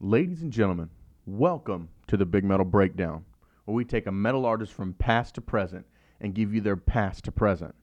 Ladies 0.00 0.42
and 0.42 0.52
gentlemen, 0.52 0.90
welcome 1.26 1.88
to 2.06 2.16
the 2.16 2.24
Big 2.24 2.44
Metal 2.44 2.64
Breakdown, 2.64 3.24
where 3.64 3.74
we 3.74 3.84
take 3.84 4.06
a 4.06 4.12
metal 4.12 4.46
artist 4.46 4.72
from 4.72 4.92
past 4.92 5.34
to 5.34 5.40
present 5.40 5.84
and 6.20 6.36
give 6.36 6.54
you 6.54 6.60
their 6.60 6.76
past 6.76 7.24
to 7.24 7.32
present. 7.32 7.74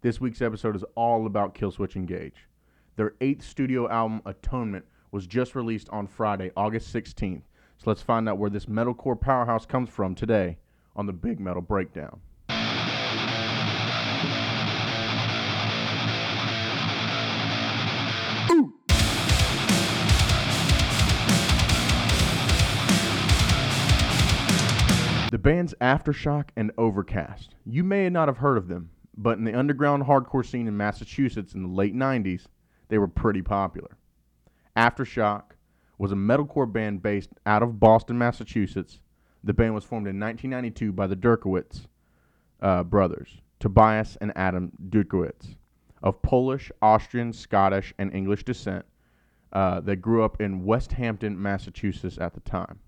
This 0.00 0.20
week's 0.20 0.42
episode 0.42 0.76
is 0.76 0.84
all 0.94 1.26
about 1.26 1.56
Killswitch 1.56 1.96
Engage. 1.96 2.46
Their 2.94 3.14
eighth 3.20 3.44
studio 3.44 3.90
album, 3.90 4.22
Atonement, 4.26 4.84
was 5.10 5.26
just 5.26 5.56
released 5.56 5.88
on 5.88 6.06
Friday, 6.06 6.52
August 6.56 6.94
16th. 6.94 7.42
So 7.78 7.84
let's 7.86 8.00
find 8.00 8.28
out 8.28 8.38
where 8.38 8.48
this 8.48 8.66
metalcore 8.66 9.20
powerhouse 9.20 9.66
comes 9.66 9.88
from 9.88 10.14
today 10.14 10.56
on 10.94 11.06
the 11.06 11.12
Big 11.12 11.40
Metal 11.40 11.62
Breakdown. 11.62 12.20
The 25.30 25.38
bands 25.38 25.76
Aftershock 25.80 26.48
and 26.56 26.72
Overcast. 26.76 27.54
You 27.64 27.84
may 27.84 28.10
not 28.10 28.26
have 28.26 28.38
heard 28.38 28.58
of 28.58 28.66
them, 28.66 28.90
but 29.16 29.38
in 29.38 29.44
the 29.44 29.56
underground 29.56 30.02
hardcore 30.02 30.44
scene 30.44 30.66
in 30.66 30.76
Massachusetts 30.76 31.54
in 31.54 31.62
the 31.62 31.68
late 31.68 31.94
90s, 31.94 32.46
they 32.88 32.98
were 32.98 33.06
pretty 33.06 33.40
popular. 33.40 33.96
Aftershock 34.76 35.52
was 35.98 36.10
a 36.10 36.16
metalcore 36.16 36.70
band 36.70 37.00
based 37.00 37.30
out 37.46 37.62
of 37.62 37.78
Boston, 37.78 38.18
Massachusetts. 38.18 38.98
The 39.44 39.54
band 39.54 39.72
was 39.72 39.84
formed 39.84 40.08
in 40.08 40.18
1992 40.18 40.92
by 40.92 41.06
the 41.06 41.14
Durkowitz 41.14 41.86
uh, 42.60 42.82
brothers, 42.82 43.40
Tobias 43.60 44.16
and 44.20 44.32
Adam 44.34 44.72
Dutkiewicz, 44.88 45.54
of 46.02 46.20
Polish, 46.22 46.72
Austrian, 46.82 47.32
Scottish, 47.32 47.94
and 47.98 48.12
English 48.12 48.42
descent. 48.42 48.84
Uh, 49.52 49.78
that 49.80 49.96
grew 49.96 50.24
up 50.24 50.40
in 50.40 50.64
West 50.64 50.90
Hampton, 50.90 51.40
Massachusetts 51.40 52.18
at 52.18 52.34
the 52.34 52.40
time. 52.40 52.80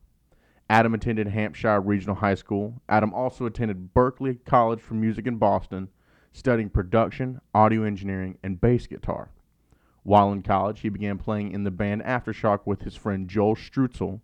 Adam 0.73 0.95
attended 0.95 1.29
Hampshire 1.29 1.83
Regional 1.83 2.15
High 2.15 2.35
School. 2.35 2.81
Adam 2.89 3.13
also 3.13 3.45
attended 3.45 3.93
Berklee 3.93 4.43
College 4.47 4.81
for 4.81 4.95
Music 4.95 5.27
in 5.27 5.37
Boston, 5.37 5.91
studying 6.33 6.71
production, 6.71 7.43
audio 7.55 7.83
engineering, 7.83 8.39
and 8.43 8.59
bass 8.59 8.87
guitar. 8.87 9.29
While 10.03 10.33
in 10.33 10.41
college, 10.41 10.81
he 10.81 10.89
began 10.89 11.19
playing 11.19 11.53
in 11.53 11.65
the 11.65 11.71
band 11.71 12.03
Aftershock 12.05 12.61
with 12.65 12.81
his 12.81 12.97
friend 12.97 13.29
Joel 13.29 13.55
Strutzel 13.55 14.23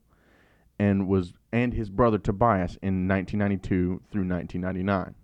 and 0.78 1.06
was 1.06 1.34
and 1.52 1.74
his 1.74 1.90
brother 1.90 2.16
Tobias 2.16 2.78
in 2.80 3.06
1992 3.06 4.00
through 4.10 4.26
1999. 4.26 5.14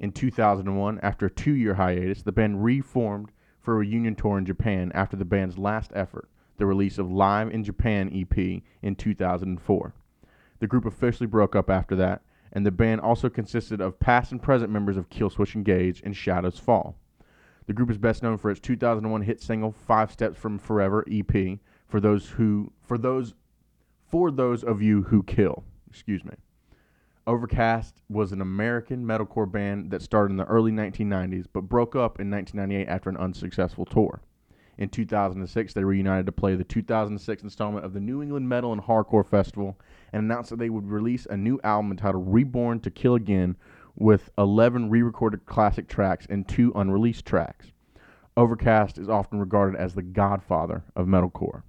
In 0.00 0.10
2001, 0.10 0.98
after 1.00 1.26
a 1.26 1.30
two-year 1.30 1.74
hiatus, 1.74 2.24
the 2.24 2.32
band 2.32 2.64
reformed 2.64 3.30
for 3.60 3.74
a 3.74 3.78
reunion 3.78 4.16
tour 4.16 4.36
in 4.36 4.46
Japan 4.46 4.90
after 4.96 5.16
the 5.16 5.24
band's 5.24 5.58
last 5.58 5.92
effort, 5.94 6.28
the 6.56 6.66
release 6.66 6.98
of 6.98 7.10
Live 7.10 7.50
in 7.50 7.64
Japan 7.64 8.10
EP 8.12 8.62
in 8.82 8.96
2004. 8.96 9.94
The 10.62 10.68
group 10.68 10.86
officially 10.86 11.26
broke 11.26 11.56
up 11.56 11.68
after 11.68 11.96
that, 11.96 12.22
and 12.52 12.64
the 12.64 12.70
band 12.70 13.00
also 13.00 13.28
consisted 13.28 13.80
of 13.80 13.98
past 13.98 14.30
and 14.30 14.40
present 14.40 14.70
members 14.70 14.96
of 14.96 15.08
Killswitch 15.08 15.56
Engage 15.56 16.00
and 16.04 16.16
Shadows 16.16 16.56
Fall. 16.56 16.96
The 17.66 17.72
group 17.72 17.90
is 17.90 17.98
best 17.98 18.22
known 18.22 18.38
for 18.38 18.48
its 18.48 18.60
2001 18.60 19.22
hit 19.22 19.42
single 19.42 19.72
Five 19.72 20.12
Steps 20.12 20.38
from 20.38 20.60
Forever 20.60 21.04
EP 21.10 21.58
for 21.88 21.98
those 21.98 22.28
who 22.30 22.70
for 22.80 22.96
those 22.96 23.34
for 24.08 24.30
those 24.30 24.62
of 24.62 24.80
you 24.80 25.02
who 25.02 25.24
kill. 25.24 25.64
Excuse 25.90 26.24
me. 26.24 26.34
Overcast 27.26 28.00
was 28.08 28.30
an 28.30 28.40
American 28.40 29.04
metalcore 29.04 29.50
band 29.50 29.90
that 29.90 30.00
started 30.00 30.30
in 30.30 30.36
the 30.36 30.44
early 30.44 30.70
1990s 30.70 31.46
but 31.52 31.62
broke 31.62 31.96
up 31.96 32.20
in 32.20 32.30
1998 32.30 32.88
after 32.88 33.10
an 33.10 33.16
unsuccessful 33.16 33.84
tour. 33.84 34.20
In 34.82 34.88
2006, 34.88 35.74
they 35.74 35.84
reunited 35.84 36.26
to 36.26 36.32
play 36.32 36.56
the 36.56 36.64
2006 36.64 37.44
installment 37.44 37.84
of 37.84 37.92
the 37.92 38.00
New 38.00 38.20
England 38.20 38.48
Metal 38.48 38.72
and 38.72 38.82
Hardcore 38.82 39.24
Festival 39.24 39.78
and 40.12 40.24
announced 40.24 40.50
that 40.50 40.58
they 40.58 40.70
would 40.70 40.90
release 40.90 41.24
a 41.24 41.36
new 41.36 41.60
album 41.62 41.92
entitled 41.92 42.24
Reborn 42.26 42.80
to 42.80 42.90
Kill 42.90 43.14
Again 43.14 43.56
with 43.94 44.30
11 44.36 44.90
re 44.90 45.02
recorded 45.02 45.46
classic 45.46 45.86
tracks 45.86 46.26
and 46.28 46.48
two 46.48 46.72
unreleased 46.74 47.24
tracks. 47.24 47.70
Overcast 48.36 48.98
is 48.98 49.08
often 49.08 49.38
regarded 49.38 49.78
as 49.78 49.94
the 49.94 50.02
godfather 50.02 50.82
of 50.96 51.06
metalcore. 51.06 51.62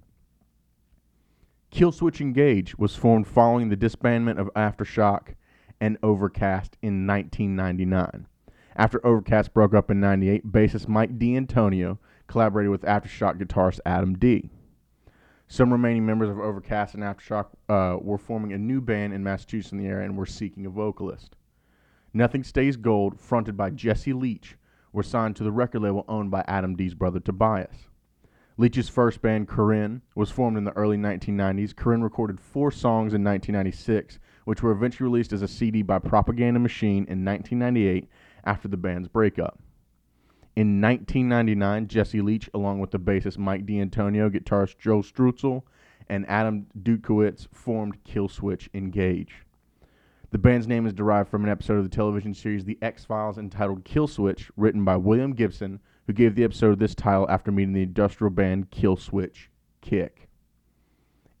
Killswitch 1.70 2.20
Engage 2.20 2.76
was 2.76 2.96
formed 2.96 3.28
following 3.28 3.68
the 3.68 3.76
disbandment 3.76 4.40
of 4.40 4.52
Aftershock 4.56 5.36
and 5.80 5.98
Overcast 6.02 6.76
in 6.82 7.06
1999. 7.06 8.26
After 8.74 9.06
Overcast 9.06 9.54
broke 9.54 9.72
up 9.72 9.88
in 9.88 10.00
98, 10.00 10.50
bassist 10.50 10.88
Mike 10.88 11.16
D'Antonio 11.16 12.00
collaborated 12.26 12.70
with 12.70 12.82
Aftershock 12.82 13.38
guitarist 13.38 13.80
Adam 13.84 14.18
D. 14.18 14.50
Some 15.48 15.70
remaining 15.70 16.06
members 16.06 16.30
of 16.30 16.38
Overcast 16.38 16.94
and 16.94 17.02
Aftershock 17.02 17.46
uh, 17.68 17.98
were 18.00 18.18
forming 18.18 18.52
a 18.52 18.58
new 18.58 18.80
band 18.80 19.12
in 19.12 19.22
Massachusetts 19.22 19.72
in 19.72 19.78
the 19.78 19.86
area 19.86 20.06
and 20.06 20.16
were 20.16 20.26
seeking 20.26 20.66
a 20.66 20.70
vocalist. 20.70 21.36
Nothing 22.12 22.44
Stays 22.44 22.76
Gold, 22.76 23.20
fronted 23.20 23.56
by 23.56 23.70
Jesse 23.70 24.12
Leach, 24.12 24.56
were 24.92 25.02
signed 25.02 25.36
to 25.36 25.44
the 25.44 25.52
record 25.52 25.82
label 25.82 26.04
owned 26.08 26.30
by 26.30 26.44
Adam 26.46 26.76
D's 26.76 26.94
brother 26.94 27.20
Tobias. 27.20 27.88
Leach's 28.56 28.88
first 28.88 29.20
band, 29.20 29.48
Corinne, 29.48 30.00
was 30.14 30.30
formed 30.30 30.56
in 30.56 30.62
the 30.62 30.76
early 30.76 30.96
1990s. 30.96 31.74
Corinne 31.74 32.02
recorded 32.02 32.38
four 32.38 32.70
songs 32.70 33.12
in 33.12 33.24
1996, 33.24 34.20
which 34.44 34.62
were 34.62 34.70
eventually 34.70 35.08
released 35.08 35.32
as 35.32 35.42
a 35.42 35.48
CD 35.48 35.82
by 35.82 35.98
Propaganda 35.98 36.60
Machine 36.60 37.04
in 37.08 37.24
1998 37.24 38.08
after 38.44 38.68
the 38.68 38.76
band's 38.76 39.08
breakup. 39.08 39.58
In 40.56 40.80
1999, 40.80 41.88
Jesse 41.88 42.20
Leach, 42.20 42.48
along 42.54 42.78
with 42.78 42.92
the 42.92 42.98
bassist 42.98 43.38
Mike 43.38 43.66
D'Antonio, 43.66 44.30
guitarist 44.30 44.78
Joe 44.78 45.00
Strutzel, 45.00 45.64
and 46.08 46.24
Adam 46.28 46.66
Dutkiewicz, 46.80 47.48
formed 47.52 48.04
Killswitch 48.04 48.68
Engage. 48.72 49.44
The 50.30 50.38
band's 50.38 50.68
name 50.68 50.86
is 50.86 50.92
derived 50.92 51.28
from 51.28 51.42
an 51.42 51.50
episode 51.50 51.78
of 51.78 51.82
the 51.82 51.96
television 51.96 52.34
series 52.34 52.64
The 52.64 52.78
X 52.80 53.04
Files 53.04 53.36
entitled 53.36 53.84
Killswitch, 53.84 54.50
written 54.56 54.84
by 54.84 54.96
William 54.96 55.32
Gibson, 55.32 55.80
who 56.06 56.12
gave 56.12 56.36
the 56.36 56.44
episode 56.44 56.78
this 56.78 56.94
title 56.94 57.28
after 57.28 57.50
meeting 57.50 57.72
the 57.72 57.82
industrial 57.82 58.30
band 58.30 58.70
Killswitch 58.70 59.48
Kick. 59.80 60.28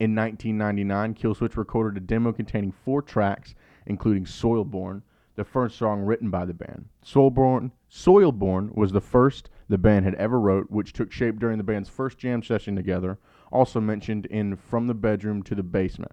In 0.00 0.16
1999, 0.16 1.14
Killswitch 1.14 1.56
recorded 1.56 2.02
a 2.02 2.04
demo 2.04 2.32
containing 2.32 2.72
four 2.72 3.00
tracks, 3.00 3.54
including 3.86 4.24
Soilborn, 4.24 5.02
the 5.36 5.44
first 5.44 5.76
song 5.76 6.02
written 6.02 6.30
by 6.30 6.44
the 6.44 6.54
band. 6.54 6.86
Soilborn, 7.04 7.72
Soilborn 7.90 8.74
was 8.74 8.92
the 8.92 9.00
first 9.00 9.50
the 9.68 9.78
band 9.78 10.04
had 10.04 10.14
ever 10.14 10.38
wrote, 10.38 10.70
which 10.70 10.92
took 10.92 11.10
shape 11.10 11.38
during 11.38 11.58
the 11.58 11.64
band's 11.64 11.88
first 11.88 12.18
jam 12.18 12.42
session 12.42 12.76
together, 12.76 13.18
also 13.50 13.80
mentioned 13.80 14.26
in 14.26 14.56
From 14.56 14.86
the 14.86 14.94
Bedroom 14.94 15.42
to 15.44 15.54
the 15.54 15.62
Basement. 15.62 16.12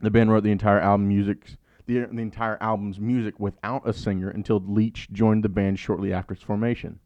The 0.00 0.10
band 0.10 0.30
wrote 0.30 0.42
the 0.42 0.50
entire 0.50 0.80
album 0.80 1.08
music, 1.08 1.56
the, 1.86 2.00
the 2.00 2.22
entire 2.22 2.58
album's 2.60 2.98
music 2.98 3.38
without 3.38 3.88
a 3.88 3.92
singer 3.92 4.28
until 4.28 4.62
Leach 4.66 5.08
joined 5.12 5.44
the 5.44 5.48
band 5.48 5.78
shortly 5.78 6.12
after 6.12 6.34
its 6.34 6.42
formation. 6.42 6.98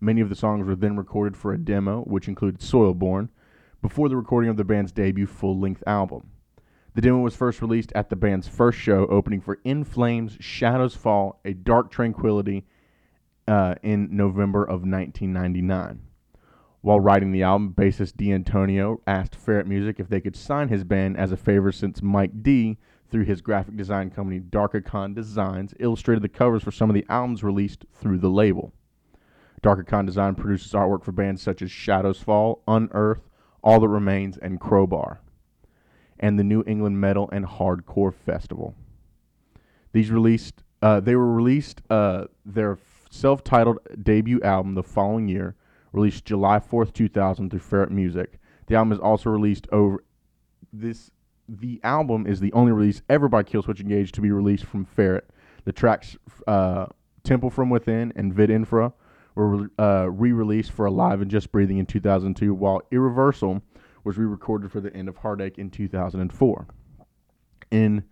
Many 0.00 0.20
of 0.20 0.28
the 0.28 0.34
songs 0.34 0.66
were 0.66 0.74
then 0.74 0.96
recorded 0.96 1.36
for 1.36 1.52
a 1.52 1.58
demo, 1.58 2.02
which 2.02 2.28
included 2.28 2.60
Soilborn, 2.60 3.28
before 3.82 4.08
the 4.08 4.16
recording 4.16 4.50
of 4.50 4.56
the 4.56 4.64
band's 4.64 4.92
debut 4.92 5.26
full-length 5.26 5.82
album. 5.86 6.30
The 6.94 7.00
demo 7.00 7.18
was 7.18 7.34
first 7.34 7.60
released 7.60 7.92
at 7.96 8.08
the 8.08 8.14
band's 8.16 8.46
first 8.46 8.78
show, 8.78 9.06
opening 9.06 9.40
for 9.40 9.58
In 9.64 9.82
Flames, 9.82 10.36
Shadows 10.38 10.94
Fall, 10.94 11.40
A 11.44 11.52
Dark 11.52 11.90
Tranquility 11.90 12.66
uh, 13.48 13.74
in 13.82 14.16
November 14.16 14.62
of 14.62 14.82
1999. 14.82 16.00
While 16.82 17.00
writing 17.00 17.32
the 17.32 17.42
album, 17.42 17.74
bassist 17.76 18.16
D'Antonio 18.16 19.00
asked 19.08 19.34
Ferret 19.34 19.66
Music 19.66 19.98
if 19.98 20.08
they 20.08 20.20
could 20.20 20.36
sign 20.36 20.68
his 20.68 20.84
band 20.84 21.16
as 21.16 21.32
a 21.32 21.36
favor 21.36 21.72
since 21.72 22.00
Mike 22.00 22.42
D, 22.42 22.78
through 23.10 23.24
his 23.24 23.40
graphic 23.40 23.76
design 23.76 24.10
company 24.10 24.38
Darkicon 24.38 25.14
Designs, 25.14 25.74
illustrated 25.80 26.22
the 26.22 26.28
covers 26.28 26.62
for 26.62 26.70
some 26.70 26.90
of 26.90 26.94
the 26.94 27.06
albums 27.08 27.42
released 27.42 27.86
through 27.92 28.18
the 28.18 28.30
label. 28.30 28.72
Darkicon 29.62 30.06
Design 30.06 30.34
produces 30.36 30.72
artwork 30.72 31.02
for 31.02 31.12
bands 31.12 31.42
such 31.42 31.60
as 31.60 31.72
Shadows 31.72 32.20
Fall, 32.20 32.62
Unearth, 32.68 33.28
All 33.64 33.80
That 33.80 33.88
Remains, 33.88 34.36
and 34.36 34.60
Crowbar, 34.60 35.20
and 36.18 36.38
the 36.38 36.44
New 36.44 36.62
England 36.66 37.00
Metal 37.00 37.28
and 37.32 37.44
Hardcore 37.44 38.14
Festival. 38.14 38.74
These 39.92 40.10
released, 40.10 40.62
uh, 40.82 41.00
they 41.00 41.16
were 41.16 41.32
released 41.32 41.82
uh, 41.90 42.24
their 42.44 42.78
self-titled 43.10 43.78
debut 44.02 44.40
album 44.42 44.74
the 44.74 44.82
following 44.82 45.28
year, 45.28 45.54
released 45.92 46.24
July 46.24 46.58
4th, 46.58 46.92
2000 46.92 47.50
through 47.50 47.60
Ferret 47.60 47.90
Music. 47.90 48.38
The 48.66 48.74
album 48.74 48.92
is 48.92 48.98
also 48.98 49.30
released 49.30 49.66
over 49.70 50.04
this 50.72 51.10
the 51.48 51.78
album 51.84 52.26
is 52.26 52.40
the 52.40 52.52
only 52.52 52.72
release 52.72 53.02
ever 53.08 53.28
by 53.28 53.42
Killswitch 53.42 53.80
Engage 53.80 54.12
to 54.12 54.22
be 54.22 54.30
released 54.30 54.64
from 54.64 54.84
Ferret. 54.84 55.28
The 55.64 55.72
tracks 55.72 56.16
uh, 56.46 56.86
Temple 57.22 57.50
from 57.50 57.70
Within 57.70 58.12
and 58.16 58.32
Vid 58.32 58.50
Infra 58.50 58.92
were 59.34 59.70
uh, 59.78 60.08
re-released 60.10 60.70
for 60.70 60.86
Alive 60.86 61.20
and 61.20 61.30
Just 61.30 61.50
Breathing 61.50 61.78
in 61.78 61.86
2002, 61.86 62.54
while 62.54 62.82
Was 64.04 64.18
re-recorded 64.18 64.70
for 64.70 64.80
the 64.80 64.94
End 64.94 65.08
of 65.08 65.16
Heartache 65.18 65.58
in 65.58 65.70
2004. 65.70 66.66
In 67.70 68.04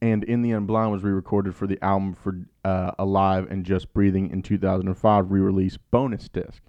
and 0.00 0.24
In 0.24 0.42
the 0.42 0.50
Unblind 0.50 0.92
was 0.92 1.02
re-recorded 1.02 1.54
for 1.54 1.66
the 1.66 1.82
album 1.84 2.14
for 2.14 2.46
uh, 2.64 2.92
Alive 2.98 3.46
and 3.50 3.64
Just 3.64 3.92
Breathing 3.92 4.30
in 4.30 4.42
2005 4.42 5.30
re-release 5.30 5.76
bonus 5.76 6.28
disc. 6.28 6.62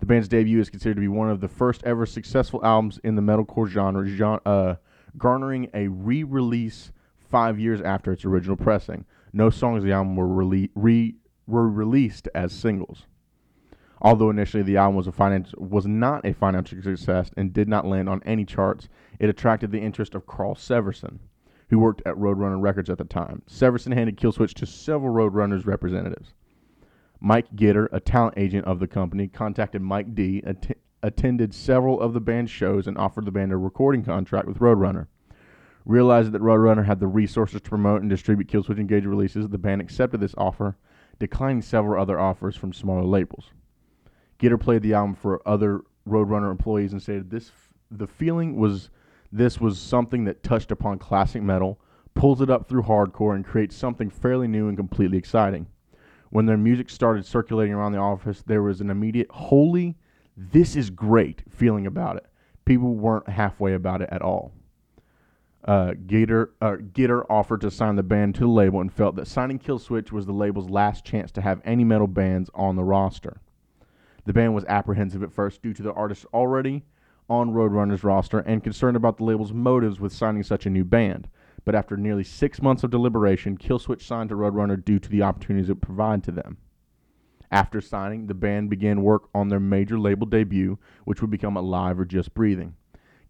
The 0.00 0.06
band's 0.06 0.28
debut 0.28 0.60
is 0.60 0.68
considered 0.68 0.96
to 0.96 1.00
be 1.00 1.08
one 1.08 1.30
of 1.30 1.40
the 1.40 1.48
first 1.48 1.82
ever 1.84 2.04
successful 2.04 2.64
albums 2.64 2.98
in 3.02 3.14
the 3.14 3.22
metalcore 3.22 3.68
genre, 3.68 4.06
genre 4.06 4.40
uh, 4.44 4.74
garnering 5.16 5.70
a 5.72 5.88
re-release 5.88 6.92
five 7.30 7.58
years 7.58 7.80
after 7.80 8.12
its 8.12 8.24
original 8.24 8.56
pressing. 8.56 9.04
No 9.32 9.48
songs 9.48 9.78
of 9.78 9.84
the 9.84 9.92
album 9.92 10.16
were, 10.16 10.26
rele- 10.26 10.70
re- 10.74 11.16
were 11.46 11.68
released 11.68 12.28
as 12.34 12.52
singles. 12.52 13.06
Although 14.02 14.30
initially 14.30 14.62
the 14.62 14.76
album 14.76 14.96
was, 14.96 15.06
a 15.06 15.12
finance, 15.12 15.52
was 15.56 15.86
not 15.86 16.26
a 16.26 16.34
financial 16.34 16.82
success 16.82 17.30
and 17.36 17.52
did 17.52 17.68
not 17.68 17.86
land 17.86 18.08
on 18.08 18.22
any 18.24 18.44
charts, 18.44 18.88
it 19.18 19.30
attracted 19.30 19.72
the 19.72 19.80
interest 19.80 20.14
of 20.14 20.26
Carl 20.26 20.54
Severson, 20.54 21.18
who 21.70 21.78
worked 21.78 22.02
at 22.04 22.14
Roadrunner 22.16 22.60
Records 22.60 22.90
at 22.90 22.98
the 22.98 23.04
time. 23.04 23.42
Severson 23.48 23.94
handed 23.94 24.18
Killswitch 24.18 24.54
to 24.54 24.66
several 24.66 25.14
Roadrunners 25.14 25.66
representatives. 25.66 26.34
Mike 27.20 27.56
Gitter, 27.56 27.88
a 27.92 28.00
talent 28.00 28.34
agent 28.36 28.66
of 28.66 28.78
the 28.78 28.86
company, 28.86 29.28
contacted 29.28 29.80
Mike 29.80 30.14
D, 30.14 30.42
att- 30.44 30.76
attended 31.02 31.54
several 31.54 32.00
of 32.00 32.12
the 32.12 32.20
band's 32.20 32.50
shows, 32.50 32.86
and 32.86 32.98
offered 32.98 33.24
the 33.24 33.32
band 33.32 33.52
a 33.52 33.56
recording 33.56 34.04
contract 34.04 34.46
with 34.46 34.58
Roadrunner. 34.58 35.06
Realizing 35.86 36.32
that 36.32 36.42
Roadrunner 36.42 36.84
had 36.84 37.00
the 37.00 37.06
resources 37.06 37.62
to 37.62 37.70
promote 37.70 38.02
and 38.02 38.10
distribute 38.10 38.48
Killswitch 38.48 38.78
Engage 38.78 39.06
releases, 39.06 39.48
the 39.48 39.56
band 39.56 39.80
accepted 39.80 40.20
this 40.20 40.34
offer, 40.36 40.76
declining 41.18 41.62
several 41.62 42.00
other 42.00 42.20
offers 42.20 42.56
from 42.56 42.72
smaller 42.72 43.04
labels. 43.04 43.52
Gitter 44.38 44.60
played 44.60 44.82
the 44.82 44.94
album 44.94 45.14
for 45.14 45.40
other 45.46 45.82
Roadrunner 46.08 46.50
employees 46.50 46.92
and 46.92 47.02
stated 47.02 47.30
this 47.30 47.50
the 47.90 48.06
feeling 48.06 48.56
was 48.56 48.90
this 49.32 49.60
was 49.60 49.78
something 49.78 50.24
that 50.24 50.42
touched 50.42 50.70
upon 50.70 50.98
classic 50.98 51.42
metal, 51.42 51.80
pulls 52.14 52.40
it 52.40 52.50
up 52.50 52.68
through 52.68 52.82
hardcore, 52.82 53.34
and 53.34 53.44
creates 53.44 53.76
something 53.76 54.10
fairly 54.10 54.48
new 54.48 54.68
and 54.68 54.76
completely 54.76 55.18
exciting. 55.18 55.66
When 56.30 56.46
their 56.46 56.56
music 56.56 56.90
started 56.90 57.24
circulating 57.24 57.74
around 57.74 57.92
the 57.92 57.98
office, 57.98 58.42
there 58.46 58.62
was 58.62 58.80
an 58.80 58.90
immediate 58.90 59.30
holy, 59.30 59.96
this 60.36 60.76
is 60.76 60.90
great 60.90 61.42
feeling 61.48 61.86
about 61.86 62.16
it. 62.16 62.26
People 62.64 62.94
weren't 62.94 63.28
halfway 63.28 63.74
about 63.74 64.02
it 64.02 64.08
at 64.12 64.22
all. 64.22 64.52
Uh, 65.64 65.92
Gitter, 66.06 66.50
uh, 66.60 66.76
Gitter 66.92 67.24
offered 67.28 67.60
to 67.62 67.70
sign 67.70 67.96
the 67.96 68.02
band 68.02 68.34
to 68.36 68.42
the 68.42 68.48
label 68.48 68.80
and 68.80 68.92
felt 68.92 69.16
that 69.16 69.26
signing 69.26 69.58
Killswitch 69.58 70.12
was 70.12 70.26
the 70.26 70.32
label's 70.32 70.70
last 70.70 71.04
chance 71.04 71.32
to 71.32 71.40
have 71.40 71.60
any 71.64 71.84
metal 71.84 72.06
bands 72.06 72.50
on 72.54 72.76
the 72.76 72.84
roster. 72.84 73.40
The 74.26 74.32
band 74.32 74.54
was 74.54 74.64
apprehensive 74.66 75.22
at 75.22 75.32
first 75.32 75.62
due 75.62 75.72
to 75.72 75.82
the 75.82 75.92
artists 75.92 76.26
already 76.34 76.84
on 77.30 77.52
Roadrunner's 77.52 78.04
roster 78.04 78.40
and 78.40 78.62
concerned 78.62 78.96
about 78.96 79.16
the 79.16 79.24
label's 79.24 79.52
motives 79.52 80.00
with 80.00 80.12
signing 80.12 80.42
such 80.42 80.66
a 80.66 80.70
new 80.70 80.84
band. 80.84 81.28
But 81.64 81.74
after 81.74 81.96
nearly 81.96 82.24
six 82.24 82.60
months 82.60 82.84
of 82.84 82.90
deliberation, 82.90 83.56
Killswitch 83.56 84.02
signed 84.02 84.28
to 84.30 84.36
Roadrunner 84.36 84.84
due 84.84 84.98
to 84.98 85.08
the 85.08 85.22
opportunities 85.22 85.70
it 85.70 85.80
provided 85.80 86.24
to 86.24 86.32
them. 86.32 86.58
After 87.50 87.80
signing, 87.80 88.26
the 88.26 88.34
band 88.34 88.70
began 88.70 89.02
work 89.02 89.28
on 89.32 89.48
their 89.48 89.60
major 89.60 89.98
label 89.98 90.26
debut, 90.26 90.78
which 91.04 91.20
would 91.20 91.30
become 91.30 91.56
Alive 91.56 91.98
or 91.98 92.04
Just 92.04 92.34
Breathing. 92.34 92.74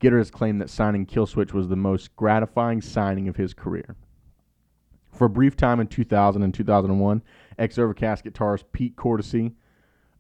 Gitter 0.01 0.19
has 0.19 0.31
claimed 0.31 0.61
that 0.61 0.71
signing 0.71 1.07
Killswitch 1.07 1.53
was 1.53 1.69
the 1.69 1.77
most 1.77 2.17
gratifying 2.17 2.81
signing 2.81 3.29
of 3.29 3.37
his 3.37 3.55
career. 3.55 3.97
For 5.13 5.27
a 5.27 5.31
brief 5.31 5.57
time 5.57 5.81
in 5.81 5.87
2000 5.87 6.43
and 6.43 6.53
2001, 6.53 7.23
ex 7.59 7.79
Overcast 7.79 8.25
guitarist 8.25 8.65
Pete 8.73 8.97
Cortese, 8.97 9.53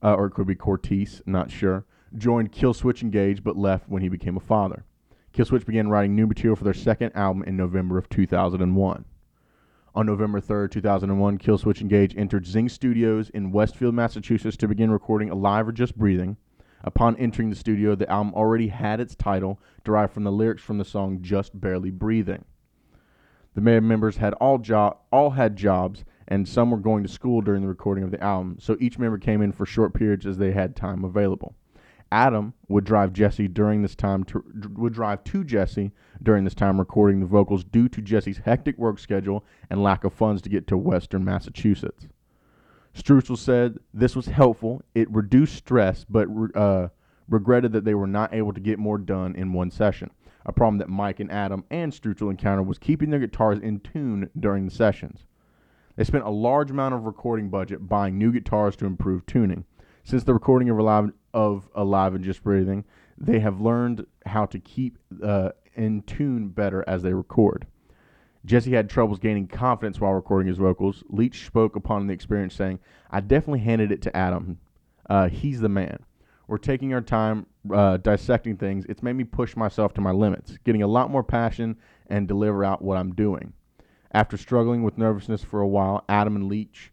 uh, 0.03 0.15
or 0.15 0.27
it 0.27 0.33
could 0.33 0.47
be 0.47 0.55
Cortese, 0.55 1.23
not 1.27 1.51
sure, 1.51 1.85
joined 2.17 2.53
Killswitch 2.53 3.03
Engage 3.03 3.43
but 3.43 3.57
left 3.57 3.89
when 3.89 4.03
he 4.03 4.09
became 4.09 4.37
a 4.37 4.41
father. 4.41 4.85
Killswitch 5.33 5.67
began 5.67 5.89
writing 5.89 6.17
new 6.17 6.27
material 6.27 6.57
for 6.57 6.65
their 6.65 6.75
second 6.75 7.13
album 7.15 7.43
in 7.43 7.57
November 7.57 7.99
of 7.99 8.09
2001. 8.09 9.05
On 9.95 10.05
November 10.05 10.41
3, 10.41 10.69
2001, 10.69 11.39
Killswitch 11.39 11.81
Engage 11.81 12.17
entered 12.17 12.47
Zing 12.47 12.69
Studios 12.69 13.31
in 13.31 13.53
Westfield, 13.53 13.95
Massachusetts 13.95 14.57
to 14.59 14.69
begin 14.69 14.91
recording 14.91 15.31
Alive 15.31 15.69
or 15.69 15.73
Just 15.73 15.97
Breathing. 15.97 16.37
Upon 16.85 17.17
entering 17.17 17.51
the 17.51 17.57
studio, 17.57 17.95
the 17.95 18.11
album 18.11 18.35
already 18.35 18.69
had 18.69 19.01
its 19.01 19.15
title, 19.15 19.59
derived 19.85 20.13
from 20.13 20.25
the 20.25 20.33
lyrics 20.33 20.63
from 20.63 20.79
the 20.79 20.85
song 20.85 21.23
Just 21.23 21.59
Barely 21.59 21.91
Breathing. 21.91 22.45
The 23.55 23.63
band 23.63 23.89
members 23.89 24.19
had 24.19 24.35
all, 24.35 24.59
jo- 24.59 24.99
all 25.11 25.31
had 25.31 25.57
jobs, 25.57 26.05
and 26.29 26.49
some 26.49 26.71
were 26.71 26.77
going 26.77 27.03
to 27.03 27.09
school 27.09 27.41
during 27.41 27.63
the 27.63 27.69
recording 27.69 28.05
of 28.05 28.11
the 28.11 28.23
album, 28.23 28.57
so 28.61 28.77
each 28.81 28.99
member 28.99 29.19
came 29.19 29.43
in 29.43 29.53
for 29.53 29.67
short 29.67 29.95
periods 29.95 30.27
as 30.27 30.39
they 30.39 30.53
had 30.53 30.75
time 30.75 31.05
available. 31.05 31.55
Adam 32.13 32.55
would 32.69 32.85
drive 32.85 33.13
Jesse 33.13 33.49
during 33.49 33.83
this 33.83 33.97
time 33.97 34.23
to 34.25 34.45
would 34.77 34.93
drive 34.93 35.25
to 35.25 35.43
Jesse 35.43 35.91
during 36.23 36.45
this 36.45 36.55
time 36.55 36.79
recording 36.79 37.19
the 37.19 37.27
vocals 37.27 37.65
due 37.65 37.89
to 37.89 38.01
Jesse's 38.01 38.39
hectic 38.39 38.79
work 38.79 38.99
schedule 38.99 39.45
and 39.71 39.83
lack 39.83 40.05
of 40.05 40.13
funds 40.13 40.41
to 40.43 40.49
get 40.49 40.69
to 40.69 40.77
Western 40.77 41.25
Massachusetts. 41.25 42.07
Strucel 42.95 43.37
said 43.37 43.79
this 43.93 44.15
was 44.15 44.27
helpful. 44.27 44.83
It 44.95 45.11
reduced 45.11 45.57
stress, 45.57 46.05
but 46.09 46.29
uh, 46.55 46.89
regretted 47.29 47.73
that 47.73 47.85
they 47.85 47.95
were 47.95 48.07
not 48.07 48.33
able 48.33 48.53
to 48.53 48.61
get 48.61 48.79
more 48.79 48.99
done 48.99 49.35
in 49.35 49.53
one 49.53 49.71
session. 49.71 50.11
A 50.47 50.53
problem 50.53 50.79
that 50.79 50.89
Mike 50.89 51.19
and 51.19 51.31
Adam 51.31 51.65
and 51.71 51.93
Strucel 51.93 52.31
encountered 52.31 52.69
was 52.69 52.79
keeping 52.79 53.11
their 53.11 53.21
guitars 53.21 53.59
in 53.59 53.81
tune 53.81 54.31
during 54.39 54.65
the 54.65 54.71
sessions. 54.71 55.25
They 55.97 56.05
spent 56.05 56.25
a 56.25 56.31
large 56.31 56.71
amount 56.71 56.95
of 56.95 57.05
recording 57.05 57.49
budget 57.49 57.89
buying 57.89 58.19
new 58.19 58.33
guitars 58.33 58.77
to 58.77 58.87
improve 58.87 59.25
tuning. 59.27 59.65
Since 60.05 60.25
the 60.25 60.35
recording 60.35 60.71
of 60.71 60.79
Alive, 60.79 61.11
of 61.35 61.69
Alive 61.75 62.15
and 62.15 62.25
Just 62.25 62.45
Breathing, 62.45 62.85
they 63.19 63.41
have 63.41 63.61
learned 63.61 64.07
how 64.27 64.47
to 64.47 64.59
keep 64.59 64.99
uh, 65.23 65.51
in 65.75 66.03
tune 66.03 66.49
better 66.49 66.85
as 66.87 67.03
they 67.03 67.15
record. 67.15 67.67
Jesse 68.45 68.73
had 68.73 68.89
troubles 68.89 69.19
gaining 69.19 69.49
confidence 69.49 70.01
while 70.01 70.13
recording 70.13 70.47
his 70.47 70.59
vocals. 70.59 71.03
Leach 71.09 71.47
spoke 71.47 71.75
upon 71.75 72.07
the 72.07 72.15
experience, 72.15 72.55
saying, 72.55 72.79
I 73.11 73.21
definitely 73.21 73.61
handed 73.61 73.91
it 73.91 74.03
to 74.03 74.17
Adam. 74.17 74.59
Uh, 75.11 75.29
he's 75.29 75.61
the 75.61 75.69
man. 75.69 75.99
We're 76.47 76.59
taking 76.59 76.95
our 76.95 77.01
time 77.01 77.47
uh, 77.73 77.97
dissecting 77.97 78.57
things. 78.57 78.85
It's 78.89 79.03
made 79.03 79.15
me 79.15 79.25
push 79.25 79.57
myself 79.57 79.95
to 79.95 80.01
my 80.01 80.13
limits, 80.13 80.59
getting 80.63 80.83
a 80.83 80.87
lot 80.87 81.11
more 81.11 81.25
passion 81.25 81.77
and 82.07 82.29
deliver 82.29 82.65
out 82.65 82.83
what 82.83 82.99
I'm 82.99 83.15
doing. 83.15 83.53
After 84.17 84.39
struggling 84.39 84.83
with 84.83 84.97
nervousness 84.97 85.45
for 85.45 85.61
a 85.61 85.69
while, 85.69 86.03
Adam 86.09 86.37
and 86.37 86.49
Leach 86.49 86.91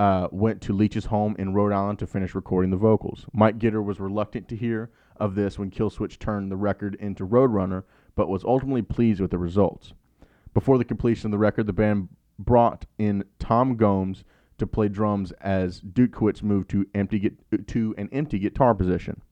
uh, 0.00 0.26
went 0.32 0.60
to 0.62 0.72
Leach's 0.72 1.04
home 1.04 1.36
in 1.38 1.54
Rhode 1.54 1.72
Island 1.72 2.00
to 2.00 2.08
finish 2.08 2.34
recording 2.34 2.72
the 2.72 2.76
vocals. 2.76 3.24
Mike 3.32 3.60
Gitter 3.60 3.84
was 3.84 4.00
reluctant 4.00 4.48
to 4.48 4.56
hear 4.56 4.90
of 5.16 5.36
this 5.36 5.60
when 5.60 5.70
Killswitch 5.70 6.18
turned 6.18 6.50
the 6.50 6.56
record 6.56 6.96
into 6.96 7.24
Roadrunner, 7.24 7.84
but 8.16 8.28
was 8.28 8.42
ultimately 8.42 8.82
pleased 8.82 9.20
with 9.20 9.30
the 9.30 9.38
results. 9.38 9.92
Before 10.52 10.76
the 10.76 10.84
completion 10.84 11.28
of 11.28 11.30
the 11.30 11.38
record, 11.38 11.68
the 11.68 11.72
band 11.72 12.08
brought 12.36 12.84
in 12.98 13.22
Tom 13.38 13.76
Gomes 13.76 14.24
to 14.58 14.66
play 14.66 14.88
drums 14.88 15.30
as 15.40 15.80
Dutkiewicz 15.80 16.42
moved 16.42 16.68
to 16.70 16.84
empty 16.96 17.30
to 17.68 17.94
an 17.96 18.08
empty 18.10 18.40
guitar 18.40 18.74
position. 18.74 19.22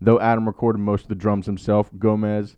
Though 0.00 0.20
Adam 0.20 0.46
recorded 0.46 0.78
most 0.78 1.02
of 1.02 1.08
the 1.08 1.16
drums 1.16 1.46
himself, 1.46 1.90
Gomez, 1.98 2.56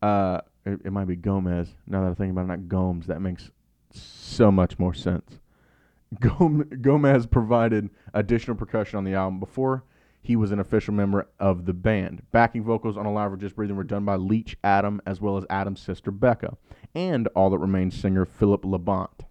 uh, 0.00 0.40
it, 0.64 0.80
it, 0.84 0.92
might 0.92 1.06
be 1.06 1.16
Gomez. 1.16 1.68
Now 1.86 2.04
that 2.04 2.10
I 2.10 2.14
think 2.14 2.32
about 2.32 2.44
it, 2.44 2.48
not 2.48 2.68
Gomes. 2.68 3.06
That 3.06 3.20
makes 3.20 3.50
so 3.92 4.50
much 4.50 4.78
more 4.78 4.94
sense. 4.94 5.40
Gomez 6.20 7.26
provided 7.26 7.90
additional 8.14 8.56
percussion 8.56 8.98
on 8.98 9.04
the 9.04 9.14
album 9.14 9.38
before 9.38 9.84
he 10.22 10.36
was 10.36 10.52
an 10.52 10.60
official 10.60 10.92
member 10.92 11.28
of 11.38 11.64
the 11.64 11.72
band. 11.72 12.22
Backing 12.30 12.62
vocals 12.62 12.96
on 12.96 13.06
Alive 13.06 13.32
or 13.32 13.36
Just 13.36 13.56
Breathing 13.56 13.76
were 13.76 13.84
done 13.84 14.04
by 14.04 14.16
Leach 14.16 14.56
Adam 14.62 15.00
as 15.06 15.20
well 15.20 15.36
as 15.36 15.44
Adam's 15.48 15.80
sister 15.80 16.10
Becca, 16.10 16.56
and 16.94 17.26
all 17.28 17.50
that 17.50 17.58
remains 17.58 17.98
singer 17.98 18.24
Philip 18.24 18.62
Labonte. 18.62 19.24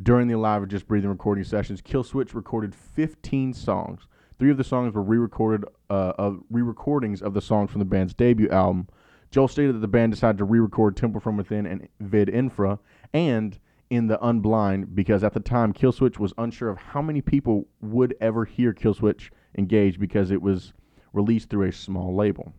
During 0.00 0.28
the 0.28 0.34
Alive 0.34 0.62
or 0.62 0.66
Just 0.66 0.86
Breathing 0.86 1.10
recording 1.10 1.44
sessions, 1.44 1.82
Killswitch 1.82 2.34
recorded 2.34 2.74
15 2.74 3.54
songs. 3.54 4.06
Three 4.38 4.50
of 4.50 4.56
the 4.56 4.64
songs 4.64 4.94
were 4.94 5.02
re-recorded 5.02 5.64
uh, 5.90 6.32
re-recordings 6.50 7.22
of 7.22 7.34
the 7.34 7.40
songs 7.40 7.70
from 7.70 7.78
the 7.80 7.84
band's 7.84 8.14
debut 8.14 8.48
album. 8.48 8.88
Joel 9.32 9.48
stated 9.48 9.74
that 9.74 9.80
the 9.80 9.88
band 9.88 10.12
decided 10.12 10.38
to 10.38 10.44
re-record 10.44 10.94
Temple 10.94 11.20
from 11.20 11.38
Within 11.38 11.66
and 11.66 11.88
Vid 11.98 12.28
Infra, 12.28 12.78
and 13.14 13.58
in 13.88 14.06
the 14.06 14.18
unblind 14.18 14.94
because 14.94 15.24
at 15.24 15.34
the 15.34 15.40
time 15.40 15.72
Killswitch 15.72 16.18
was 16.18 16.32
unsure 16.38 16.70
of 16.70 16.78
how 16.78 17.02
many 17.02 17.20
people 17.20 17.66
would 17.80 18.14
ever 18.22 18.44
hear 18.44 18.72
Killswitch 18.72 19.30
engage 19.58 19.98
because 19.98 20.30
it 20.30 20.40
was 20.40 20.72
released 21.12 21.50
through 21.50 21.68
a 21.68 21.72
small 21.72 22.14
label. 22.14 22.54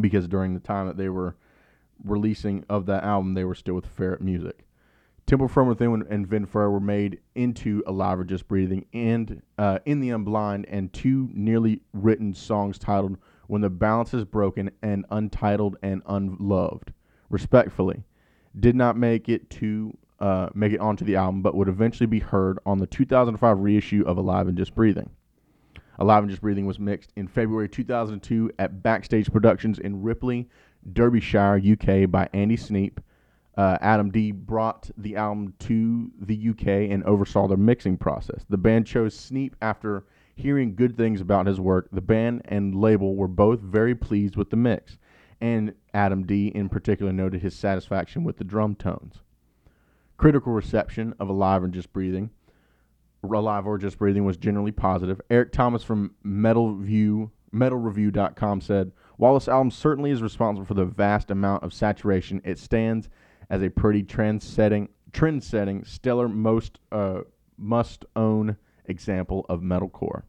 Because 0.00 0.26
during 0.26 0.54
the 0.54 0.60
time 0.60 0.88
that 0.88 0.96
they 0.96 1.08
were 1.08 1.36
releasing 2.04 2.64
of 2.68 2.86
that 2.86 3.04
album, 3.04 3.34
they 3.34 3.44
were 3.44 3.54
still 3.54 3.74
with 3.74 3.86
Ferret 3.86 4.20
Music. 4.20 4.64
Temple 5.26 5.48
from 5.48 5.68
Within 5.68 6.04
and 6.10 6.28
Vinfera 6.28 6.70
were 6.70 6.80
made 6.80 7.20
into 7.34 7.82
Alive 7.86 8.18
or 8.18 8.24
Just 8.24 8.48
Breathing 8.48 8.86
and 8.92 9.40
uh, 9.56 9.78
In 9.84 10.00
the 10.00 10.10
Unblind 10.10 10.66
and 10.68 10.92
two 10.92 11.30
nearly 11.32 11.80
written 11.92 12.34
songs 12.34 12.78
titled 12.78 13.18
When 13.46 13.60
the 13.60 13.70
Balance 13.70 14.14
is 14.14 14.24
Broken 14.24 14.70
and 14.82 15.04
Untitled 15.10 15.76
and 15.82 16.02
Unloved, 16.06 16.92
respectfully. 17.30 18.04
Did 18.58 18.76
not 18.76 18.96
make 18.96 19.28
it 19.28 19.50
to 19.50 19.96
uh, 20.20 20.48
make 20.54 20.72
it 20.72 20.80
onto 20.80 21.04
the 21.04 21.16
album, 21.16 21.42
but 21.42 21.54
would 21.54 21.68
eventually 21.68 22.06
be 22.06 22.20
heard 22.20 22.58
on 22.64 22.78
the 22.78 22.86
2005 22.86 23.58
reissue 23.58 24.04
of 24.06 24.16
Alive 24.16 24.48
and 24.48 24.56
Just 24.56 24.74
Breathing. 24.74 25.10
Alive 25.98 26.22
and 26.22 26.30
Just 26.30 26.42
Breathing 26.42 26.66
was 26.66 26.78
mixed 26.78 27.12
in 27.16 27.28
February 27.28 27.68
2002 27.68 28.52
at 28.58 28.82
Backstage 28.82 29.30
Productions 29.30 29.78
in 29.78 30.02
Ripley, 30.02 30.48
Derbyshire, 30.92 31.60
UK 31.60 32.10
by 32.10 32.28
Andy 32.32 32.56
Sneap. 32.56 33.00
Uh, 33.56 33.78
Adam 33.80 34.10
D 34.10 34.32
brought 34.32 34.90
the 34.96 35.14
album 35.14 35.54
to 35.60 36.10
the 36.20 36.48
UK 36.50 36.90
and 36.90 37.04
oversaw 37.04 37.46
their 37.46 37.56
mixing 37.56 37.96
process. 37.96 38.44
The 38.48 38.58
band 38.58 38.86
chose 38.86 39.14
Sneap 39.14 39.54
after 39.62 40.04
Hearing 40.36 40.74
good 40.74 40.96
things 40.96 41.20
about 41.20 41.46
his 41.46 41.60
work, 41.60 41.88
the 41.92 42.00
band 42.00 42.42
and 42.46 42.74
label 42.74 43.14
were 43.14 43.28
both 43.28 43.60
very 43.60 43.94
pleased 43.94 44.36
with 44.36 44.50
the 44.50 44.56
mix, 44.56 44.98
and 45.40 45.74
Adam 45.92 46.24
D 46.24 46.48
in 46.48 46.68
particular 46.68 47.12
noted 47.12 47.40
his 47.40 47.54
satisfaction 47.54 48.24
with 48.24 48.38
the 48.38 48.44
drum 48.44 48.74
tones. 48.74 49.22
Critical 50.16 50.52
reception 50.52 51.14
of 51.18 51.28
Alive 51.28 51.62
and 51.62 51.72
Just 51.72 51.92
Breathing, 51.92 52.30
Alive 53.22 53.66
or 53.66 53.78
Just 53.78 53.98
Breathing 53.98 54.24
was 54.24 54.36
generally 54.36 54.72
positive. 54.72 55.20
Eric 55.30 55.52
Thomas 55.52 55.82
from 55.84 56.14
Metal 56.22 56.74
View, 56.74 57.30
MetalReview.com 57.52 58.60
said, 58.60 58.92
"While 59.16 59.34
this 59.34 59.48
album 59.48 59.70
certainly 59.70 60.10
is 60.10 60.22
responsible 60.22 60.66
for 60.66 60.74
the 60.74 60.84
vast 60.84 61.30
amount 61.30 61.62
of 61.62 61.72
saturation, 61.72 62.40
it 62.44 62.58
stands 62.58 63.08
as 63.48 63.62
a 63.62 63.70
pretty 63.70 64.02
trend-setting, 64.02 64.88
trend-setting, 65.12 65.84
stellar, 65.84 66.28
most 66.28 66.80
uh, 66.90 67.20
must-own 67.56 68.56
example 68.86 69.46
of 69.48 69.60
metalcore." 69.60 70.22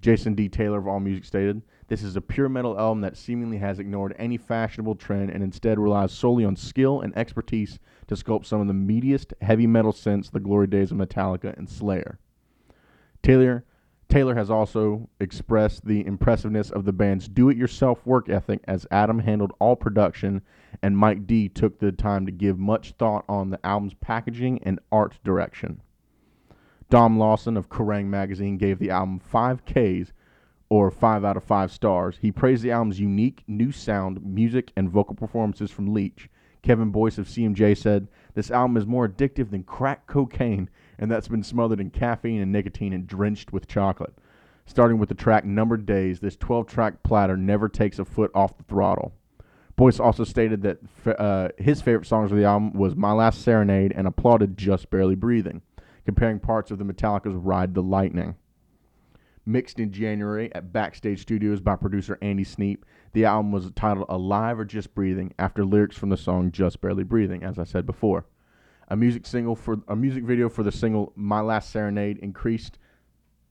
Jason 0.00 0.34
D. 0.34 0.48
Taylor 0.48 0.78
of 0.78 0.86
AllMusic 0.86 1.26
stated, 1.26 1.60
This 1.88 2.02
is 2.02 2.16
a 2.16 2.22
pure 2.22 2.48
metal 2.48 2.78
album 2.78 3.02
that 3.02 3.18
seemingly 3.18 3.58
has 3.58 3.78
ignored 3.78 4.16
any 4.18 4.38
fashionable 4.38 4.94
trend 4.94 5.28
and 5.28 5.42
instead 5.42 5.78
relies 5.78 6.10
solely 6.10 6.42
on 6.42 6.56
skill 6.56 7.02
and 7.02 7.16
expertise 7.16 7.78
to 8.06 8.14
sculpt 8.14 8.46
some 8.46 8.62
of 8.62 8.66
the 8.66 8.72
meatiest 8.72 9.34
heavy 9.42 9.66
metal 9.66 9.92
since 9.92 10.30
the 10.30 10.40
glory 10.40 10.66
days 10.66 10.90
of 10.90 10.96
Metallica 10.96 11.56
and 11.56 11.68
Slayer. 11.68 12.18
Taylor 13.22 13.64
Taylor 14.08 14.34
has 14.34 14.50
also 14.50 15.08
expressed 15.20 15.84
the 15.84 16.04
impressiveness 16.04 16.70
of 16.70 16.84
the 16.84 16.92
band's 16.92 17.28
do-it-yourself 17.28 18.04
work 18.04 18.28
ethic 18.28 18.58
as 18.66 18.86
Adam 18.90 19.20
handled 19.20 19.52
all 19.60 19.76
production 19.76 20.42
and 20.82 20.98
Mike 20.98 21.28
D 21.28 21.48
took 21.48 21.78
the 21.78 21.92
time 21.92 22.26
to 22.26 22.32
give 22.32 22.58
much 22.58 22.92
thought 22.92 23.24
on 23.28 23.50
the 23.50 23.64
album's 23.64 23.94
packaging 23.94 24.60
and 24.64 24.80
art 24.90 25.20
direction. 25.22 25.80
Dom 26.90 27.20
Lawson 27.20 27.56
of 27.56 27.68
Kerrang! 27.68 28.06
magazine 28.06 28.56
gave 28.56 28.80
the 28.80 28.90
album 28.90 29.20
5 29.20 29.64
Ks, 29.64 30.12
or 30.68 30.90
5 30.90 31.24
out 31.24 31.36
of 31.36 31.44
5 31.44 31.70
stars. 31.70 32.18
He 32.20 32.32
praised 32.32 32.64
the 32.64 32.72
album's 32.72 32.98
unique 32.98 33.44
new 33.46 33.70
sound, 33.70 34.20
music, 34.24 34.72
and 34.76 34.90
vocal 34.90 35.14
performances 35.14 35.70
from 35.70 35.94
Leach. 35.94 36.28
Kevin 36.62 36.90
Boyce 36.90 37.16
of 37.16 37.28
CMJ 37.28 37.76
said, 37.76 38.08
This 38.34 38.50
album 38.50 38.76
is 38.76 38.86
more 38.86 39.08
addictive 39.08 39.52
than 39.52 39.62
crack 39.62 40.08
cocaine, 40.08 40.68
and 40.98 41.08
that's 41.08 41.28
been 41.28 41.44
smothered 41.44 41.78
in 41.78 41.90
caffeine 41.90 42.40
and 42.40 42.50
nicotine 42.50 42.92
and 42.92 43.06
drenched 43.06 43.52
with 43.52 43.68
chocolate. 43.68 44.18
Starting 44.66 44.98
with 44.98 45.08
the 45.08 45.14
track 45.14 45.44
Numbered 45.44 45.86
Days, 45.86 46.18
this 46.18 46.36
12 46.36 46.66
track 46.66 47.04
platter 47.04 47.36
never 47.36 47.68
takes 47.68 48.00
a 48.00 48.04
foot 48.04 48.32
off 48.34 48.58
the 48.58 48.64
throttle. 48.64 49.12
Boyce 49.76 50.00
also 50.00 50.24
stated 50.24 50.62
that 50.62 50.78
uh, 51.20 51.50
his 51.56 51.80
favorite 51.80 52.06
songs 52.06 52.32
of 52.32 52.36
the 52.36 52.44
album 52.44 52.72
was 52.72 52.96
My 52.96 53.12
Last 53.12 53.42
Serenade 53.42 53.92
and 53.94 54.08
applauded 54.08 54.58
Just 54.58 54.90
Barely 54.90 55.14
Breathing 55.14 55.62
comparing 56.04 56.40
parts 56.40 56.70
of 56.70 56.78
the 56.78 56.84
Metallica's 56.84 57.34
Ride 57.34 57.74
the 57.74 57.82
Lightning. 57.82 58.36
Mixed 59.46 59.80
in 59.80 59.90
January 59.90 60.54
at 60.54 60.72
Backstage 60.72 61.22
Studios 61.22 61.60
by 61.60 61.74
producer 61.74 62.18
Andy 62.20 62.44
Sneap, 62.44 62.84
the 63.12 63.24
album 63.24 63.52
was 63.52 63.70
titled 63.74 64.06
Alive 64.08 64.58
or 64.60 64.64
Just 64.64 64.94
Breathing 64.94 65.32
after 65.38 65.64
lyrics 65.64 65.96
from 65.96 66.10
the 66.10 66.16
song 66.16 66.52
Just 66.52 66.80
Barely 66.80 67.04
Breathing, 67.04 67.42
as 67.42 67.58
I 67.58 67.64
said 67.64 67.86
before. 67.86 68.26
A 68.88 68.96
music 68.96 69.26
single 69.26 69.56
for 69.56 69.78
a 69.88 69.96
music 69.96 70.24
video 70.24 70.48
for 70.48 70.62
the 70.62 70.72
single 70.72 71.12
My 71.16 71.40
Last 71.40 71.70
Serenade 71.70 72.18
increased 72.18 72.78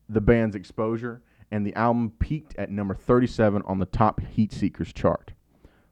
the 0.07 0.21
band's 0.21 0.55
exposure, 0.55 1.21
and 1.51 1.65
the 1.65 1.75
album 1.75 2.11
peaked 2.19 2.55
at 2.57 2.69
number 2.69 2.93
37 2.93 3.61
on 3.65 3.79
the 3.79 3.85
top 3.85 4.21
Heat 4.21 4.51
Seekers 4.51 4.93
chart. 4.93 5.31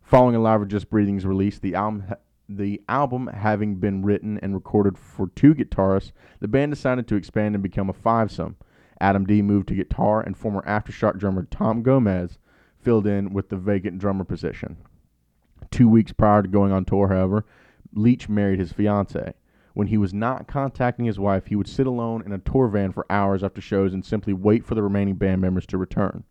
Following 0.01 0.35
Alive 0.35 0.61
or 0.61 0.65
Just 0.65 0.89
Breathing's 0.89 1.25
release, 1.25 1.59
the 1.59 1.75
album 1.75 2.05
the 2.49 2.81
album 2.87 3.27
having 3.27 3.75
been 3.75 4.03
written 4.03 4.39
and 4.41 4.53
recorded 4.53 4.97
for 4.97 5.27
two 5.35 5.53
guitarists, 5.53 6.11
the 6.39 6.47
band 6.47 6.71
decided 6.71 7.07
to 7.07 7.15
expand 7.15 7.55
and 7.55 7.61
become 7.61 7.89
a 7.89 7.93
fivesome. 7.93 8.55
Adam 8.99 9.25
D 9.25 9.41
moved 9.41 9.67
to 9.67 9.75
guitar, 9.75 10.21
and 10.21 10.35
former 10.35 10.61
Aftershock 10.63 11.17
drummer 11.17 11.47
Tom 11.51 11.83
Gomez 11.83 12.39
filled 12.79 13.05
in 13.05 13.33
with 13.33 13.49
the 13.49 13.57
vacant 13.57 13.99
drummer 13.99 14.23
position. 14.23 14.77
Two 15.71 15.89
weeks 15.89 16.13
prior 16.13 16.41
to 16.41 16.47
going 16.47 16.71
on 16.71 16.85
tour, 16.85 17.09
however, 17.09 17.45
Leach 17.93 18.29
married 18.29 18.59
his 18.59 18.71
fiancee. 18.71 19.33
When 19.73 19.87
he 19.87 19.97
was 19.97 20.13
not 20.13 20.47
contacting 20.47 21.05
his 21.05 21.19
wife, 21.19 21.47
he 21.47 21.55
would 21.55 21.67
sit 21.67 21.85
alone 21.85 22.23
in 22.25 22.31
a 22.31 22.39
tour 22.39 22.67
van 22.67 22.91
for 22.91 23.05
hours 23.11 23.43
after 23.43 23.61
shows 23.61 23.93
and 23.93 24.03
simply 24.03 24.33
wait 24.33 24.65
for 24.65 24.73
the 24.73 24.81
remaining 24.81 25.15
band 25.15 25.41
members 25.41 25.67
to 25.67 25.77
return. 25.77 26.23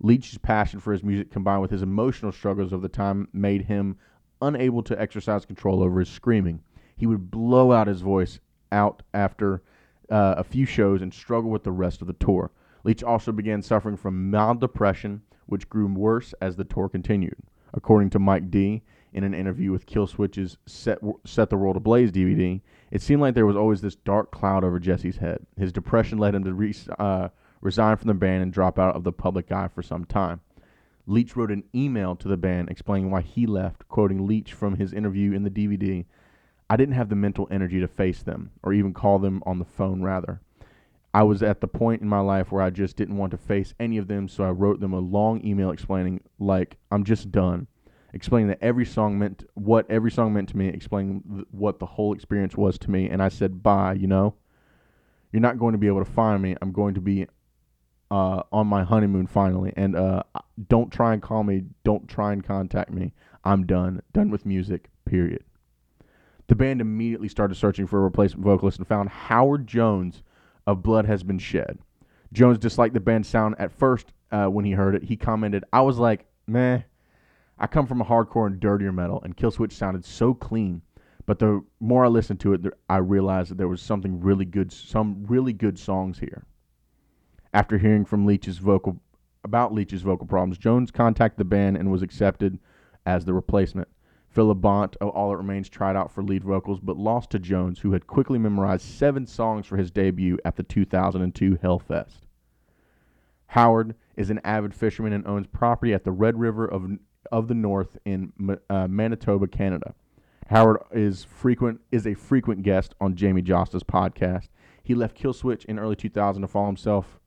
Leach's 0.00 0.38
passion 0.38 0.80
for 0.80 0.92
his 0.92 1.04
music 1.04 1.30
combined 1.30 1.62
with 1.62 1.70
his 1.70 1.82
emotional 1.82 2.32
struggles 2.32 2.72
of 2.72 2.82
the 2.82 2.88
time 2.88 3.28
made 3.32 3.66
him 3.66 3.96
unable 4.42 4.82
to 4.82 5.00
exercise 5.00 5.44
control 5.44 5.82
over 5.82 6.00
his 6.00 6.08
screaming. 6.08 6.62
He 6.96 7.06
would 7.06 7.30
blow 7.30 7.72
out 7.72 7.86
his 7.86 8.00
voice 8.00 8.40
out 8.72 9.02
after 9.14 9.62
uh, 10.10 10.34
a 10.38 10.44
few 10.44 10.66
shows 10.66 11.02
and 11.02 11.12
struggle 11.12 11.50
with 11.50 11.64
the 11.64 11.72
rest 11.72 12.00
of 12.00 12.06
the 12.06 12.12
tour. 12.14 12.50
Leach 12.84 13.02
also 13.02 13.32
began 13.32 13.62
suffering 13.62 13.96
from 13.96 14.30
mild 14.30 14.60
depression, 14.60 15.22
which 15.46 15.68
grew 15.68 15.86
worse 15.86 16.34
as 16.40 16.56
the 16.56 16.64
tour 16.64 16.88
continued. 16.88 17.36
According 17.72 18.10
to 18.10 18.18
Mike 18.18 18.50
D, 18.50 18.82
in 19.12 19.24
an 19.24 19.34
interview 19.34 19.72
with 19.72 19.86
Killswitch's 19.86 20.56
Set, 20.66 20.98
Set 21.24 21.50
the 21.50 21.56
World 21.56 21.76
Ablaze 21.76 22.12
DVD, 22.12 22.60
it 22.90 23.02
seemed 23.02 23.20
like 23.20 23.34
there 23.34 23.46
was 23.46 23.56
always 23.56 23.80
this 23.80 23.96
dark 23.96 24.30
cloud 24.30 24.64
over 24.64 24.78
Jesse's 24.78 25.16
head. 25.16 25.44
His 25.56 25.72
depression 25.72 26.18
led 26.18 26.34
him 26.34 26.44
to 26.44 26.54
re- 26.54 26.74
uh, 26.98 27.28
resign 27.60 27.96
from 27.96 28.08
the 28.08 28.14
band 28.14 28.42
and 28.42 28.52
drop 28.52 28.78
out 28.78 28.96
of 28.96 29.04
the 29.04 29.12
public 29.12 29.50
eye 29.50 29.68
for 29.68 29.82
some 29.82 30.04
time. 30.04 30.40
Leach 31.10 31.34
wrote 31.34 31.50
an 31.50 31.64
email 31.74 32.14
to 32.14 32.28
the 32.28 32.36
band 32.36 32.68
explaining 32.68 33.10
why 33.10 33.20
he 33.20 33.44
left, 33.44 33.88
quoting 33.88 34.28
Leach 34.28 34.52
from 34.52 34.76
his 34.76 34.92
interview 34.92 35.32
in 35.32 35.42
the 35.42 35.50
DVD. 35.50 36.04
I 36.70 36.76
didn't 36.76 36.94
have 36.94 37.08
the 37.08 37.16
mental 37.16 37.48
energy 37.50 37.80
to 37.80 37.88
face 37.88 38.22
them, 38.22 38.52
or 38.62 38.72
even 38.72 38.94
call 38.94 39.18
them 39.18 39.42
on 39.44 39.58
the 39.58 39.64
phone, 39.64 40.02
rather. 40.02 40.40
I 41.12 41.24
was 41.24 41.42
at 41.42 41.60
the 41.60 41.66
point 41.66 42.00
in 42.00 42.08
my 42.08 42.20
life 42.20 42.52
where 42.52 42.62
I 42.62 42.70
just 42.70 42.94
didn't 42.94 43.16
want 43.16 43.32
to 43.32 43.38
face 43.38 43.74
any 43.80 43.98
of 43.98 44.06
them, 44.06 44.28
so 44.28 44.44
I 44.44 44.50
wrote 44.50 44.78
them 44.78 44.92
a 44.92 45.00
long 45.00 45.44
email 45.44 45.72
explaining, 45.72 46.20
like, 46.38 46.76
I'm 46.92 47.02
just 47.02 47.32
done. 47.32 47.66
Explaining 48.14 48.46
that 48.50 48.62
every 48.62 48.86
song 48.86 49.18
meant 49.18 49.42
what 49.54 49.90
every 49.90 50.12
song 50.12 50.32
meant 50.32 50.50
to 50.50 50.56
me, 50.56 50.68
explaining 50.68 51.24
th- 51.28 51.46
what 51.50 51.80
the 51.80 51.86
whole 51.86 52.12
experience 52.12 52.56
was 52.56 52.78
to 52.78 52.90
me, 52.90 53.10
and 53.10 53.20
I 53.20 53.30
said, 53.30 53.64
bye, 53.64 53.94
you 53.94 54.06
know? 54.06 54.34
You're 55.32 55.42
not 55.42 55.58
going 55.58 55.72
to 55.72 55.78
be 55.78 55.88
able 55.88 56.04
to 56.04 56.10
find 56.12 56.40
me. 56.40 56.54
I'm 56.62 56.70
going 56.70 56.94
to 56.94 57.00
be 57.00 57.26
uh, 58.10 58.42
on 58.52 58.66
my 58.66 58.82
honeymoon 58.84 59.26
finally. 59.26 59.72
And 59.76 59.96
uh, 59.96 60.22
don't 60.68 60.92
try 60.92 61.12
and 61.12 61.22
call 61.22 61.44
me. 61.44 61.64
Don't 61.84 62.08
try 62.08 62.32
and 62.32 62.44
contact 62.44 62.90
me. 62.90 63.12
I'm 63.44 63.66
done. 63.66 64.02
Done 64.12 64.30
with 64.30 64.46
music. 64.46 64.90
Period. 65.04 65.44
The 66.48 66.56
band 66.56 66.80
immediately 66.80 67.28
started 67.28 67.54
searching 67.54 67.86
for 67.86 68.00
a 68.00 68.02
replacement 68.02 68.44
vocalist 68.44 68.78
and 68.78 68.86
found 68.86 69.08
Howard 69.08 69.66
Jones 69.66 70.22
of 70.66 70.82
Blood 70.82 71.06
Has 71.06 71.22
Been 71.22 71.38
Shed. 71.38 71.78
Jones 72.32 72.58
disliked 72.58 72.94
the 72.94 73.00
band's 73.00 73.28
sound 73.28 73.54
at 73.58 73.72
first 73.72 74.12
uh, 74.32 74.46
when 74.46 74.64
he 74.64 74.72
heard 74.72 74.94
it. 74.94 75.04
He 75.04 75.16
commented, 75.16 75.64
I 75.72 75.80
was 75.82 75.98
like, 75.98 76.26
meh. 76.46 76.80
I 77.58 77.66
come 77.66 77.86
from 77.86 78.00
a 78.00 78.04
hardcore 78.04 78.46
and 78.46 78.58
dirtier 78.58 78.92
metal, 78.92 79.20
and 79.22 79.36
Killswitch 79.36 79.72
sounded 79.72 80.04
so 80.04 80.32
clean. 80.32 80.82
But 81.26 81.38
the 81.38 81.62
more 81.78 82.04
I 82.04 82.08
listened 82.08 82.40
to 82.40 82.54
it, 82.54 82.62
I 82.88 82.96
realized 82.96 83.50
that 83.50 83.58
there 83.58 83.68
was 83.68 83.82
something 83.82 84.20
really 84.20 84.44
good, 84.44 84.72
some 84.72 85.24
really 85.28 85.52
good 85.52 85.78
songs 85.78 86.18
here. 86.18 86.44
After 87.52 87.78
hearing 87.78 88.04
from 88.04 88.26
Leach's 88.26 88.58
vocal 88.58 89.00
about 89.42 89.72
Leach's 89.72 90.02
vocal 90.02 90.26
problems, 90.26 90.58
Jones 90.58 90.90
contacted 90.90 91.38
the 91.38 91.44
band 91.44 91.76
and 91.76 91.90
was 91.90 92.02
accepted 92.02 92.58
as 93.06 93.24
the 93.24 93.34
replacement. 93.34 93.88
Phil 94.28 94.54
Labonte 94.54 94.96
of 95.00 95.08
All 95.08 95.30
That 95.30 95.38
Remains 95.38 95.68
tried 95.68 95.96
out 95.96 96.12
for 96.12 96.22
lead 96.22 96.44
vocals, 96.44 96.78
but 96.78 96.96
lost 96.96 97.30
to 97.30 97.38
Jones, 97.38 97.80
who 97.80 97.92
had 97.92 98.06
quickly 98.06 98.38
memorized 98.38 98.84
seven 98.84 99.26
songs 99.26 99.66
for 99.66 99.76
his 99.76 99.90
debut 99.90 100.38
at 100.44 100.56
the 100.56 100.62
2002 100.62 101.58
Hellfest. 101.62 102.20
Howard 103.48 103.96
is 104.16 104.30
an 104.30 104.40
avid 104.44 104.72
fisherman 104.72 105.12
and 105.12 105.26
owns 105.26 105.48
property 105.48 105.92
at 105.92 106.04
the 106.04 106.12
Red 106.12 106.38
River 106.38 106.64
of, 106.64 106.88
of 107.32 107.48
the 107.48 107.54
North 107.54 107.98
in 108.04 108.32
uh, 108.68 108.86
Manitoba, 108.86 109.48
Canada. 109.48 109.94
Howard 110.46 110.82
is 110.92 111.24
frequent 111.24 111.80
is 111.90 112.06
a 112.06 112.14
frequent 112.14 112.62
guest 112.62 112.94
on 113.00 113.14
Jamey 113.14 113.42
Jasta's 113.42 113.82
podcast. 113.82 114.48
He 114.82 114.94
left 114.94 115.16
Killswitch 115.16 115.64
in 115.64 115.78
early 115.78 115.96
2000 115.96 116.42
to 116.42 116.48
follow 116.48 116.66
himself 116.66 117.19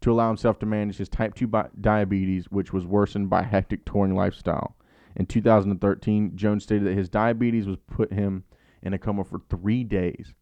to 0.00 0.10
allow 0.12 0.28
himself 0.28 0.58
to 0.58 0.66
manage 0.66 0.96
his 0.96 1.08
type 1.08 1.34
2 1.34 1.46
bi- 1.46 1.68
diabetes, 1.80 2.50
which 2.50 2.72
was 2.72 2.86
worsened 2.86 3.28
by 3.28 3.40
a 3.40 3.44
hectic 3.44 3.84
touring 3.84 4.14
lifestyle. 4.14 4.76
In 5.16 5.26
2013, 5.26 6.36
Jones 6.36 6.62
stated 6.62 6.86
that 6.86 6.96
his 6.96 7.08
diabetes 7.08 7.66
was 7.66 7.76
put 7.86 8.12
him 8.12 8.44
in 8.82 8.94
a 8.94 8.98
coma 8.98 9.24
for 9.24 9.40
three 9.50 9.84
days. 9.84 10.34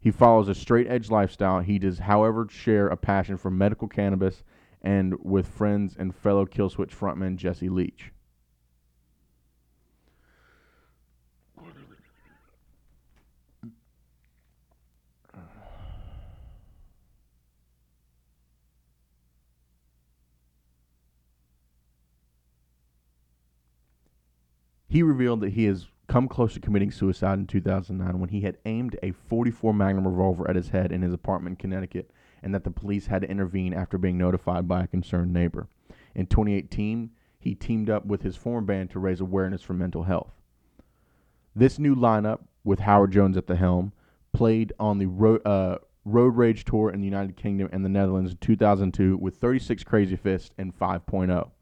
He 0.00 0.10
follows 0.10 0.48
a 0.48 0.54
straight 0.54 0.86
edge 0.86 1.10
lifestyle. 1.10 1.60
He 1.60 1.78
does, 1.78 1.98
however, 1.98 2.46
share 2.48 2.86
a 2.86 2.96
passion 2.96 3.36
for 3.36 3.50
medical 3.50 3.88
cannabis 3.88 4.42
and 4.80 5.14
with 5.22 5.46
friends 5.46 5.96
and 5.98 6.14
fellow 6.14 6.46
Killswitch 6.46 6.94
frontman 6.94 7.36
Jesse 7.36 7.68
Leach. 7.68 8.12
He 24.98 25.04
revealed 25.04 25.42
that 25.42 25.52
he 25.52 25.66
has 25.66 25.86
come 26.08 26.26
close 26.26 26.54
to 26.54 26.60
committing 26.60 26.90
suicide 26.90 27.38
in 27.38 27.46
2009 27.46 28.18
when 28.18 28.30
he 28.30 28.40
had 28.40 28.58
aimed 28.64 28.98
a 29.00 29.12
44 29.12 29.72
Magnum 29.72 30.08
revolver 30.08 30.50
at 30.50 30.56
his 30.56 30.70
head 30.70 30.90
in 30.90 31.02
his 31.02 31.14
apartment 31.14 31.52
in 31.52 31.70
Connecticut 31.70 32.10
and 32.42 32.52
that 32.52 32.64
the 32.64 32.72
police 32.72 33.06
had 33.06 33.22
to 33.22 33.30
intervene 33.30 33.72
after 33.72 33.96
being 33.96 34.18
notified 34.18 34.66
by 34.66 34.82
a 34.82 34.88
concerned 34.88 35.32
neighbor. 35.32 35.68
In 36.16 36.26
2018, 36.26 37.10
he 37.38 37.54
teamed 37.54 37.88
up 37.88 38.06
with 38.06 38.22
his 38.22 38.34
former 38.34 38.60
band 38.60 38.90
to 38.90 38.98
raise 38.98 39.20
awareness 39.20 39.62
for 39.62 39.72
mental 39.72 40.02
health. 40.02 40.32
This 41.54 41.78
new 41.78 41.94
lineup, 41.94 42.40
with 42.64 42.80
Howard 42.80 43.12
Jones 43.12 43.36
at 43.36 43.46
the 43.46 43.54
helm, 43.54 43.92
played 44.32 44.72
on 44.80 44.98
the 44.98 45.06
Ro- 45.06 45.42
uh, 45.44 45.78
Road 46.04 46.34
Rage 46.34 46.64
Tour 46.64 46.90
in 46.90 46.98
the 46.98 47.06
United 47.06 47.36
Kingdom 47.36 47.68
and 47.70 47.84
the 47.84 47.88
Netherlands 47.88 48.32
in 48.32 48.38
2002 48.38 49.16
with 49.16 49.36
36 49.36 49.84
Crazy 49.84 50.16
Fist 50.16 50.54
and 50.58 50.76
5.0. 50.76 51.52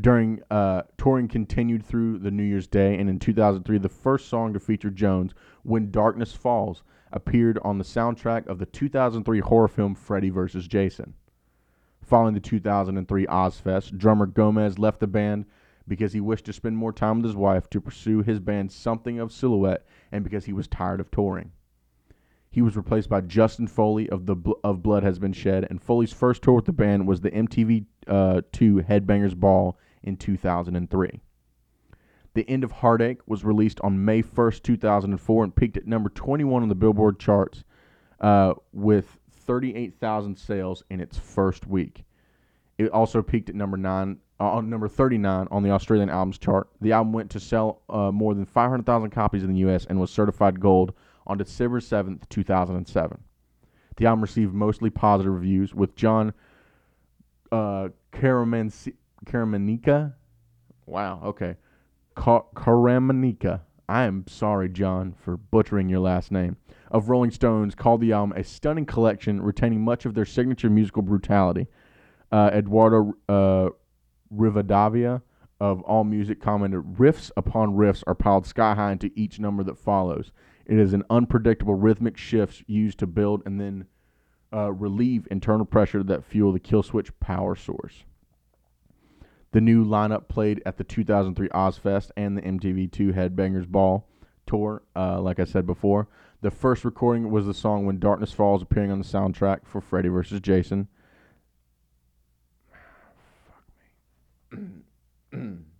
During 0.00 0.42
uh, 0.50 0.82
touring 0.98 1.28
continued 1.28 1.84
through 1.84 2.18
the 2.18 2.30
New 2.30 2.42
Year's 2.42 2.66
Day, 2.66 2.98
and 2.98 3.08
in 3.08 3.20
2003, 3.20 3.78
the 3.78 3.88
first 3.88 4.28
song 4.28 4.52
to 4.52 4.58
feature 4.58 4.90
Jones, 4.90 5.34
"When 5.62 5.92
Darkness 5.92 6.34
Falls," 6.34 6.82
appeared 7.12 7.58
on 7.62 7.78
the 7.78 7.84
soundtrack 7.84 8.48
of 8.48 8.58
the 8.58 8.66
2003 8.66 9.38
horror 9.38 9.68
film 9.68 9.94
Freddy 9.94 10.30
vs. 10.30 10.66
Jason. 10.66 11.14
Following 12.02 12.34
the 12.34 12.40
2003 12.40 13.26
Ozzfest, 13.26 13.96
drummer 13.96 14.26
Gomez 14.26 14.80
left 14.80 14.98
the 14.98 15.06
band 15.06 15.46
because 15.86 16.12
he 16.12 16.20
wished 16.20 16.46
to 16.46 16.52
spend 16.52 16.76
more 16.76 16.92
time 16.92 17.18
with 17.18 17.26
his 17.26 17.36
wife 17.36 17.70
to 17.70 17.80
pursue 17.80 18.22
his 18.22 18.40
band 18.40 18.72
Something 18.72 19.20
of 19.20 19.30
Silhouette 19.32 19.86
and 20.10 20.24
because 20.24 20.44
he 20.44 20.52
was 20.52 20.66
tired 20.66 21.00
of 21.00 21.10
touring. 21.10 21.52
He 22.54 22.62
was 22.62 22.76
replaced 22.76 23.08
by 23.08 23.20
Justin 23.20 23.66
Foley 23.66 24.08
of 24.10 24.26
the 24.26 24.36
of 24.62 24.80
Blood 24.80 25.02
Has 25.02 25.18
Been 25.18 25.32
Shed, 25.32 25.66
and 25.68 25.82
Foley's 25.82 26.12
first 26.12 26.40
tour 26.40 26.54
with 26.54 26.66
the 26.66 26.72
band 26.72 27.04
was 27.04 27.20
the 27.20 27.32
MTV 27.32 27.84
uh, 28.06 28.42
2 28.52 28.76
Headbangers 28.88 29.34
Ball 29.34 29.76
in 30.04 30.16
2003. 30.16 31.20
The 32.34 32.48
End 32.48 32.62
of 32.62 32.70
Heartache 32.70 33.22
was 33.26 33.44
released 33.44 33.80
on 33.80 34.04
May 34.04 34.22
1st, 34.22 34.62
2004, 34.62 35.42
and 35.42 35.56
peaked 35.56 35.76
at 35.76 35.88
number 35.88 36.08
21 36.10 36.62
on 36.62 36.68
the 36.68 36.76
Billboard 36.76 37.18
charts 37.18 37.64
uh, 38.20 38.54
with 38.72 39.18
38,000 39.32 40.38
sales 40.38 40.84
in 40.90 41.00
its 41.00 41.18
first 41.18 41.66
week. 41.66 42.04
It 42.78 42.88
also 42.92 43.20
peaked 43.20 43.48
at 43.48 43.56
number 43.56 43.76
nine 43.76 44.18
uh, 44.38 44.52
on 44.52 44.70
number 44.70 44.86
39 44.86 45.48
on 45.50 45.64
the 45.64 45.70
Australian 45.70 46.08
albums 46.08 46.38
chart. 46.38 46.68
The 46.80 46.92
album 46.92 47.12
went 47.12 47.32
to 47.32 47.40
sell 47.40 47.82
uh, 47.88 48.12
more 48.12 48.32
than 48.32 48.44
500,000 48.46 49.10
copies 49.10 49.42
in 49.42 49.52
the 49.52 49.58
U.S. 49.58 49.86
and 49.86 49.98
was 49.98 50.12
certified 50.12 50.60
gold 50.60 50.94
on 51.26 51.38
December 51.38 51.80
7th, 51.80 52.28
2007. 52.28 53.20
The 53.96 54.06
album 54.06 54.22
received 54.22 54.52
mostly 54.52 54.90
positive 54.90 55.32
reviews, 55.32 55.74
with 55.74 55.94
John 55.94 56.32
uh. 57.52 57.88
Wow, 60.86 61.20
okay. 61.24 61.56
Caramanica. 62.16 63.60
I 63.88 64.04
am 64.04 64.24
sorry, 64.28 64.68
John, 64.68 65.14
for 65.18 65.36
butchering 65.36 65.88
your 65.88 66.00
last 66.00 66.32
name. 66.32 66.56
Of 66.90 67.08
Rolling 67.08 67.30
Stones 67.30 67.74
called 67.74 68.00
the 68.00 68.12
album 68.12 68.36
a 68.36 68.44
stunning 68.44 68.86
collection 68.86 69.42
retaining 69.42 69.82
much 69.82 70.06
of 70.06 70.14
their 70.14 70.24
signature 70.24 70.70
musical 70.70 71.02
brutality. 71.02 71.66
Uh, 72.32 72.50
Eduardo 72.52 73.14
uh, 73.28 73.68
Rivadavia 74.34 75.22
of 75.60 75.84
AllMusic 75.86 76.40
commented, 76.40 76.80
"Riffs 76.96 77.30
upon 77.36 77.74
riffs 77.74 78.02
are 78.06 78.14
piled 78.14 78.46
sky 78.46 78.74
high 78.74 78.92
into 78.92 79.10
each 79.14 79.38
number 79.38 79.62
that 79.64 79.78
follows. 79.78 80.32
It 80.66 80.78
is 80.78 80.92
an 80.92 81.04
unpredictable 81.10 81.74
rhythmic 81.74 82.16
shifts 82.16 82.62
used 82.66 82.98
to 83.00 83.06
build 83.06 83.42
and 83.44 83.60
then 83.60 83.86
uh, 84.52 84.72
relieve 84.72 85.26
internal 85.30 85.66
pressure 85.66 86.02
that 86.02 86.24
fuel 86.24 86.52
the 86.52 86.60
kill 86.60 86.82
switch 86.82 87.18
power 87.20 87.54
source." 87.54 88.04
The 89.52 89.60
new 89.60 89.84
lineup 89.84 90.26
played 90.26 90.60
at 90.66 90.78
the 90.78 90.84
2003 90.84 91.48
Ozzfest 91.50 92.10
and 92.16 92.36
the 92.36 92.42
MTV2 92.42 93.14
Headbangers 93.14 93.68
Ball 93.68 94.04
tour, 94.46 94.82
uh, 94.96 95.20
like 95.20 95.38
I 95.38 95.44
said 95.44 95.64
before. 95.66 96.08
The 96.40 96.50
first 96.50 96.84
recording 96.84 97.30
was 97.30 97.46
the 97.46 97.54
song 97.54 97.86
When 97.86 97.98
Darkness 97.98 98.32
Falls, 98.32 98.62
appearing 98.62 98.90
on 98.90 98.98
the 98.98 99.04
soundtrack 99.04 99.60
for 99.64 99.80
Freddy 99.80 100.08
vs. 100.08 100.40
Jason. 100.40 100.88
Fuck 103.46 103.64
me. 105.32 105.48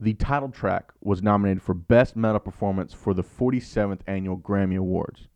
The 0.00 0.14
title 0.14 0.50
track 0.50 0.92
was 1.00 1.24
nominated 1.24 1.60
for 1.60 1.74
Best 1.74 2.14
Metal 2.14 2.38
Performance 2.38 2.94
for 2.94 3.14
the 3.14 3.24
47th 3.24 3.98
Annual 4.06 4.38
Grammy 4.38 4.78
Awards. 4.78 5.26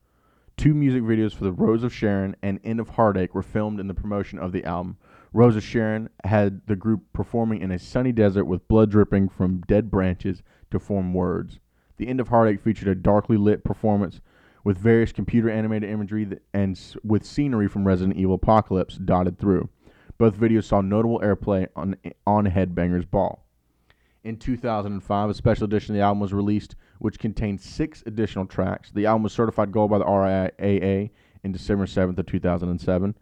Two 0.57 0.73
music 0.73 1.03
videos 1.03 1.35
for 1.35 1.43
The 1.43 1.51
Rose 1.51 1.83
of 1.83 1.93
Sharon 1.93 2.37
and 2.45 2.61
End 2.63 2.79
of 2.79 2.91
Heartache 2.91 3.35
were 3.35 3.43
filmed 3.43 3.81
in 3.81 3.89
the 3.89 3.95
promotion 3.95 4.39
of 4.39 4.53
the 4.53 4.63
album. 4.63 4.99
Rose 5.33 5.57
of 5.57 5.65
Sharon 5.65 6.11
had 6.23 6.65
the 6.69 6.77
group 6.77 7.01
performing 7.13 7.61
in 7.61 7.73
a 7.73 7.79
sunny 7.81 8.13
desert 8.13 8.45
with 8.45 8.69
blood 8.69 8.89
dripping 8.93 9.31
from 9.31 9.63
dead 9.63 9.91
branches 9.91 10.45
to 10.71 10.79
form 10.79 11.13
words. 11.13 11.59
The 11.97 12.07
End 12.07 12.21
of 12.21 12.29
Heartache 12.29 12.61
featured 12.61 12.87
a 12.87 12.95
darkly 12.95 13.37
lit 13.37 13.65
performance 13.65 14.21
with 14.63 14.79
various 14.79 15.11
computer 15.11 15.51
animated 15.51 15.91
imagery 15.91 16.39
and 16.55 16.79
with 17.03 17.27
scenery 17.27 17.67
from 17.67 17.85
Resident 17.85 18.17
Evil 18.17 18.37
Apocalypse 18.37 18.95
dotted 18.95 19.41
through. 19.41 19.71
Both 20.19 20.39
videos 20.39 20.67
saw 20.67 20.83
notable 20.83 21.19
airplay 21.19 21.67
on, 21.75 21.97
on 22.25 22.47
Headbangers 22.47 23.11
Ball. 23.11 23.42
In 24.25 24.37
2005, 24.37 25.31
a 25.31 25.35
special 25.35 25.65
edition 25.65 25.95
of 25.95 25.99
the 25.99 26.05
album 26.05 26.21
was 26.21 26.33
released, 26.33 26.77
which 27.01 27.19
contained 27.19 27.61
six 27.61 28.05
additional 28.07 28.47
tracks. 28.47 28.93
The 28.93 29.07
album 29.07 29.25
was 29.25 29.33
certified 29.33 29.73
gold 29.73 29.91
by 29.91 29.99
the 29.99 30.05
RIAA 30.05 31.11
in 31.43 31.51
December 31.51 31.87
7th 31.87 32.19
of 32.19 32.27
2007. 32.27 33.17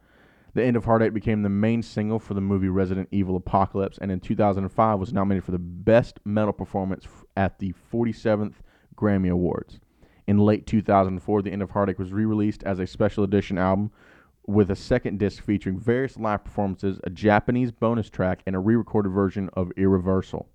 The 0.52 0.62
End 0.62 0.76
of 0.76 0.84
Heartache 0.84 1.14
became 1.14 1.40
the 1.40 1.48
main 1.48 1.82
single 1.82 2.18
for 2.18 2.34
the 2.34 2.42
movie 2.42 2.68
Resident 2.68 3.08
Evil 3.12 3.36
Apocalypse, 3.36 3.96
and 3.96 4.12
in 4.12 4.20
2005 4.20 4.98
was 4.98 5.14
nominated 5.14 5.42
for 5.42 5.52
the 5.52 5.58
Best 5.58 6.20
Metal 6.26 6.52
Performance 6.52 7.06
at 7.34 7.58
the 7.58 7.72
47th 7.90 8.56
Grammy 8.94 9.30
Awards. 9.30 9.80
In 10.26 10.36
late 10.36 10.66
2004, 10.66 11.40
The 11.40 11.50
End 11.50 11.62
of 11.62 11.70
Heartache 11.70 11.98
was 11.98 12.12
re-released 12.12 12.62
as 12.64 12.78
a 12.78 12.86
special 12.86 13.24
edition 13.24 13.56
album 13.56 13.90
with 14.46 14.70
a 14.70 14.76
second 14.76 15.18
disc 15.18 15.42
featuring 15.42 15.78
various 15.78 16.18
live 16.18 16.44
performances, 16.44 17.00
a 17.04 17.10
Japanese 17.10 17.72
bonus 17.72 18.10
track, 18.10 18.42
and 18.46 18.54
a 18.54 18.58
re-recorded 18.58 19.12
version 19.12 19.48
of 19.54 19.72
Irreversal. 19.78 20.46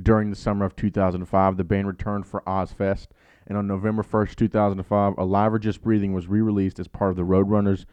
During 0.00 0.30
the 0.30 0.36
summer 0.36 0.64
of 0.64 0.74
2005, 0.74 1.56
the 1.56 1.64
band 1.64 1.86
returned 1.86 2.26
for 2.26 2.42
Ozzfest, 2.46 3.08
and 3.46 3.56
on 3.56 3.66
November 3.66 4.02
1st, 4.02 4.34
2005, 4.36 5.18
Alive 5.18 5.54
or 5.54 5.58
Just 5.58 5.82
Breathing 5.82 6.12
was 6.12 6.26
re 6.26 6.40
released 6.40 6.80
as 6.80 6.88
part 6.88 7.10
of 7.10 7.16
the 7.16 7.22
Roadrunners 7.22 7.84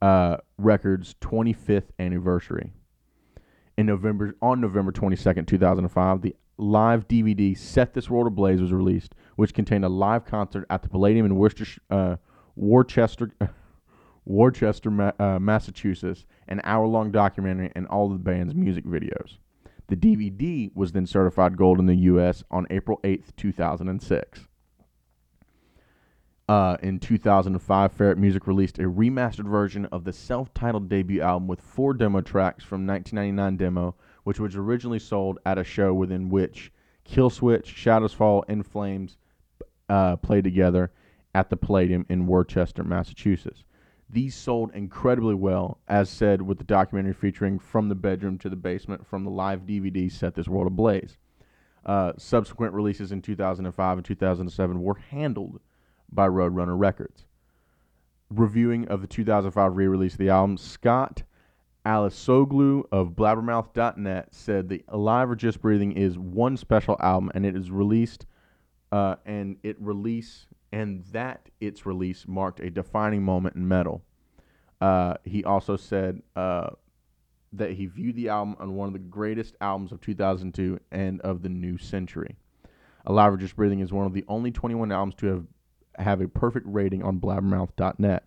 uh, 0.00 0.38
Records 0.56 1.14
25th 1.20 1.88
anniversary. 1.98 2.72
In 3.76 3.86
November, 3.86 4.34
on 4.40 4.60
November 4.60 4.92
22nd, 4.92 5.46
2005, 5.46 6.22
the 6.22 6.34
live 6.56 7.08
DVD 7.08 7.56
Set 7.56 7.94
This 7.94 8.08
World 8.08 8.26
Ablaze 8.26 8.60
was 8.60 8.72
released, 8.72 9.14
which 9.36 9.54
contained 9.54 9.84
a 9.84 9.88
live 9.88 10.24
concert 10.24 10.66
at 10.70 10.82
the 10.82 10.88
Palladium 10.88 11.26
in 11.26 11.36
Worcester, 11.36 11.66
uh, 11.90 12.16
Worcester, 12.56 13.30
Worcester, 14.24 15.14
uh, 15.18 15.38
Massachusetts, 15.38 16.24
an 16.48 16.60
hour 16.64 16.86
long 16.86 17.10
documentary, 17.10 17.70
and 17.74 17.86
all 17.88 18.06
of 18.06 18.12
the 18.12 18.18
band's 18.18 18.54
music 18.54 18.84
videos. 18.84 19.38
The 19.90 19.96
DVD 19.96 20.70
was 20.72 20.92
then 20.92 21.04
certified 21.04 21.56
gold 21.56 21.80
in 21.80 21.86
the 21.86 21.96
U.S. 21.96 22.44
on 22.48 22.64
April 22.70 23.00
8, 23.02 23.36
2006. 23.36 24.46
Uh, 26.48 26.76
in 26.80 27.00
2005, 27.00 27.92
Ferret 27.92 28.16
Music 28.16 28.46
released 28.46 28.78
a 28.78 28.82
remastered 28.82 29.50
version 29.50 29.86
of 29.86 30.04
the 30.04 30.12
self-titled 30.12 30.88
debut 30.88 31.20
album 31.20 31.48
with 31.48 31.60
four 31.60 31.92
demo 31.92 32.20
tracks 32.20 32.62
from 32.62 32.86
1999 32.86 33.56
demo, 33.56 33.96
which 34.22 34.38
was 34.38 34.54
originally 34.54 35.00
sold 35.00 35.40
at 35.44 35.58
a 35.58 35.64
show 35.64 35.92
within 35.92 36.28
which 36.28 36.70
Killswitch, 37.04 37.66
Shadows 37.66 38.12
Fall, 38.12 38.42
In 38.42 38.62
Flames 38.62 39.18
uh, 39.88 40.14
played 40.14 40.44
together 40.44 40.92
at 41.34 41.50
the 41.50 41.56
Palladium 41.56 42.06
in 42.08 42.28
Worcester, 42.28 42.84
Massachusetts. 42.84 43.64
These 44.12 44.34
sold 44.34 44.72
incredibly 44.74 45.36
well, 45.36 45.78
as 45.86 46.10
said 46.10 46.42
with 46.42 46.58
the 46.58 46.64
documentary 46.64 47.12
featuring 47.12 47.60
From 47.60 47.88
the 47.88 47.94
Bedroom 47.94 48.38
to 48.38 48.48
the 48.48 48.56
Basement 48.56 49.06
from 49.06 49.22
the 49.22 49.30
live 49.30 49.60
DVD 49.60 50.10
Set 50.10 50.34
This 50.34 50.48
World 50.48 50.66
Ablaze. 50.66 51.16
Uh, 51.86 52.12
subsequent 52.18 52.74
releases 52.74 53.12
in 53.12 53.22
2005 53.22 53.98
and 53.98 54.04
2007 54.04 54.82
were 54.82 54.96
handled 55.10 55.60
by 56.10 56.26
Roadrunner 56.26 56.76
Records. 56.76 57.24
Reviewing 58.30 58.88
of 58.88 59.00
the 59.00 59.06
2005 59.06 59.76
re 59.76 59.86
release 59.86 60.12
of 60.12 60.18
the 60.18 60.28
album, 60.28 60.56
Scott 60.56 61.22
Alisoglu 61.86 62.84
of 62.90 63.10
Blabbermouth.net 63.10 64.34
said 64.34 64.68
the 64.68 64.84
Alive 64.88 65.30
or 65.30 65.36
Just 65.36 65.60
Breathing 65.60 65.92
is 65.92 66.18
one 66.18 66.56
special 66.56 66.96
album 67.00 67.30
and 67.34 67.46
it 67.46 67.56
is 67.56 67.70
released 67.70 68.26
uh, 68.90 69.16
and 69.24 69.56
it 69.62 69.80
release 69.80 70.46
and 70.72 71.04
that 71.12 71.48
its 71.60 71.84
release 71.86 72.26
marked 72.26 72.60
a 72.60 72.70
defining 72.70 73.22
moment 73.22 73.56
in 73.56 73.66
metal. 73.66 74.02
Uh, 74.80 75.14
he 75.24 75.44
also 75.44 75.76
said 75.76 76.22
uh, 76.36 76.70
that 77.52 77.72
he 77.72 77.86
viewed 77.86 78.16
the 78.16 78.28
album 78.28 78.56
as 78.62 78.68
one 78.68 78.86
of 78.86 78.92
the 78.92 78.98
greatest 78.98 79.56
albums 79.60 79.92
of 79.92 80.00
2002 80.00 80.78
and 80.90 81.20
of 81.20 81.42
the 81.42 81.48
new 81.48 81.76
century. 81.76 82.36
Alive 83.06 83.34
or 83.34 83.36
Just 83.36 83.56
Breathing 83.56 83.80
is 83.80 83.92
one 83.92 84.06
of 84.06 84.12
the 84.12 84.24
only 84.28 84.50
21 84.50 84.92
albums 84.92 85.14
to 85.16 85.26
have, 85.26 85.44
have 85.98 86.20
a 86.20 86.28
perfect 86.28 86.66
rating 86.68 87.02
on 87.02 87.18
blabbermouth.net. 87.18 88.24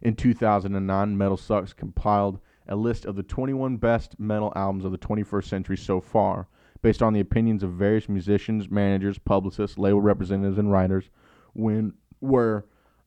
In 0.00 0.14
2009, 0.14 1.18
Metal 1.18 1.36
Sucks 1.36 1.72
compiled 1.72 2.40
a 2.68 2.76
list 2.76 3.04
of 3.04 3.16
the 3.16 3.22
21 3.22 3.78
best 3.78 4.18
metal 4.18 4.52
albums 4.54 4.84
of 4.84 4.92
the 4.92 4.98
21st 4.98 5.44
century 5.44 5.76
so 5.76 6.00
far, 6.00 6.48
based 6.82 7.02
on 7.02 7.12
the 7.12 7.20
opinions 7.20 7.62
of 7.62 7.72
various 7.72 8.08
musicians, 8.08 8.70
managers, 8.70 9.18
publicists, 9.18 9.78
label 9.78 10.00
representatives, 10.00 10.58
and 10.58 10.70
writers, 10.70 11.10
when 11.58 11.92
where 12.20 12.64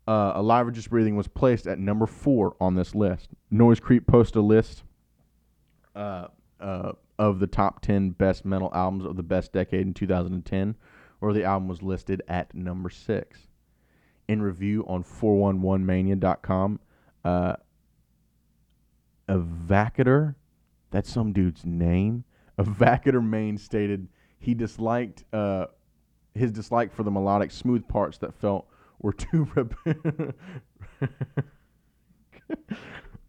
uh, 0.08 0.34
Alive 0.36 0.68
or 0.68 0.72
Just 0.72 0.90
Breathing 0.90 1.16
was 1.16 1.28
placed 1.28 1.68
at 1.68 1.80
number 1.80 2.06
four 2.06 2.56
on 2.60 2.76
this 2.76 2.94
list. 2.94 3.30
Noise 3.50 3.80
Creep 3.80 4.08
posted 4.08 4.38
a 4.38 4.42
list 4.42 4.84
uh, 5.96 6.28
uh, 6.60 6.92
of 7.18 7.40
the 7.40 7.48
top 7.48 7.82
10 7.82 8.12
best 8.12 8.44
metal 8.44 8.72
albums 8.74 9.06
of 9.06 9.16
the 9.16 9.24
best 9.24 9.54
decade 9.54 9.82
in 9.82 9.94
2010, 9.94 10.76
where 11.20 11.34
the 11.34 11.44
album 11.44 11.68
was 11.68 11.82
listed 11.82 12.22
at 12.28 12.54
number 12.54 12.90
six. 12.90 13.48
In 14.28 14.42
review 14.42 14.86
on 14.88 15.04
411mania.com, 15.04 16.80
uh, 17.24 17.56
Evacator, 19.30 20.36
that's 20.90 21.10
some 21.10 21.32
dude's 21.32 21.66
name. 21.66 22.26
Evacator 22.60 23.26
Main 23.26 23.58
stated 23.58 24.08
he 24.40 24.54
disliked 24.54 25.24
uh, 25.32 25.68
his 26.34 26.52
dislike 26.52 26.94
for 26.94 27.04
the 27.04 27.12
melodic, 27.12 27.52
smooth 27.52 27.88
parts 27.88 28.18
that 28.20 28.34
felt 28.34 28.68
were 29.00 29.14
too. 29.14 29.48
Rep- 29.56 29.74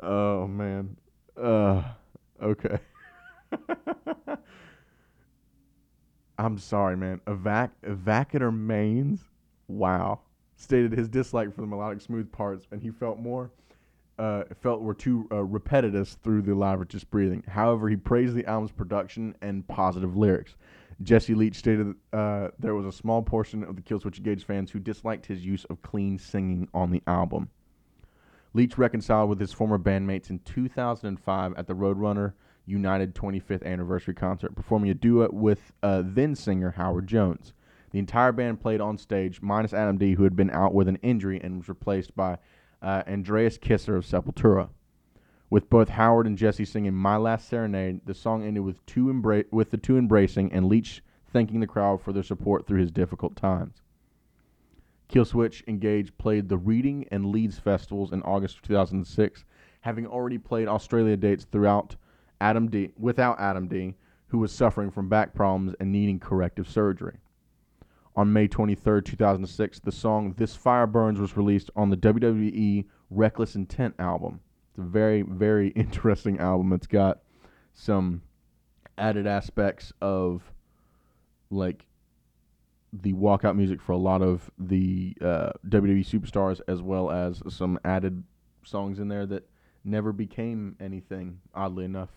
oh 0.00 0.46
man. 0.46 0.96
Uh, 1.40 1.82
okay. 2.42 2.78
I'm 6.38 6.58
sorry, 6.58 6.96
man. 6.96 7.20
Evac 7.26 7.70
Evacator 7.84 8.52
Mains, 8.56 9.20
wow, 9.68 10.20
stated 10.56 10.92
his 10.92 11.08
dislike 11.08 11.54
for 11.54 11.60
the 11.60 11.66
melodic, 11.66 12.00
smooth 12.00 12.32
parts, 12.32 12.66
and 12.70 12.80
he 12.82 12.90
felt 12.90 13.18
more. 13.18 13.50
Uh, 14.18 14.44
felt 14.60 14.82
were 14.82 14.94
too 14.94 15.26
uh, 15.32 15.42
repetitive 15.42 16.08
through 16.22 16.42
the 16.42 16.54
just 16.84 17.10
breathing. 17.10 17.42
However, 17.48 17.88
he 17.88 17.96
praised 17.96 18.34
the 18.34 18.44
album's 18.46 18.70
production 18.70 19.34
and 19.40 19.66
positive 19.66 20.16
lyrics. 20.16 20.54
Jesse 21.02 21.34
Leach 21.34 21.56
stated 21.56 21.94
uh, 22.12 22.48
there 22.58 22.74
was 22.74 22.86
a 22.86 22.92
small 22.92 23.22
portion 23.22 23.64
of 23.64 23.76
the 23.76 23.82
Killswitch 23.82 24.18
Engage 24.18 24.44
fans 24.44 24.70
who 24.70 24.78
disliked 24.78 25.26
his 25.26 25.44
use 25.44 25.64
of 25.64 25.82
clean 25.82 26.18
singing 26.18 26.68
on 26.72 26.90
the 26.90 27.02
album. 27.06 27.50
Leach 28.54 28.76
reconciled 28.76 29.30
with 29.30 29.40
his 29.40 29.52
former 29.52 29.78
bandmates 29.78 30.30
in 30.30 30.38
2005 30.40 31.54
at 31.56 31.66
the 31.66 31.74
Roadrunner 31.74 32.34
United 32.66 33.14
25th 33.14 33.64
anniversary 33.64 34.14
concert, 34.14 34.54
performing 34.54 34.90
a 34.90 34.94
duet 34.94 35.32
with 35.32 35.72
uh, 35.82 36.02
then 36.04 36.34
singer 36.34 36.70
Howard 36.72 37.06
Jones. 37.06 37.52
The 37.90 37.98
entire 37.98 38.32
band 38.32 38.60
played 38.60 38.80
on 38.80 38.98
stage, 38.98 39.42
minus 39.42 39.72
Adam 39.72 39.98
D, 39.98 40.14
who 40.14 40.24
had 40.24 40.36
been 40.36 40.50
out 40.50 40.74
with 40.74 40.88
an 40.88 40.96
injury 40.96 41.40
and 41.42 41.58
was 41.58 41.68
replaced 41.68 42.14
by 42.14 42.38
uh, 42.80 43.02
Andreas 43.06 43.58
Kisser 43.58 43.96
of 43.96 44.06
Sepultura. 44.06 44.68
With 45.52 45.68
both 45.68 45.90
Howard 45.90 46.26
and 46.26 46.38
Jesse 46.38 46.64
singing 46.64 46.94
"My 46.94 47.18
Last 47.18 47.46
Serenade," 47.46 48.06
the 48.06 48.14
song 48.14 48.42
ended 48.42 48.64
with 48.64 48.86
two 48.86 49.04
with 49.50 49.70
the 49.70 49.76
two 49.76 49.98
embracing 49.98 50.50
and 50.50 50.64
Leach 50.64 51.04
thanking 51.26 51.60
the 51.60 51.66
crowd 51.66 52.00
for 52.00 52.10
their 52.10 52.22
support 52.22 52.66
through 52.66 52.80
his 52.80 52.90
difficult 52.90 53.36
times. 53.36 53.82
Killswitch 55.10 55.62
Engage 55.68 56.16
played 56.16 56.48
the 56.48 56.56
Reading 56.56 57.04
and 57.10 57.26
Leeds 57.26 57.58
festivals 57.58 58.14
in 58.14 58.22
August 58.22 58.56
of 58.56 58.62
2006, 58.62 59.44
having 59.82 60.06
already 60.06 60.38
played 60.38 60.68
Australia 60.68 61.18
dates 61.18 61.44
throughout 61.44 61.96
Adam 62.40 62.70
D 62.70 62.94
without 62.98 63.38
Adam 63.38 63.68
D, 63.68 63.94
who 64.28 64.38
was 64.38 64.52
suffering 64.52 64.90
from 64.90 65.10
back 65.10 65.34
problems 65.34 65.74
and 65.78 65.92
needing 65.92 66.18
corrective 66.18 66.66
surgery. 66.66 67.18
On 68.16 68.32
May 68.32 68.48
23, 68.48 69.02
2006, 69.02 69.80
the 69.80 69.92
song 69.92 70.32
This 70.38 70.56
Fire 70.56 70.86
Burns 70.86 71.20
was 71.20 71.36
released 71.36 71.68
on 71.76 71.90
the 71.90 71.96
WWE 71.98 72.86
Reckless 73.10 73.54
Intent 73.54 73.94
album. 73.98 74.40
It's 74.72 74.78
a 74.78 74.88
very, 74.88 75.22
very 75.22 75.68
interesting 75.76 76.38
album. 76.38 76.72
It's 76.72 76.86
got 76.86 77.20
some 77.74 78.22
added 78.96 79.26
aspects 79.26 79.92
of 80.00 80.42
like 81.50 81.86
the 82.92 83.12
walkout 83.12 83.56
music 83.56 83.82
for 83.82 83.92
a 83.92 83.98
lot 83.98 84.22
of 84.22 84.50
the 84.58 85.14
uh, 85.20 85.50
WWE 85.68 86.06
superstars, 86.06 86.60
as 86.68 86.80
well 86.80 87.10
as 87.10 87.42
some 87.48 87.78
added 87.84 88.22
songs 88.64 88.98
in 88.98 89.08
there 89.08 89.26
that 89.26 89.48
never 89.84 90.12
became 90.12 90.76
anything, 90.80 91.40
oddly 91.54 91.84
enough. 91.84 92.10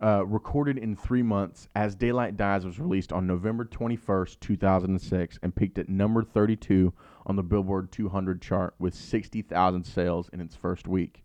Uh, 0.00 0.24
recorded 0.24 0.78
in 0.78 0.94
three 0.94 1.22
months, 1.22 1.68
As 1.74 1.96
Daylight 1.96 2.36
Dies 2.36 2.64
was 2.64 2.78
released 2.78 3.12
on 3.12 3.26
November 3.26 3.64
21st, 3.64 4.38
2006, 4.38 5.38
and 5.42 5.54
peaked 5.54 5.78
at 5.78 5.88
number 5.88 6.22
32 6.22 6.92
on 7.26 7.34
the 7.34 7.42
Billboard 7.42 7.90
200 7.90 8.40
chart 8.40 8.74
with 8.78 8.94
60,000 8.94 9.84
sales 9.84 10.28
in 10.32 10.40
its 10.40 10.54
first 10.54 10.86
week. 10.86 11.24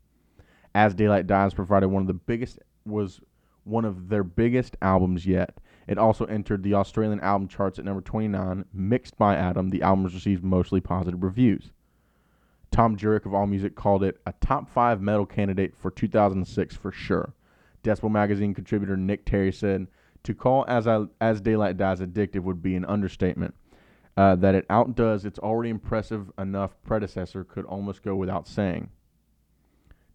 As 0.76 0.96
Daylight 0.96 1.28
Dies 1.28 1.54
provided 1.54 1.90
one 1.90 2.02
of 2.02 2.08
the 2.08 2.14
biggest 2.14 2.60
was 2.86 3.22
one 3.64 3.86
of 3.86 4.10
their 4.10 4.24
biggest 4.24 4.76
albums 4.82 5.26
yet. 5.26 5.60
It 5.88 5.98
also 5.98 6.26
entered 6.26 6.64
the 6.64 6.74
Australian 6.74 7.20
album 7.20 7.48
charts 7.48 7.80
at 7.80 7.86
number 7.86 8.02
29. 8.02 8.66
Mixed 8.74 9.18
by 9.18 9.36
Adam, 9.36 9.70
the 9.70 9.82
album 9.82 10.06
received 10.06 10.44
mostly 10.44 10.82
positive 10.82 11.24
reviews. 11.24 11.72
Tom 12.72 12.98
Jurek 12.98 13.26
of 13.26 13.34
AllMusic 13.34 13.76
called 13.76 14.04
it 14.04 14.20
a 14.26 14.34
top 14.42 14.70
five 14.70 15.00
metal 15.00 15.26
candidate 15.26 15.76
for 15.76 15.92
2006 15.92 16.76
for 16.76 16.92
sure. 16.92 17.34
Decibel 17.84 18.12
magazine 18.12 18.54
contributor 18.54 18.98
Nick 18.98 19.26
Terry 19.26 19.52
said, 19.52 19.88
"To 20.24 20.34
call 20.34 20.66
as 20.68 20.88
I, 20.88 21.06
as 21.22 21.42
Daylight 21.42 21.78
Dies 21.78 22.00
addictive 22.00 22.42
would 22.42 22.64
be 22.64 22.76
an 22.76 22.86
understatement. 22.86 23.54
Uh, 24.16 24.36
that 24.36 24.56
it 24.56 24.66
outdoes 24.70 25.26
its 25.26 25.40
already 25.40 25.70
impressive 25.70 26.32
enough 26.38 26.76
predecessor 26.84 27.44
could 27.44 27.66
almost 27.66 28.02
go 28.02 28.16
without 28.16 28.48
saying." 28.48 28.90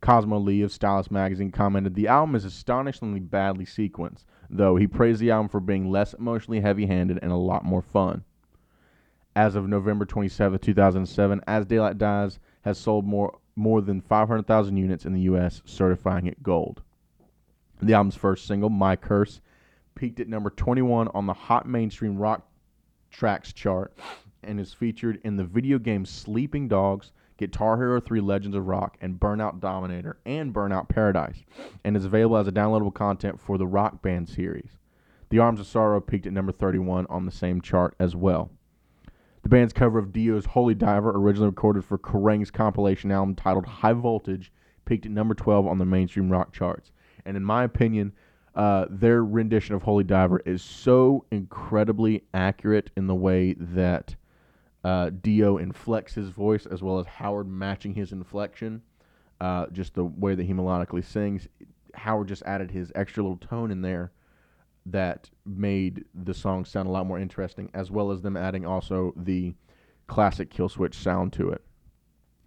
Cosmo 0.01 0.39
Lee 0.39 0.63
of 0.63 0.73
Stylus 0.73 1.11
magazine 1.11 1.51
commented, 1.51 1.95
The 1.95 2.09
album 2.09 2.35
is 2.35 2.45
astonishingly 2.45 3.21
badly 3.21 3.65
sequenced, 3.65 4.25
though 4.49 4.77
he 4.77 4.87
praised 4.87 5.21
the 5.21 5.31
album 5.31 5.49
for 5.49 5.61
being 5.61 5.91
less 5.91 6.15
emotionally 6.15 6.61
heavy 6.61 6.87
handed 6.87 7.19
and 7.21 7.33
a 7.33 7.37
lot 7.37 7.65
more 7.65 7.83
fun. 7.83 8.25
As 9.35 9.55
of 9.55 9.69
November 9.69 10.05
27, 10.05 10.59
2007, 10.59 11.41
As 11.47 11.67
Daylight 11.67 11.99
Dies 11.99 12.39
has 12.63 12.79
sold 12.79 13.05
more, 13.05 13.39
more 13.57 13.81
than 13.81 14.01
500,000 14.01 14.77
units 14.77 15.05
in 15.05 15.13
the 15.13 15.23
U.S., 15.23 15.63
certifying 15.65 16.27
it 16.27 16.43
gold. 16.43 16.83
The 17.81 17.95
album's 17.95 18.17
first 18.17 18.47
single, 18.47 18.71
My 18.71 18.97
Curse, 18.97 19.41
peaked 19.95 20.21
at 20.21 20.29
number 20.29 20.51
21 20.51 21.09
on 21.09 21.27
the 21.27 21.35
Hot 21.35 21.69
Mainstream 21.69 22.17
Rock 22.17 22.49
Tracks 23.11 23.53
chart 23.53 23.97
and 24.43 24.61
is 24.61 24.73
featured 24.73 25.21
in 25.25 25.37
the 25.37 25.45
video 25.45 25.79
game 25.79 26.05
Sleeping 26.05 26.69
Dogs, 26.69 27.13
Guitar 27.39 27.77
Hero 27.77 28.01
3 28.01 28.21
Legends 28.21 28.57
of 28.57 28.67
Rock, 28.67 28.99
and 29.01 29.19
Burnout 29.19 29.61
Dominator 29.61 30.19
and 30.27 30.53
Burnout 30.53 30.89
Paradise, 30.89 31.45
and 31.85 31.97
is 31.97 32.05
available 32.05 32.37
as 32.37 32.49
a 32.49 32.53
downloadable 32.53 32.93
content 32.93 33.41
for 33.41 33.57
the 33.57 33.67
Rock 33.67 34.03
Band 34.03 34.29
series. 34.29 34.77
The 35.31 35.39
Arms 35.39 35.61
of 35.61 35.67
Sorrow 35.67 36.01
peaked 36.01 36.27
at 36.27 36.33
number 36.33 36.53
31 36.53 37.07
on 37.09 37.27
the 37.27 37.33
same 37.33 37.61
chart 37.61 37.95
as 38.01 38.17
well. 38.17 38.51
The 39.43 39.49
band's 39.49 39.73
cover 39.73 39.99
of 39.99 40.13
Dio's 40.13 40.47
Holy 40.47 40.75
Diver, 40.75 41.11
originally 41.11 41.49
recorded 41.49 41.85
for 41.85 41.97
Kerrang's 41.97 42.51
compilation 42.51 43.13
album 43.13 43.35
titled 43.35 43.67
High 43.67 43.93
Voltage, 43.93 44.53
peaked 44.85 45.07
at 45.07 45.13
number 45.13 45.35
12 45.35 45.67
on 45.67 45.79
the 45.79 45.85
mainstream 45.85 46.31
rock 46.31 46.53
charts. 46.53 46.91
And 47.25 47.37
in 47.37 47.45
my 47.45 47.63
opinion, 47.63 48.13
uh, 48.55 48.87
their 48.91 49.25
rendition 49.25 49.75
of 49.77 49.83
Holy 49.83 50.03
Diver 50.03 50.41
is 50.45 50.63
so 50.63 51.25
incredibly 51.31 52.25
accurate 52.35 52.91
in 52.97 53.07
the 53.07 53.15
way 53.15 53.55
that 53.55 54.17
uh, 54.85 55.11
Dio 55.23 55.59
inflects 55.59 56.15
his 56.15 56.29
voice 56.29 56.67
as 56.67 56.83
well 56.83 56.99
as 56.99 57.07
Howard 57.07 57.49
matching 57.49 57.95
his 57.95 58.13
inflection. 58.13 58.83
Uh, 59.41 59.67
just 59.69 59.95
the 59.95 60.05
way 60.05 60.35
that 60.35 60.45
he 60.45 60.53
melodically 60.53 61.05
sings. 61.05 61.47
Howard 61.95 62.29
just 62.29 62.43
added 62.43 62.71
his 62.71 62.91
extra 62.95 63.23
little 63.23 63.37
tone 63.37 63.71
in 63.71 63.83
there 63.83 64.11
that 64.87 65.31
made 65.45 66.05
the 66.15 66.35
song 66.35 66.65
sound 66.65 66.89
a 66.89 66.93
lot 66.93 67.07
more 67.07 67.19
interesting, 67.19 67.71
as 67.75 67.91
well 67.91 68.11
as 68.11 68.23
them 68.23 68.37
adding 68.37 68.67
also 68.67 69.13
the 69.17 69.55
classic 70.07 70.51
Killswitch 70.51 70.95
sound 70.95 71.33
to 71.35 71.51
it. 71.51 71.63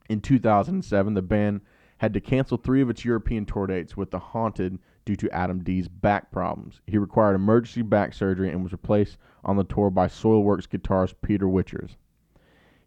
In 0.09 0.19
2007, 0.19 1.13
the 1.13 1.21
band 1.21 1.61
had 1.99 2.13
to 2.13 2.19
cancel 2.19 2.57
three 2.57 2.81
of 2.81 2.89
its 2.89 3.05
European 3.05 3.45
tour 3.45 3.67
dates 3.67 3.95
with 3.95 4.11
The 4.11 4.19
Haunted 4.19 4.79
due 5.05 5.15
to 5.15 5.31
Adam 5.31 5.63
D's 5.63 5.87
back 5.87 6.31
problems. 6.31 6.81
He 6.87 6.97
required 6.97 7.35
emergency 7.35 7.83
back 7.83 8.13
surgery 8.13 8.49
and 8.49 8.63
was 8.63 8.71
replaced 8.71 9.17
on 9.45 9.55
the 9.55 9.63
tour 9.63 9.89
by 9.89 10.07
Soilwork's 10.07 10.67
guitarist 10.67 11.13
Peter 11.21 11.45
Wichers. 11.45 11.95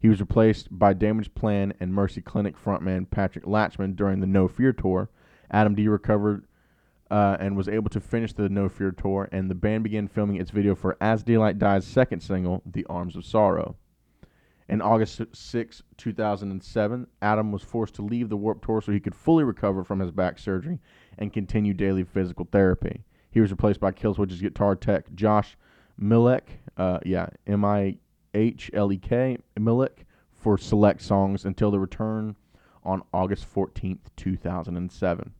He 0.04 0.10
was 0.10 0.20
replaced 0.20 0.68
by 0.70 0.92
Damage 0.92 1.34
Plan 1.34 1.72
and 1.80 1.94
Mercy 1.94 2.20
Clinic 2.20 2.62
frontman 2.62 3.10
Patrick 3.10 3.46
Lachman 3.46 3.96
during 3.96 4.20
the 4.20 4.26
No 4.26 4.48
Fear 4.48 4.74
tour. 4.74 5.08
Adam 5.50 5.74
D 5.74 5.88
recovered 5.88 6.44
uh, 7.10 7.38
and 7.40 7.56
was 7.56 7.70
able 7.70 7.88
to 7.88 8.00
finish 8.02 8.34
the 8.34 8.50
No 8.50 8.68
Fear 8.68 8.90
tour, 8.90 9.30
and 9.32 9.50
the 9.50 9.54
band 9.54 9.82
began 9.82 10.06
filming 10.06 10.36
its 10.36 10.50
video 10.50 10.74
for 10.74 10.98
As 11.00 11.22
Daylight 11.22 11.58
Dies' 11.58 11.86
second 11.86 12.20
single, 12.20 12.60
The 12.66 12.84
Arms 12.84 13.16
of 13.16 13.24
Sorrow. 13.24 13.76
In 14.68 14.82
August 14.82 15.22
6, 15.32 15.82
2007, 15.96 17.06
Adam 17.22 17.50
was 17.50 17.62
forced 17.62 17.94
to 17.94 18.02
leave 18.02 18.28
the 18.28 18.36
Warp 18.36 18.62
Tour 18.62 18.82
so 18.82 18.92
he 18.92 19.00
could 19.00 19.14
fully 19.14 19.44
recover 19.44 19.84
from 19.84 20.00
his 20.00 20.10
back 20.10 20.38
surgery 20.38 20.80
and 21.16 21.32
continue 21.32 21.72
daily 21.72 22.04
physical 22.04 22.46
therapy. 22.52 23.04
He 23.30 23.40
was 23.40 23.50
replaced 23.50 23.80
by 23.80 23.92
Killswitch's 23.92 24.42
guitar 24.42 24.76
tech 24.76 25.14
Josh 25.14 25.56
Mihlek, 25.98 26.42
uh, 26.76 26.98
yeah, 27.06 27.28
M 27.46 27.64
I 27.64 27.96
H 28.34 28.70
L 28.74 28.92
E 28.92 28.98
K 28.98 29.38
Mihlek 29.58 30.04
for 30.36 30.58
select 30.58 31.00
songs 31.00 31.44
until 31.44 31.70
the 31.70 31.78
return 31.78 32.36
on 32.84 33.02
August 33.12 33.46
14th, 33.52 34.00
2007. 34.16 35.32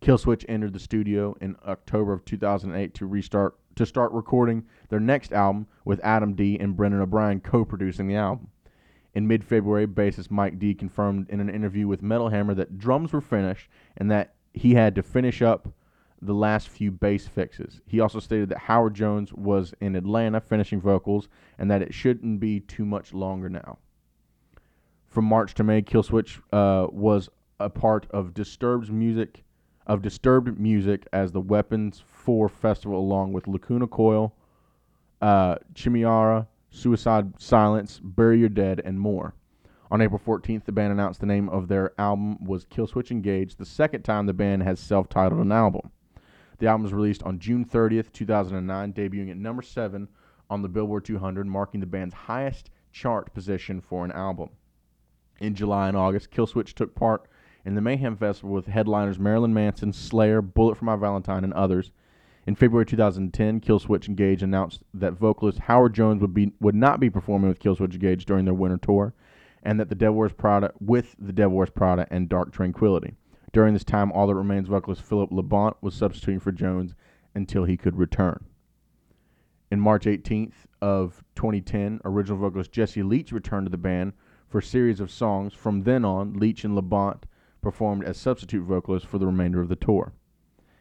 Killswitch 0.00 0.44
entered 0.48 0.72
the 0.72 0.78
studio 0.78 1.36
in 1.40 1.56
October 1.66 2.12
of 2.12 2.24
2008 2.24 2.94
to 2.94 3.06
restart 3.06 3.56
to 3.74 3.86
start 3.86 4.10
recording 4.12 4.64
their 4.88 4.98
next 4.98 5.32
album 5.32 5.66
with 5.84 6.00
Adam 6.02 6.34
D 6.34 6.58
and 6.58 6.76
Brendan 6.76 7.00
O'Brien 7.00 7.40
co-producing 7.40 8.08
the 8.08 8.16
album. 8.16 8.48
In 9.14 9.26
mid-February, 9.26 9.86
bassist 9.86 10.30
Mike 10.30 10.58
D 10.58 10.74
confirmed 10.74 11.30
in 11.30 11.40
an 11.40 11.48
interview 11.48 11.86
with 11.86 12.02
Metal 12.02 12.28
Hammer 12.28 12.54
that 12.54 12.78
drums 12.78 13.12
were 13.12 13.20
finished 13.20 13.70
and 13.96 14.10
that 14.10 14.34
he 14.52 14.74
had 14.74 14.94
to 14.96 15.02
finish 15.02 15.42
up 15.42 15.68
the 16.20 16.34
last 16.34 16.68
few 16.68 16.90
bass 16.90 17.26
fixes. 17.26 17.80
He 17.86 18.00
also 18.00 18.20
stated 18.20 18.48
that 18.50 18.58
Howard 18.58 18.94
Jones 18.94 19.32
was 19.32 19.74
in 19.80 19.94
Atlanta 19.94 20.40
finishing 20.40 20.80
vocals 20.80 21.28
and 21.58 21.70
that 21.70 21.82
it 21.82 21.94
shouldn't 21.94 22.40
be 22.40 22.60
too 22.60 22.84
much 22.84 23.12
longer 23.12 23.48
now. 23.48 23.78
From 25.06 25.24
March 25.24 25.54
to 25.54 25.64
May, 25.64 25.82
Killswitch 25.82 26.40
uh, 26.52 26.86
was 26.90 27.28
a 27.60 27.70
part 27.70 28.06
of 28.10 28.34
Disturbed's 28.34 28.90
music 28.90 29.42
of 29.86 30.02
Disturbed 30.02 30.60
Music 30.60 31.06
as 31.12 31.32
the 31.32 31.40
Weapons 31.40 32.02
4 32.06 32.48
festival 32.48 32.98
along 32.98 33.32
with 33.32 33.48
Lacuna 33.48 33.86
Coil, 33.86 34.34
uh, 35.22 35.56
Chimaira, 35.72 36.46
Suicide 36.70 37.40
Silence, 37.40 37.98
Bury 38.02 38.40
Your 38.40 38.50
Dead, 38.50 38.82
and 38.84 39.00
more. 39.00 39.34
On 39.90 40.02
April 40.02 40.20
14th, 40.24 40.66
the 40.66 40.72
band 40.72 40.92
announced 40.92 41.20
the 41.20 41.26
name 41.26 41.48
of 41.48 41.68
their 41.68 41.98
album 41.98 42.44
was 42.44 42.66
Killswitch 42.66 43.10
Engage, 43.10 43.56
the 43.56 43.64
second 43.64 44.02
time 44.02 44.26
the 44.26 44.34
band 44.34 44.62
has 44.62 44.78
self-titled 44.78 45.40
an 45.40 45.52
album. 45.52 45.90
The 46.58 46.66
album 46.66 46.82
was 46.82 46.92
released 46.92 47.22
on 47.22 47.38
June 47.38 47.64
30th, 47.64 48.12
2009, 48.12 48.92
debuting 48.92 49.30
at 49.30 49.36
number 49.36 49.62
7 49.62 50.08
on 50.50 50.62
the 50.62 50.68
Billboard 50.68 51.04
200, 51.04 51.46
marking 51.46 51.80
the 51.80 51.86
band's 51.86 52.14
highest 52.14 52.70
chart 52.90 53.32
position 53.32 53.80
for 53.80 54.04
an 54.04 54.12
album. 54.12 54.50
In 55.40 55.54
July 55.54 55.86
and 55.86 55.96
August, 55.96 56.32
Killswitch 56.32 56.74
took 56.74 56.96
part 56.96 57.28
in 57.64 57.76
the 57.76 57.80
Mayhem 57.80 58.16
Festival 58.16 58.50
with 58.50 58.66
headliners 58.66 59.20
Marilyn 59.20 59.54
Manson, 59.54 59.92
Slayer, 59.92 60.42
Bullet 60.42 60.76
for 60.76 60.84
My 60.84 60.96
Valentine, 60.96 61.44
and 61.44 61.52
others. 61.52 61.92
In 62.44 62.56
February 62.56 62.86
2010, 62.86 63.60
Killswitch 63.60 64.08
Engage 64.08 64.42
announced 64.42 64.82
that 64.94 65.12
vocalist 65.12 65.60
Howard 65.60 65.94
Jones 65.94 66.20
would 66.22 66.34
be 66.34 66.52
would 66.60 66.74
not 66.74 66.98
be 66.98 67.10
performing 67.10 67.48
with 67.48 67.60
Killswitch 67.60 67.92
Engage 67.92 68.24
during 68.24 68.46
their 68.46 68.54
winter 68.54 68.78
tour, 68.78 69.14
and 69.62 69.78
that 69.78 69.90
the 69.90 69.94
Devil 69.94 70.16
Wears 70.16 70.32
Prada 70.32 70.72
with 70.80 71.14
the 71.20 71.32
Devil 71.32 71.56
Wears 71.56 71.70
Prada 71.70 72.08
and 72.10 72.28
Dark 72.28 72.50
Tranquillity. 72.52 73.14
During 73.52 73.72
this 73.72 73.84
time, 73.84 74.12
All 74.12 74.26
That 74.26 74.34
Remains 74.34 74.68
vocalist 74.68 75.02
Philip 75.02 75.30
Labonte 75.30 75.76
was 75.80 75.94
substituting 75.94 76.40
for 76.40 76.52
Jones 76.52 76.94
until 77.34 77.64
he 77.64 77.76
could 77.76 77.96
return. 77.96 78.44
In 79.70 79.80
March 79.80 80.04
18th 80.04 80.66
of 80.80 81.22
2010, 81.34 82.00
original 82.04 82.38
vocalist 82.38 82.72
Jesse 82.72 83.02
Leach 83.02 83.32
returned 83.32 83.66
to 83.66 83.70
the 83.70 83.78
band 83.78 84.12
for 84.48 84.58
a 84.58 84.62
series 84.62 85.00
of 85.00 85.10
songs. 85.10 85.54
From 85.54 85.82
then 85.82 86.04
on, 86.04 86.34
Leach 86.34 86.64
and 86.64 86.76
Labonte 86.76 87.24
performed 87.60 88.04
as 88.04 88.16
substitute 88.16 88.64
vocalists 88.64 89.08
for 89.08 89.18
the 89.18 89.26
remainder 89.26 89.60
of 89.60 89.68
the 89.68 89.76
tour. 89.76 90.12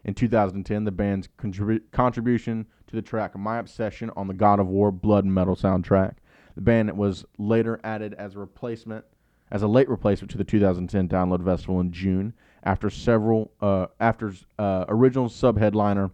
In 0.03 0.13
2010, 0.13 0.85
the 0.85 0.91
band's 0.91 1.27
contribu- 1.37 1.81
contribution 1.91 2.65
to 2.87 2.95
the 2.95 3.01
track 3.01 3.37
My 3.37 3.57
Obsession 3.57 4.09
on 4.15 4.27
the 4.27 4.33
God 4.33 4.59
of 4.59 4.67
War 4.67 4.91
Blood 4.91 5.25
Metal 5.25 5.55
soundtrack. 5.55 6.15
The 6.55 6.61
band 6.61 6.97
was 6.97 7.25
later 7.37 7.79
added 7.83 8.13
as 8.13 8.35
a 8.35 8.39
replacement 8.39 9.05
as 9.49 9.63
a 9.63 9.67
late 9.67 9.87
replacement 9.87 10.29
to 10.31 10.37
the 10.37 10.43
2010 10.43 11.07
Download 11.07 11.43
Festival 11.43 11.79
in 11.79 11.91
June 11.91 12.33
after 12.67 12.89
several 12.89 13.49
uh, 13.61 13.87
after 14.01 14.33
uh, 14.59 14.83
original 14.89 15.29
sub-headliner 15.29 16.11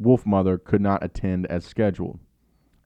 Wolfmother 0.00 0.62
could 0.62 0.82
not 0.82 1.02
attend 1.02 1.46
as 1.46 1.64
scheduled. 1.64 2.18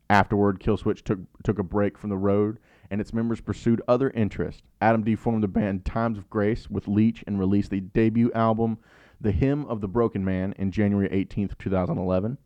Afterward, 0.09 0.61
Killswitch 0.61 1.03
took 1.03 1.19
took 1.43 1.59
a 1.59 1.65
break 1.65 1.99
from 1.99 2.11
the 2.11 2.17
road 2.17 2.59
and 2.91 3.01
its 3.01 3.13
members 3.13 3.41
pursued 3.41 3.83
other 3.89 4.11
interests. 4.11 4.63
Adam 4.81 5.03
D 5.03 5.17
formed 5.17 5.43
the 5.43 5.49
band 5.49 5.85
Times 5.85 6.17
of 6.17 6.31
Grace 6.31 6.71
with 6.71 6.87
Leach 6.87 7.25
and 7.27 7.41
released 7.41 7.71
the 7.71 7.81
debut 7.81 8.31
album, 8.35 8.79
The 9.21 9.33
Hymn 9.33 9.67
of 9.67 9.81
the 9.81 9.89
Broken 9.89 10.25
Man, 10.25 10.55
in 10.57 10.71
January 10.71 11.09
18, 11.11 11.51
2011. 11.59 12.39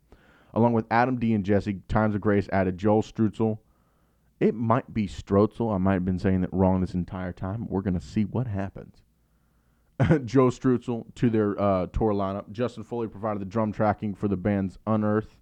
Along 0.55 0.73
with 0.73 0.87
Adam 0.91 1.19
D 1.19 1.35
and 1.35 1.45
Jesse, 1.45 1.83
Times 1.87 2.15
of 2.15 2.23
Grace 2.23 2.49
added 2.51 2.79
Joel 2.79 3.03
Strutzel. 3.03 3.59
It 4.41 4.55
might 4.55 4.95
be 4.95 5.07
Strotzel. 5.07 5.73
I 5.73 5.79
might 5.79 5.95
have 5.95 6.05
been 6.07 6.19
saying 6.19 6.41
that 6.41 6.53
wrong 6.53 6.81
this 6.81 6.95
entire 6.95 7.33
time. 7.33 7.67
We're 7.69 7.83
to 7.83 8.01
see 8.01 8.25
what 8.25 8.47
happens. 8.47 9.02
Joe 10.25 10.49
Strutzel 10.49 11.07
to 11.15 11.31
their 11.31 11.61
uh, 11.61 11.87
tour 11.87 12.13
lineup. 12.13 12.51
Justin 12.51 12.85
Foley 12.85 13.09
provided 13.09 13.41
the 13.41 13.47
drum 13.47 13.73
tracking 13.73 14.15
for 14.15 14.29
the 14.29 14.37
band's 14.37 14.79
Unearth 14.87 15.37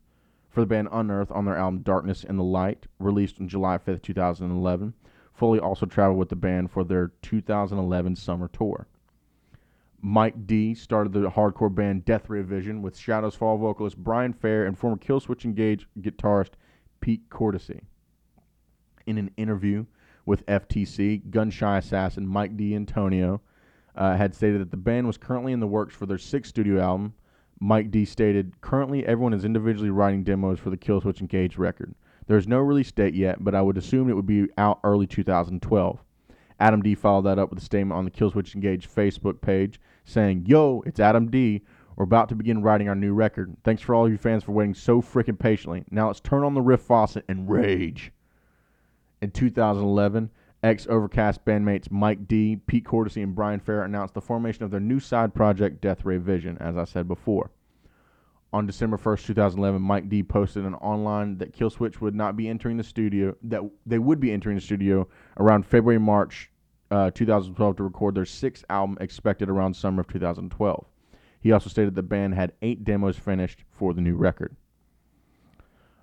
for 0.50 0.60
the 0.60 0.66
band 0.66 0.88
Unearth 0.90 1.30
on 1.30 1.44
their 1.44 1.56
album 1.56 1.80
Darkness 1.82 2.24
and 2.24 2.38
the 2.38 2.42
Light, 2.42 2.86
released 2.98 3.40
on 3.40 3.48
July 3.48 3.78
5th, 3.78 4.02
2011. 4.02 4.92
Foley 5.32 5.60
also 5.60 5.86
traveled 5.86 6.18
with 6.18 6.28
the 6.28 6.36
band 6.36 6.70
for 6.70 6.84
their 6.84 7.12
2011 7.22 8.16
summer 8.16 8.48
tour. 8.48 8.86
Mike 10.02 10.46
D 10.46 10.74
started 10.74 11.12
the 11.12 11.30
hardcore 11.30 11.74
band 11.74 12.04
Death 12.04 12.28
Ray 12.28 12.42
Vision 12.42 12.82
with 12.82 12.96
Shadows 12.96 13.34
Fall 13.34 13.58
vocalist 13.58 13.96
Brian 13.96 14.32
Fair 14.32 14.66
and 14.66 14.76
former 14.76 14.96
Killswitch 14.96 15.44
Engage 15.44 15.86
guitarist 16.00 16.52
Pete 17.00 17.22
Cortese. 17.30 17.82
In 19.06 19.18
an 19.18 19.30
interview 19.36 19.86
with 20.26 20.44
FTC, 20.46 21.22
Gunshy 21.30 21.78
Assassin 21.78 22.26
Mike 22.26 22.56
D'Antonio 22.56 23.40
uh, 24.00 24.16
had 24.16 24.34
stated 24.34 24.62
that 24.62 24.70
the 24.70 24.76
band 24.78 25.06
was 25.06 25.18
currently 25.18 25.52
in 25.52 25.60
the 25.60 25.66
works 25.66 25.94
for 25.94 26.06
their 26.06 26.18
sixth 26.18 26.48
studio 26.48 26.80
album, 26.80 27.12
Mike 27.60 27.90
D 27.90 28.06
stated, 28.06 28.58
Currently, 28.62 29.04
everyone 29.04 29.34
is 29.34 29.44
individually 29.44 29.90
writing 29.90 30.24
demos 30.24 30.58
for 30.58 30.70
the 30.70 30.78
Killswitch 30.78 31.20
Engage 31.20 31.58
record. 31.58 31.94
There 32.26 32.38
is 32.38 32.48
no 32.48 32.60
release 32.60 32.90
date 32.90 33.12
yet, 33.12 33.44
but 33.44 33.54
I 33.54 33.60
would 33.60 33.76
assume 33.76 34.08
it 34.08 34.14
would 34.14 34.26
be 34.26 34.48
out 34.56 34.80
early 34.82 35.06
2012. 35.06 36.02
Adam 36.58 36.82
D 36.82 36.94
followed 36.94 37.26
that 37.26 37.38
up 37.38 37.50
with 37.50 37.58
a 37.58 37.64
statement 37.64 37.98
on 37.98 38.06
the 38.06 38.10
Killswitch 38.10 38.54
Engage 38.54 38.88
Facebook 38.88 39.42
page 39.42 39.78
saying, 40.06 40.46
Yo, 40.46 40.82
it's 40.86 40.98
Adam 40.98 41.30
D. 41.30 41.60
We're 41.96 42.04
about 42.04 42.30
to 42.30 42.34
begin 42.34 42.62
writing 42.62 42.88
our 42.88 42.94
new 42.94 43.12
record. 43.12 43.54
Thanks 43.64 43.82
for 43.82 43.94
all 43.94 44.08
you 44.08 44.16
fans 44.16 44.44
for 44.44 44.52
waiting 44.52 44.72
so 44.72 45.02
freaking 45.02 45.38
patiently. 45.38 45.84
Now 45.90 46.06
let's 46.06 46.20
turn 46.20 46.42
on 46.42 46.54
the 46.54 46.62
riff 46.62 46.80
faucet 46.80 47.26
and 47.28 47.50
rage. 47.50 48.12
In 49.20 49.30
2011, 49.30 50.30
ex 50.62 50.86
Overcast 50.88 51.44
bandmates 51.44 51.90
Mike 51.90 52.28
D, 52.28 52.56
Pete 52.66 52.84
Cortese, 52.84 53.22
and 53.22 53.34
Brian 53.34 53.60
Fair 53.60 53.84
announced 53.84 54.14
the 54.14 54.20
formation 54.20 54.64
of 54.64 54.70
their 54.70 54.80
new 54.80 55.00
side 55.00 55.34
project, 55.34 55.80
Death 55.80 56.04
Ray 56.04 56.18
Vision, 56.18 56.58
as 56.58 56.76
I 56.76 56.84
said 56.84 57.08
before. 57.08 57.50
On 58.52 58.66
December 58.66 58.96
1st, 58.96 59.26
2011, 59.26 59.80
Mike 59.80 60.08
D 60.08 60.22
posted 60.22 60.64
an 60.64 60.74
online 60.74 61.38
that 61.38 61.56
Killswitch 61.56 62.00
would 62.00 62.16
not 62.16 62.36
be 62.36 62.48
entering 62.48 62.76
the 62.76 62.82
studio, 62.82 63.36
that 63.44 63.62
they 63.86 63.98
would 63.98 64.18
be 64.18 64.32
entering 64.32 64.56
the 64.56 64.60
studio 64.60 65.06
around 65.38 65.64
February, 65.64 66.00
March 66.00 66.50
uh, 66.90 67.10
2012 67.12 67.76
to 67.76 67.82
record 67.84 68.16
their 68.16 68.24
sixth 68.24 68.64
album 68.68 68.98
expected 69.00 69.48
around 69.48 69.74
summer 69.74 70.00
of 70.00 70.08
2012. 70.08 70.84
He 71.40 71.52
also 71.52 71.70
stated 71.70 71.94
the 71.94 72.02
band 72.02 72.34
had 72.34 72.52
eight 72.60 72.84
demos 72.84 73.16
finished 73.16 73.64
for 73.70 73.94
the 73.94 74.00
new 74.00 74.16
record. 74.16 74.56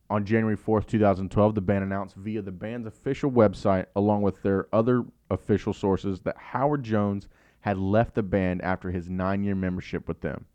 On 0.09 0.23
January 0.23 0.55
4th, 0.55 0.87
2012, 0.87 1.55
the 1.55 1.61
band 1.61 1.83
announced 1.83 2.15
via 2.15 2.41
the 2.41 2.51
band's 2.51 2.87
official 2.87 3.29
website, 3.29 3.87
along 3.93 4.21
with 4.21 4.41
their 4.41 4.67
other 4.71 5.03
official 5.29 5.73
sources, 5.73 6.21
that 6.21 6.37
Howard 6.37 6.83
Jones 6.83 7.27
had 7.59 7.77
left 7.77 8.15
the 8.15 8.23
band 8.23 8.61
after 8.61 8.89
his 8.89 9.09
nine 9.09 9.43
year 9.43 9.55
membership 9.55 10.07
with 10.07 10.21
them. 10.21 10.45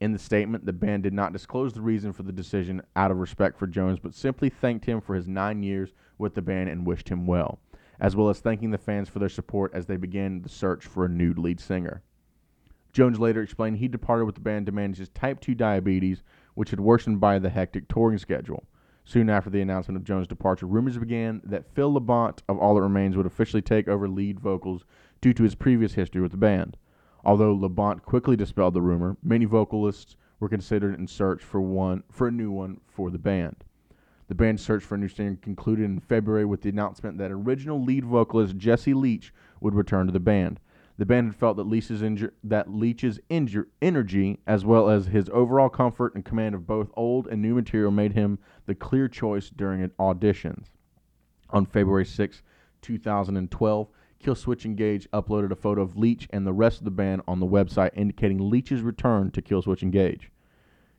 In 0.00 0.12
the 0.12 0.18
statement, 0.18 0.64
the 0.64 0.72
band 0.72 1.02
did 1.02 1.12
not 1.12 1.34
disclose 1.34 1.74
the 1.74 1.82
reason 1.82 2.14
for 2.14 2.22
the 2.22 2.32
decision 2.32 2.80
out 2.96 3.10
of 3.10 3.18
respect 3.18 3.58
for 3.58 3.66
Jones, 3.66 3.98
but 3.98 4.14
simply 4.14 4.48
thanked 4.48 4.86
him 4.86 5.02
for 5.02 5.14
his 5.14 5.28
nine 5.28 5.62
years 5.62 5.92
with 6.16 6.34
the 6.34 6.42
band 6.42 6.70
and 6.70 6.86
wished 6.86 7.10
him 7.10 7.26
well, 7.26 7.58
as 8.00 8.16
well 8.16 8.30
as 8.30 8.40
thanking 8.40 8.70
the 8.70 8.78
fans 8.78 9.10
for 9.10 9.18
their 9.18 9.28
support 9.28 9.70
as 9.74 9.84
they 9.84 9.98
began 9.98 10.40
the 10.40 10.48
search 10.48 10.86
for 10.86 11.04
a 11.04 11.10
new 11.10 11.34
lead 11.34 11.60
singer. 11.60 12.02
Jones 12.94 13.20
later 13.20 13.42
explained 13.42 13.76
he 13.76 13.88
departed 13.88 14.24
with 14.24 14.36
the 14.36 14.40
band 14.40 14.64
to 14.64 14.72
manage 14.72 14.96
his 14.96 15.10
type 15.10 15.40
2 15.40 15.54
diabetes, 15.54 16.22
which 16.54 16.70
had 16.70 16.80
worsened 16.80 17.20
by 17.20 17.38
the 17.38 17.50
hectic 17.50 17.86
touring 17.88 18.18
schedule. 18.18 18.64
Soon 19.06 19.28
after 19.28 19.50
the 19.50 19.60
announcement 19.60 19.98
of 19.98 20.04
Jones' 20.04 20.26
departure, 20.26 20.66
rumors 20.66 20.96
began 20.96 21.42
that 21.44 21.66
Phil 21.74 21.92
Labonte 21.92 22.40
of 22.48 22.58
All 22.58 22.74
That 22.74 22.80
Remains 22.80 23.16
would 23.16 23.26
officially 23.26 23.60
take 23.60 23.86
over 23.86 24.08
lead 24.08 24.40
vocals 24.40 24.86
due 25.20 25.34
to 25.34 25.42
his 25.42 25.54
previous 25.54 25.92
history 25.92 26.22
with 26.22 26.30
the 26.30 26.38
band. 26.38 26.78
Although 27.22 27.54
Labonte 27.54 28.02
quickly 28.02 28.34
dispelled 28.34 28.72
the 28.72 28.80
rumor, 28.80 29.18
many 29.22 29.44
vocalists 29.44 30.16
were 30.40 30.48
considered 30.48 30.98
in 30.98 31.06
search 31.06 31.42
for 31.42 31.60
one 31.60 32.02
for 32.10 32.28
a 32.28 32.32
new 32.32 32.50
one 32.50 32.80
for 32.86 33.10
the 33.10 33.18
band. 33.18 33.56
The 34.28 34.34
band's 34.34 34.62
search 34.62 34.82
for 34.82 34.94
a 34.94 34.98
new 34.98 35.08
singer 35.08 35.36
concluded 35.42 35.84
in 35.84 36.00
February 36.00 36.46
with 36.46 36.62
the 36.62 36.70
announcement 36.70 37.18
that 37.18 37.30
original 37.30 37.82
lead 37.82 38.06
vocalist 38.06 38.56
Jesse 38.56 38.94
Leach 38.94 39.34
would 39.60 39.74
return 39.74 40.06
to 40.06 40.12
the 40.12 40.18
band. 40.18 40.60
The 40.96 41.06
band 41.06 41.26
had 41.26 41.36
felt 41.36 41.56
that 41.56 41.66
Leach's, 41.66 42.02
inju- 42.02 42.30
that 42.44 42.70
Leach's 42.70 43.18
inju- 43.28 43.66
energy, 43.82 44.38
as 44.46 44.64
well 44.64 44.88
as 44.88 45.06
his 45.06 45.28
overall 45.30 45.68
comfort 45.68 46.14
and 46.14 46.24
command 46.24 46.54
of 46.54 46.66
both 46.66 46.90
old 46.94 47.26
and 47.26 47.42
new 47.42 47.54
material, 47.54 47.90
made 47.90 48.12
him 48.12 48.38
the 48.66 48.76
clear 48.76 49.08
choice 49.08 49.50
during 49.50 49.88
auditions. 49.98 50.66
On 51.50 51.66
February 51.66 52.06
6, 52.06 52.42
2012, 52.82 53.88
Killswitch 54.22 54.64
Engage 54.64 55.10
uploaded 55.10 55.50
a 55.50 55.56
photo 55.56 55.82
of 55.82 55.96
Leach 55.96 56.28
and 56.30 56.46
the 56.46 56.52
rest 56.52 56.78
of 56.78 56.84
the 56.84 56.90
band 56.90 57.22
on 57.26 57.40
the 57.40 57.46
website 57.46 57.90
indicating 57.94 58.48
Leach's 58.48 58.80
return 58.80 59.30
to 59.32 59.42
Killswitch 59.42 59.82
Engage. 59.82 60.30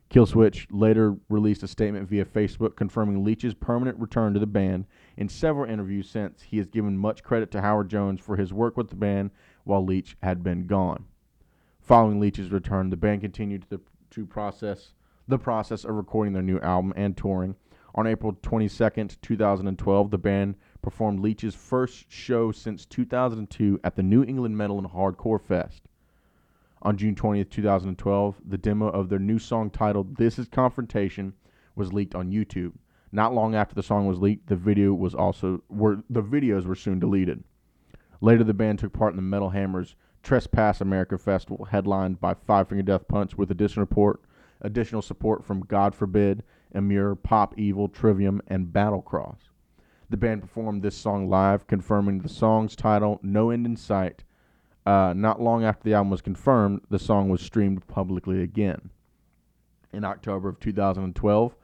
Killswitch 0.09 0.67
later 0.69 1.15
released 1.29 1.63
a 1.63 1.67
statement 1.67 2.07
via 2.07 2.25
Facebook 2.25 2.75
confirming 2.75 3.23
Leach's 3.23 3.55
permanent 3.55 3.99
return 3.99 4.33
to 4.33 4.39
the 4.39 4.45
band. 4.45 4.85
In 5.17 5.27
several 5.27 5.69
interviews 5.69 6.07
since, 6.07 6.43
he 6.43 6.57
has 6.57 6.67
given 6.67 6.97
much 6.97 7.23
credit 7.23 7.49
to 7.51 7.61
Howard 7.61 7.89
Jones 7.89 8.19
for 8.19 8.35
his 8.35 8.53
work 8.53 8.77
with 8.77 8.89
the 8.89 8.95
band 8.95 9.31
while 9.65 9.83
Leach 9.83 10.15
had 10.23 10.41
been 10.41 10.65
gone. 10.65 11.05
Following 11.81 12.19
Leach's 12.19 12.49
return, 12.49 12.89
the 12.89 12.97
band 12.97 13.21
continued 13.21 13.69
to, 13.69 13.81
to 14.11 14.25
process 14.25 14.93
the 15.27 15.37
process 15.37 15.83
of 15.83 15.95
recording 15.95 16.33
their 16.33 16.43
new 16.43 16.59
album 16.59 16.93
and 16.95 17.17
touring. 17.17 17.55
On 17.95 18.07
April 18.07 18.33
22nd, 18.33 19.17
2012, 19.21 20.11
the 20.11 20.17
band 20.17 20.55
performed 20.81 21.19
Leach's 21.19 21.55
first 21.55 22.11
show 22.11 22.51
since 22.51 22.85
2002 22.85 23.79
at 23.83 23.95
the 23.95 24.03
New 24.03 24.23
England 24.23 24.57
Metal 24.57 24.77
and 24.77 24.87
Hardcore 24.87 25.41
Fest. 25.41 25.83
On 26.81 26.97
June 26.97 27.15
20th, 27.15 27.49
2012, 27.49 28.41
the 28.45 28.57
demo 28.57 28.87
of 28.87 29.09
their 29.09 29.19
new 29.19 29.39
song 29.39 29.69
titled 29.69 30.17
This 30.17 30.37
Is 30.37 30.47
Confrontation 30.47 31.33
was 31.75 31.93
leaked 31.93 32.13
on 32.15 32.31
YouTube. 32.31 32.73
Not 33.11 33.33
long 33.33 33.55
after 33.55 33.73
the 33.73 33.81
song 33.81 34.05
was 34.05 34.19
leaked, 34.19 34.47
the 34.47 34.55
video 34.55 34.93
was 34.93 35.15
also 35.15 35.63
were 35.69 36.03
the 36.09 36.21
videos 36.21 36.65
were 36.65 36.75
soon 36.75 36.99
deleted. 36.99 37.43
Later, 38.21 38.43
the 38.43 38.53
band 38.53 38.79
took 38.79 38.93
part 38.93 39.13
in 39.13 39.17
the 39.17 39.21
Metal 39.21 39.49
Hammers 39.49 39.95
Trespass 40.23 40.81
America 40.81 41.17
Festival, 41.17 41.65
headlined 41.65 42.19
by 42.19 42.33
Five 42.33 42.69
Finger 42.69 42.83
Death 42.83 43.07
Punch, 43.07 43.37
with 43.37 43.51
additional 43.51 43.85
support, 43.85 44.21
additional 44.61 45.01
support 45.01 45.45
from 45.45 45.61
God 45.61 45.93
Forbid, 45.93 46.43
Emmure, 46.73 47.15
Pop 47.15 47.53
Evil, 47.57 47.87
Trivium, 47.87 48.41
and 48.47 48.67
Battlecross. 48.67 49.49
The 50.09 50.17
band 50.17 50.41
performed 50.41 50.81
this 50.81 50.97
song 50.97 51.29
live, 51.29 51.67
confirming 51.67 52.19
the 52.19 52.29
song's 52.29 52.75
title, 52.75 53.19
No 53.21 53.49
End 53.49 53.65
in 53.65 53.75
Sight. 53.75 54.23
Uh, 54.85 55.13
not 55.15 55.41
long 55.41 55.63
after 55.63 55.83
the 55.83 55.93
album 55.93 56.11
was 56.11 56.21
confirmed, 56.21 56.81
the 56.89 56.99
song 56.99 57.29
was 57.29 57.41
streamed 57.41 57.87
publicly 57.87 58.41
again. 58.41 58.91
In 59.91 60.03
October 60.03 60.49
of 60.49 60.59
2012, 60.59 61.55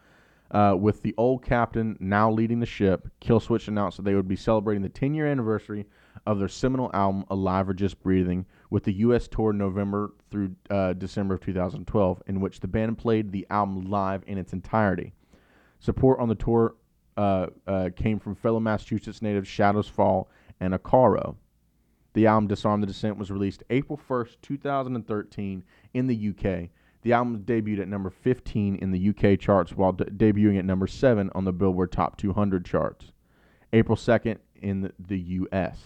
uh, 0.51 0.75
with 0.79 1.01
the 1.01 1.13
old 1.17 1.43
captain 1.43 1.97
now 1.99 2.31
leading 2.31 2.59
the 2.59 2.65
ship, 2.65 3.09
Killswitch 3.21 3.67
announced 3.67 3.97
that 3.97 4.03
they 4.03 4.15
would 4.15 4.27
be 4.27 4.35
celebrating 4.35 4.81
the 4.81 4.89
10 4.89 5.13
year 5.13 5.27
anniversary 5.27 5.85
of 6.25 6.39
their 6.39 6.47
seminal 6.47 6.91
album, 6.93 7.25
Alive 7.29 7.69
or 7.69 7.73
Just 7.73 8.01
Breathing, 8.01 8.45
with 8.69 8.83
the 8.83 8.93
U.S. 8.93 9.27
tour 9.27 9.53
November 9.53 10.13
through 10.29 10.55
uh, 10.69 10.93
December 10.93 11.35
of 11.35 11.41
2012, 11.41 12.23
in 12.27 12.39
which 12.39 12.59
the 12.59 12.67
band 12.67 12.97
played 12.97 13.31
the 13.31 13.45
album 13.49 13.89
live 13.89 14.23
in 14.27 14.37
its 14.37 14.53
entirety. 14.53 15.13
Support 15.79 16.19
on 16.19 16.29
the 16.29 16.35
tour 16.35 16.75
uh, 17.17 17.47
uh, 17.67 17.89
came 17.95 18.19
from 18.19 18.35
fellow 18.35 18.59
Massachusetts 18.59 19.21
natives 19.21 19.47
Shadows 19.47 19.87
Fall 19.87 20.29
and 20.59 20.73
Acaro. 20.73 21.35
The 22.13 22.27
album 22.27 22.47
Disarm 22.47 22.81
the 22.81 22.87
Descent 22.87 23.17
was 23.17 23.31
released 23.31 23.63
April 23.69 23.99
1st, 24.09 24.37
2013 24.41 25.63
in 25.93 26.07
the 26.07 26.29
UK. 26.29 26.69
The 27.03 27.13
album 27.13 27.43
debuted 27.43 27.81
at 27.81 27.87
number 27.87 28.09
15 28.09 28.75
in 28.75 28.91
the 28.91 29.09
UK 29.09 29.39
charts 29.39 29.73
while 29.73 29.93
de- 29.93 30.05
debuting 30.05 30.59
at 30.59 30.65
number 30.65 30.87
7 30.87 31.31
on 31.33 31.45
the 31.45 31.53
Billboard 31.53 31.91
Top 31.91 32.17
200 32.17 32.63
charts. 32.65 33.11
April 33.73 33.95
2nd 33.95 34.37
in 34.61 34.81
the, 34.81 34.93
the 34.99 35.19
US. 35.19 35.79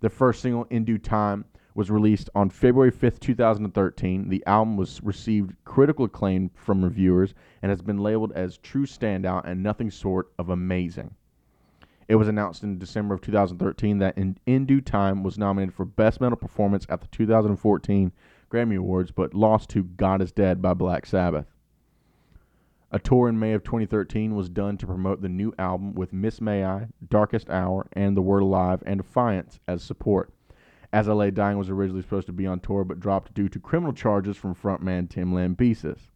The 0.00 0.10
first 0.10 0.42
single, 0.42 0.64
In 0.70 0.84
Due 0.84 0.98
Time, 0.98 1.44
was 1.74 1.90
released 1.90 2.30
on 2.34 2.50
February 2.50 2.92
5th, 2.92 3.20
2013. 3.20 4.28
The 4.28 4.44
album 4.46 4.76
was 4.76 5.02
received 5.02 5.54
critical 5.64 6.04
acclaim 6.04 6.50
from 6.54 6.84
reviewers 6.84 7.34
and 7.62 7.70
has 7.70 7.82
been 7.82 7.98
labeled 7.98 8.32
as 8.32 8.58
true 8.58 8.86
standout 8.86 9.44
and 9.44 9.62
nothing 9.62 9.90
short 9.90 10.32
of 10.38 10.48
amazing. 10.50 11.14
It 12.08 12.16
was 12.16 12.28
announced 12.28 12.62
in 12.62 12.78
December 12.78 13.14
of 13.14 13.20
2013 13.20 13.98
that 13.98 14.16
In, 14.16 14.38
in 14.46 14.66
Due 14.66 14.80
Time 14.80 15.22
was 15.22 15.36
nominated 15.36 15.74
for 15.74 15.84
Best 15.84 16.20
Metal 16.20 16.36
Performance 16.36 16.86
at 16.88 17.00
the 17.00 17.08
2014 17.08 18.12
Grammy 18.50 18.78
Awards, 18.78 19.10
but 19.10 19.34
lost 19.34 19.68
to 19.70 19.82
God 19.82 20.22
is 20.22 20.32
Dead 20.32 20.62
by 20.62 20.74
Black 20.74 21.06
Sabbath. 21.06 21.46
A 22.90 22.98
tour 22.98 23.28
in 23.28 23.38
May 23.38 23.52
of 23.52 23.62
2013 23.64 24.34
was 24.34 24.48
done 24.48 24.78
to 24.78 24.86
promote 24.86 25.20
the 25.20 25.28
new 25.28 25.52
album 25.58 25.92
with 25.92 26.14
Miss 26.14 26.40
May 26.40 26.64
I, 26.64 26.86
Darkest 27.06 27.50
Hour, 27.50 27.86
and 27.92 28.16
The 28.16 28.22
Word 28.22 28.42
Alive 28.42 28.82
and 28.86 29.00
Defiance 29.00 29.60
as 29.68 29.82
support. 29.82 30.32
As 30.90 31.06
I 31.06 31.12
Lay 31.12 31.30
Dying 31.30 31.58
was 31.58 31.68
originally 31.68 32.00
supposed 32.00 32.28
to 32.28 32.32
be 32.32 32.46
on 32.46 32.60
tour 32.60 32.84
but 32.84 32.98
dropped 32.98 33.34
due 33.34 33.50
to 33.50 33.60
criminal 33.60 33.92
charges 33.92 34.38
from 34.38 34.54
frontman 34.54 35.10
Tim 35.10 35.34
Lambesis. 35.34 36.08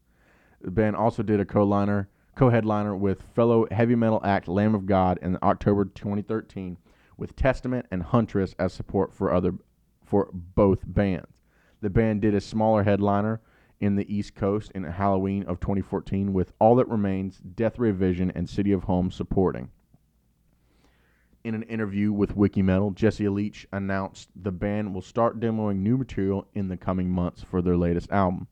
The 0.62 0.70
band 0.70 0.96
also 0.96 1.22
did 1.22 1.40
a 1.40 1.44
co-liner, 1.44 2.08
co-headliner 2.36 2.96
with 2.96 3.20
fellow 3.20 3.66
heavy 3.70 3.94
metal 3.94 4.22
act 4.24 4.48
Lamb 4.48 4.74
of 4.74 4.86
God 4.86 5.18
in 5.20 5.36
October 5.42 5.84
2013 5.84 6.78
with 7.18 7.36
Testament 7.36 7.84
and 7.90 8.02
Huntress 8.02 8.54
as 8.58 8.72
support 8.72 9.12
for 9.12 9.30
other 9.30 9.52
for 10.06 10.30
both 10.32 10.80
bands. 10.86 11.42
The 11.82 11.90
band 11.90 12.22
did 12.22 12.34
a 12.34 12.40
smaller 12.40 12.84
headliner 12.84 13.42
in 13.82 13.96
the 13.96 14.14
East 14.14 14.36
Coast 14.36 14.70
in 14.76 14.84
Halloween 14.84 15.42
of 15.42 15.58
2014 15.58 16.32
with 16.32 16.52
All 16.60 16.76
That 16.76 16.88
Remains, 16.88 17.38
Death 17.38 17.80
Ray 17.80 17.90
Vision, 17.90 18.30
and 18.32 18.48
City 18.48 18.70
of 18.70 18.84
Home 18.84 19.10
supporting. 19.10 19.70
In 21.42 21.56
an 21.56 21.64
interview 21.64 22.12
with 22.12 22.36
Wikimetal, 22.36 22.94
Jesse 22.94 23.28
Leach 23.28 23.66
announced 23.72 24.28
the 24.40 24.52
band 24.52 24.94
will 24.94 25.02
start 25.02 25.40
demoing 25.40 25.78
new 25.78 25.98
material 25.98 26.46
in 26.54 26.68
the 26.68 26.76
coming 26.76 27.10
months 27.10 27.42
for 27.42 27.60
their 27.60 27.76
latest 27.76 28.08
album. 28.12 28.46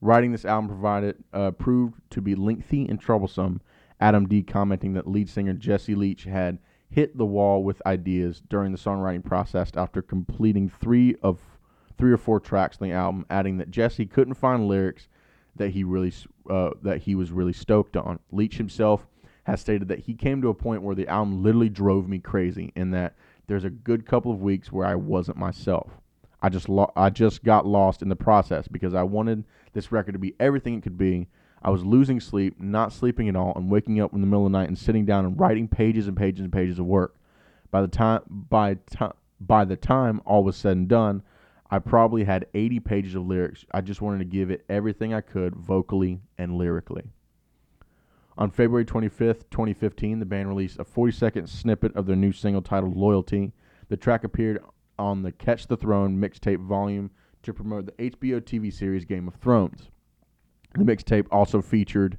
Writing 0.00 0.32
this 0.32 0.46
album 0.46 0.68
provided 0.68 1.22
uh, 1.34 1.50
proved 1.50 2.00
to 2.08 2.22
be 2.22 2.34
lengthy 2.34 2.88
and 2.88 2.98
troublesome. 2.98 3.60
Adam 4.00 4.26
D 4.26 4.42
commenting 4.42 4.94
that 4.94 5.06
lead 5.06 5.28
singer 5.28 5.52
Jesse 5.52 5.94
Leach 5.94 6.24
had 6.24 6.58
hit 6.88 7.18
the 7.18 7.26
wall 7.26 7.62
with 7.62 7.82
ideas 7.84 8.42
during 8.48 8.72
the 8.72 8.78
songwriting 8.78 9.22
process 9.22 9.70
after 9.76 10.00
completing 10.00 10.70
three 10.70 11.16
of 11.22 11.53
three 11.98 12.12
or 12.12 12.16
four 12.16 12.40
tracks 12.40 12.78
on 12.80 12.88
the 12.88 12.94
album, 12.94 13.26
adding 13.30 13.58
that 13.58 13.70
Jesse 13.70 14.06
couldn't 14.06 14.34
find 14.34 14.68
lyrics 14.68 15.08
that 15.56 15.70
he 15.70 15.84
really 15.84 16.12
uh, 16.50 16.70
that 16.82 17.02
he 17.02 17.14
was 17.14 17.30
really 17.30 17.52
stoked 17.52 17.96
on. 17.96 18.18
Leach 18.32 18.56
himself 18.56 19.06
has 19.44 19.60
stated 19.60 19.88
that 19.88 20.00
he 20.00 20.14
came 20.14 20.40
to 20.42 20.48
a 20.48 20.54
point 20.54 20.82
where 20.82 20.94
the 20.94 21.08
album 21.08 21.42
literally 21.42 21.68
drove 21.68 22.08
me 22.08 22.18
crazy, 22.18 22.72
and 22.76 22.92
that 22.94 23.14
there's 23.46 23.64
a 23.64 23.70
good 23.70 24.06
couple 24.06 24.32
of 24.32 24.40
weeks 24.40 24.72
where 24.72 24.86
I 24.86 24.94
wasn't 24.94 25.36
myself. 25.36 25.90
I 26.42 26.48
just 26.48 26.68
lo- 26.68 26.92
I 26.96 27.10
just 27.10 27.44
got 27.44 27.66
lost 27.66 28.02
in 28.02 28.08
the 28.08 28.16
process 28.16 28.68
because 28.68 28.94
I 28.94 29.02
wanted 29.02 29.44
this 29.72 29.92
record 29.92 30.12
to 30.12 30.18
be 30.18 30.34
everything 30.40 30.74
it 30.74 30.82
could 30.82 30.98
be. 30.98 31.28
I 31.62 31.70
was 31.70 31.82
losing 31.82 32.20
sleep, 32.20 32.60
not 32.60 32.92
sleeping 32.92 33.28
at 33.30 33.36
all, 33.36 33.54
and 33.56 33.70
waking 33.70 34.00
up 34.00 34.12
in 34.12 34.20
the 34.20 34.26
middle 34.26 34.44
of 34.44 34.52
the 34.52 34.58
night 34.58 34.68
and 34.68 34.76
sitting 34.76 35.06
down 35.06 35.24
and 35.24 35.40
writing 35.40 35.68
pages 35.68 36.06
and 36.06 36.16
pages 36.16 36.40
and 36.40 36.52
pages 36.52 36.78
of 36.78 36.84
work. 36.84 37.16
By 37.70 37.80
the 37.80 37.88
time 37.88 38.20
by 38.28 38.74
time 38.90 39.14
by 39.40 39.64
the 39.64 39.76
time 39.76 40.20
all 40.26 40.44
was 40.44 40.56
said 40.56 40.76
and 40.76 40.88
done, 40.88 41.22
I 41.70 41.78
probably 41.78 42.24
had 42.24 42.46
80 42.54 42.80
pages 42.80 43.14
of 43.14 43.26
lyrics. 43.26 43.64
I 43.72 43.80
just 43.80 44.02
wanted 44.02 44.18
to 44.18 44.24
give 44.24 44.50
it 44.50 44.64
everything 44.68 45.14
I 45.14 45.20
could 45.20 45.56
vocally 45.56 46.20
and 46.38 46.56
lyrically. 46.56 47.04
On 48.36 48.50
February 48.50 48.84
25th, 48.84 49.48
2015, 49.50 50.18
the 50.18 50.26
band 50.26 50.48
released 50.48 50.78
a 50.78 50.84
40 50.84 51.12
second 51.12 51.48
snippet 51.48 51.94
of 51.96 52.06
their 52.06 52.16
new 52.16 52.32
single 52.32 52.62
titled 52.62 52.96
Loyalty. 52.96 53.52
The 53.88 53.96
track 53.96 54.24
appeared 54.24 54.62
on 54.98 55.22
the 55.22 55.32
Catch 55.32 55.68
the 55.68 55.76
Throne 55.76 56.18
mixtape 56.18 56.64
volume 56.64 57.10
to 57.42 57.54
promote 57.54 57.86
the 57.86 58.10
HBO 58.10 58.40
TV 58.40 58.72
series 58.72 59.04
Game 59.04 59.28
of 59.28 59.34
Thrones. 59.36 59.90
The 60.76 60.84
mixtape 60.84 61.26
also 61.30 61.62
featured 61.62 62.18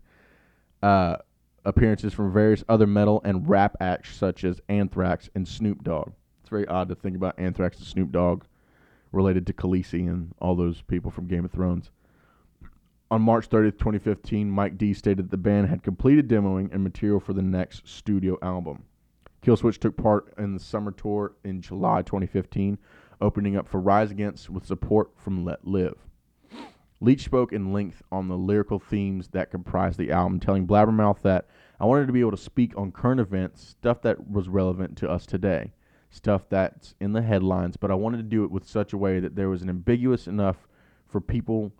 uh, 0.81 1.17
appearances 1.65 2.13
from 2.13 2.31
various 2.31 2.63
other 2.69 2.87
metal 2.87 3.21
and 3.25 3.47
rap 3.49 3.75
acts 3.81 4.15
such 4.15 4.43
as 4.43 4.61
Anthrax 4.69 5.29
and 5.35 5.47
Snoop 5.47 5.83
Dogg. 5.83 6.13
It's 6.41 6.49
very 6.49 6.67
odd 6.67 6.89
to 6.89 6.95
think 6.95 7.15
about 7.15 7.37
Anthrax 7.37 7.77
and 7.77 7.85
Snoop 7.85 8.11
Dogg 8.11 8.45
related 9.15 9.47
to 9.47 9.53
Khaleesi 9.53 10.07
and 10.07 10.35
all 10.39 10.55
those 10.55 10.81
people 10.81 11.09
from 11.09 11.27
Game 11.27 11.45
of 11.45 11.51
Thrones. 11.51 11.89
On 13.09 13.21
March 13.21 13.49
30th, 13.49 13.77
2015, 13.77 14.49
Mike 14.49 14.77
D 14.77 14.93
stated 14.93 15.25
that 15.25 15.31
the 15.31 15.37
band 15.37 15.69
had 15.69 15.83
completed 15.83 16.27
demoing 16.27 16.73
and 16.73 16.83
material 16.83 17.19
for 17.19 17.33
the 17.33 17.41
next 17.41 17.87
studio 17.87 18.37
album. 18.41 18.83
Killswitch 19.41 19.77
took 19.79 19.95
part 19.95 20.33
in 20.37 20.53
the 20.53 20.59
summer 20.59 20.91
tour 20.91 21.33
in 21.43 21.61
July 21.61 22.01
2015, 22.01 22.77
opening 23.21 23.55
up 23.55 23.67
for 23.67 23.79
Rise 23.79 24.11
Against 24.11 24.49
with 24.49 24.65
support 24.65 25.11
from 25.15 25.45
Let 25.45 25.65
Live. 25.65 25.97
Leach 26.99 27.23
spoke 27.23 27.53
in 27.53 27.71
length 27.71 28.01
on 28.11 28.27
the 28.27 28.37
lyrical 28.37 28.79
themes 28.79 29.27
that 29.29 29.51
comprise 29.51 29.95
the 29.95 30.11
album, 30.11 30.39
telling 30.39 30.65
Blabbermouth 30.65 31.21
that 31.21 31.47
I 31.79 31.85
wanted 31.85 32.07
to 32.07 32.13
be 32.13 32.21
able 32.21 32.31
to 32.31 32.37
speak 32.37 32.73
on 32.75 32.91
current 32.91 33.19
events, 33.19 33.61
stuff 33.61 34.01
that 34.01 34.29
was 34.29 34.49
relevant 34.49 34.97
to 34.97 35.09
us 35.09 35.25
today 35.25 35.73
stuff 36.15 36.43
that's 36.49 36.95
in 37.01 37.11
the 37.11 37.21
headlines, 37.21 37.75
but 37.75 37.91
I 37.91 37.93
wanted 37.93 38.17
to 38.17 38.23
do 38.23 38.45
it 38.45 38.51
with 38.51 38.67
such 38.67 38.93
a 38.93 38.97
way 38.97 39.19
that 39.19 39.35
there 39.35 39.49
was 39.49 39.61
an 39.61 39.69
ambiguous 39.69 40.27
enough 40.27 40.55
for 41.07 41.19
people 41.19 41.71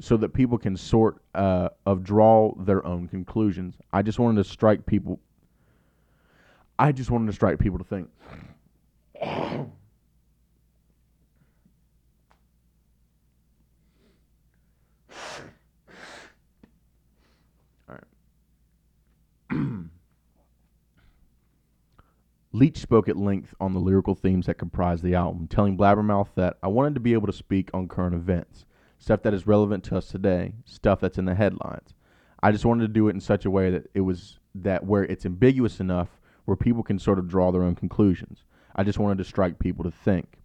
so 0.00 0.16
that 0.16 0.32
people 0.32 0.58
can 0.58 0.76
sort 0.76 1.22
uh, 1.34 1.68
of 1.86 2.02
draw 2.02 2.54
their 2.56 2.84
own 2.84 3.06
conclusions. 3.06 3.76
I 3.92 4.02
just 4.02 4.18
wanted 4.18 4.42
to 4.42 4.50
strike 4.50 4.86
people. 4.86 5.20
I 6.78 6.90
just 6.92 7.10
wanted 7.10 7.26
to 7.26 7.32
strike 7.32 7.58
people 7.58 7.78
to 7.78 7.84
think. 7.84 8.08
Leach 22.60 22.76
spoke 22.76 23.08
at 23.08 23.16
length 23.16 23.54
on 23.58 23.72
the 23.72 23.80
lyrical 23.80 24.14
themes 24.14 24.44
that 24.44 24.58
comprise 24.58 25.00
the 25.00 25.14
album, 25.14 25.48
telling 25.48 25.78
Blabbermouth 25.78 26.28
that 26.34 26.58
I 26.62 26.68
wanted 26.68 26.92
to 26.92 27.00
be 27.00 27.14
able 27.14 27.26
to 27.26 27.32
speak 27.32 27.70
on 27.72 27.88
current 27.88 28.14
events, 28.14 28.66
stuff 28.98 29.22
that 29.22 29.32
is 29.32 29.46
relevant 29.46 29.82
to 29.84 29.96
us 29.96 30.08
today, 30.08 30.52
stuff 30.66 31.00
that's 31.00 31.16
in 31.16 31.24
the 31.24 31.34
headlines. 31.34 31.94
I 32.42 32.52
just 32.52 32.66
wanted 32.66 32.82
to 32.82 32.92
do 32.92 33.08
it 33.08 33.14
in 33.14 33.20
such 33.22 33.46
a 33.46 33.50
way 33.50 33.70
that 33.70 33.88
it 33.94 34.02
was 34.02 34.38
that 34.54 34.84
where 34.84 35.04
it's 35.04 35.24
ambiguous 35.24 35.80
enough 35.80 36.20
where 36.44 36.56
people 36.56 36.82
can 36.82 36.98
sort 36.98 37.18
of 37.18 37.28
draw 37.28 37.50
their 37.50 37.62
own 37.62 37.76
conclusions. 37.76 38.44
I 38.76 38.84
just 38.84 38.98
wanted 38.98 39.16
to 39.18 39.24
strike 39.24 39.58
people 39.58 39.84
to 39.84 39.90
think. 39.90 40.38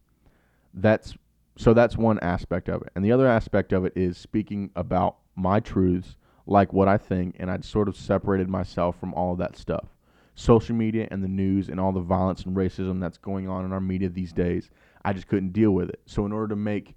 That's 0.74 1.16
so 1.58 1.74
that's 1.74 1.98
one 1.98 2.20
aspect 2.20 2.70
of 2.70 2.82
it. 2.82 2.94
And 2.96 3.04
the 3.04 3.12
other 3.12 3.28
aspect 3.28 3.74
of 3.74 3.84
it 3.84 3.92
is 3.94 4.18
speaking 4.18 4.72
about 4.78 5.18
my 5.36 5.60
truths 5.60 6.16
like 6.48 6.72
what 6.72 6.88
I 6.88 6.98
think, 6.98 7.36
and 7.40 7.52
I'd 7.52 7.66
sort 7.66 7.90
of 7.90 7.98
separated 7.98 8.48
myself 8.48 8.98
from 8.98 9.14
all 9.16 9.34
of 9.34 9.40
that 9.40 9.58
stuff. 9.58 9.95
Social 10.36 10.76
media 10.76 11.08
and 11.12 11.24
the 11.24 11.28
news 11.28 11.70
and 11.70 11.80
all 11.80 11.92
the 11.92 12.00
violence 12.02 12.44
and 12.44 12.56
racism 12.56 13.00
that's 13.00 13.18
going 13.18 13.48
on 13.48 13.66
in 13.66 13.72
our 13.72 13.82
media 13.82 14.10
these 14.10 14.34
days, 14.34 14.70
I 15.04 15.14
just 15.14 15.28
couldn't 15.28 15.54
deal 15.54 15.72
with 15.72 15.90
it. 15.90 16.02
So 16.06 16.26
in 16.26 16.32
order 16.32 16.50
to 16.50 16.56
make 16.56 16.96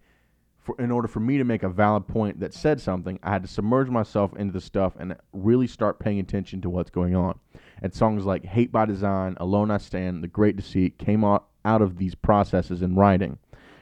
for, 0.69 0.79
in 0.79 0.91
order 0.91 1.09
for 1.09 1.21
me 1.21 1.39
to 1.39 1.45
make 1.45 1.63
a 1.63 1.69
valid 1.69 2.07
point 2.07 2.41
that 2.41 2.53
said 2.53 2.79
something, 2.79 3.19
I 3.23 3.31
had 3.31 3.41
to 3.41 3.49
submerge 3.49 3.89
myself 3.89 4.37
into 4.37 4.53
the 4.53 4.61
stuff 4.61 4.93
and 4.99 5.17
really 5.33 5.67
start 5.67 5.99
paying 5.99 6.19
attention 6.19 6.61
to 6.61 6.69
what's 6.69 6.91
going 6.91 7.17
on. 7.17 7.39
And 7.81 7.95
songs 7.95 8.27
like 8.27 8.45
Hate 8.45 8.71
by 8.71 8.85
Design, 8.85 9.35
Alone 9.39 9.71
I 9.71 9.79
Stand, 9.79 10.23
The 10.23 10.29
Great 10.29 10.57
Deceit 10.57 10.99
came 10.99 11.25
out, 11.25 11.47
out 11.65 11.81
of 11.81 11.97
these 11.97 12.15
processes 12.15 12.83
in 12.83 12.97
writing. 12.97 13.39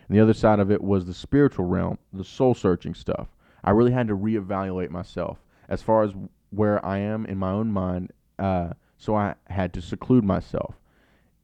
And 0.08 0.16
the 0.16 0.22
other 0.22 0.32
side 0.32 0.60
of 0.60 0.70
it 0.70 0.80
was 0.80 1.06
the 1.06 1.14
spiritual 1.14 1.64
realm, 1.64 1.98
the 2.12 2.22
soul 2.22 2.54
searching 2.54 2.94
stuff. 2.94 3.26
I 3.64 3.72
really 3.72 3.90
had 3.90 4.06
to 4.06 4.16
reevaluate 4.16 4.90
myself 4.90 5.38
as 5.68 5.82
far 5.82 6.04
as 6.04 6.12
where 6.50 6.84
I 6.86 6.98
am 6.98 7.26
in 7.26 7.36
my 7.36 7.50
own 7.50 7.72
mind. 7.72 8.12
Uh, 8.38 8.74
so 8.98 9.14
I 9.14 9.34
had 9.48 9.72
to 9.74 9.82
seclude 9.82 10.24
myself. 10.24 10.74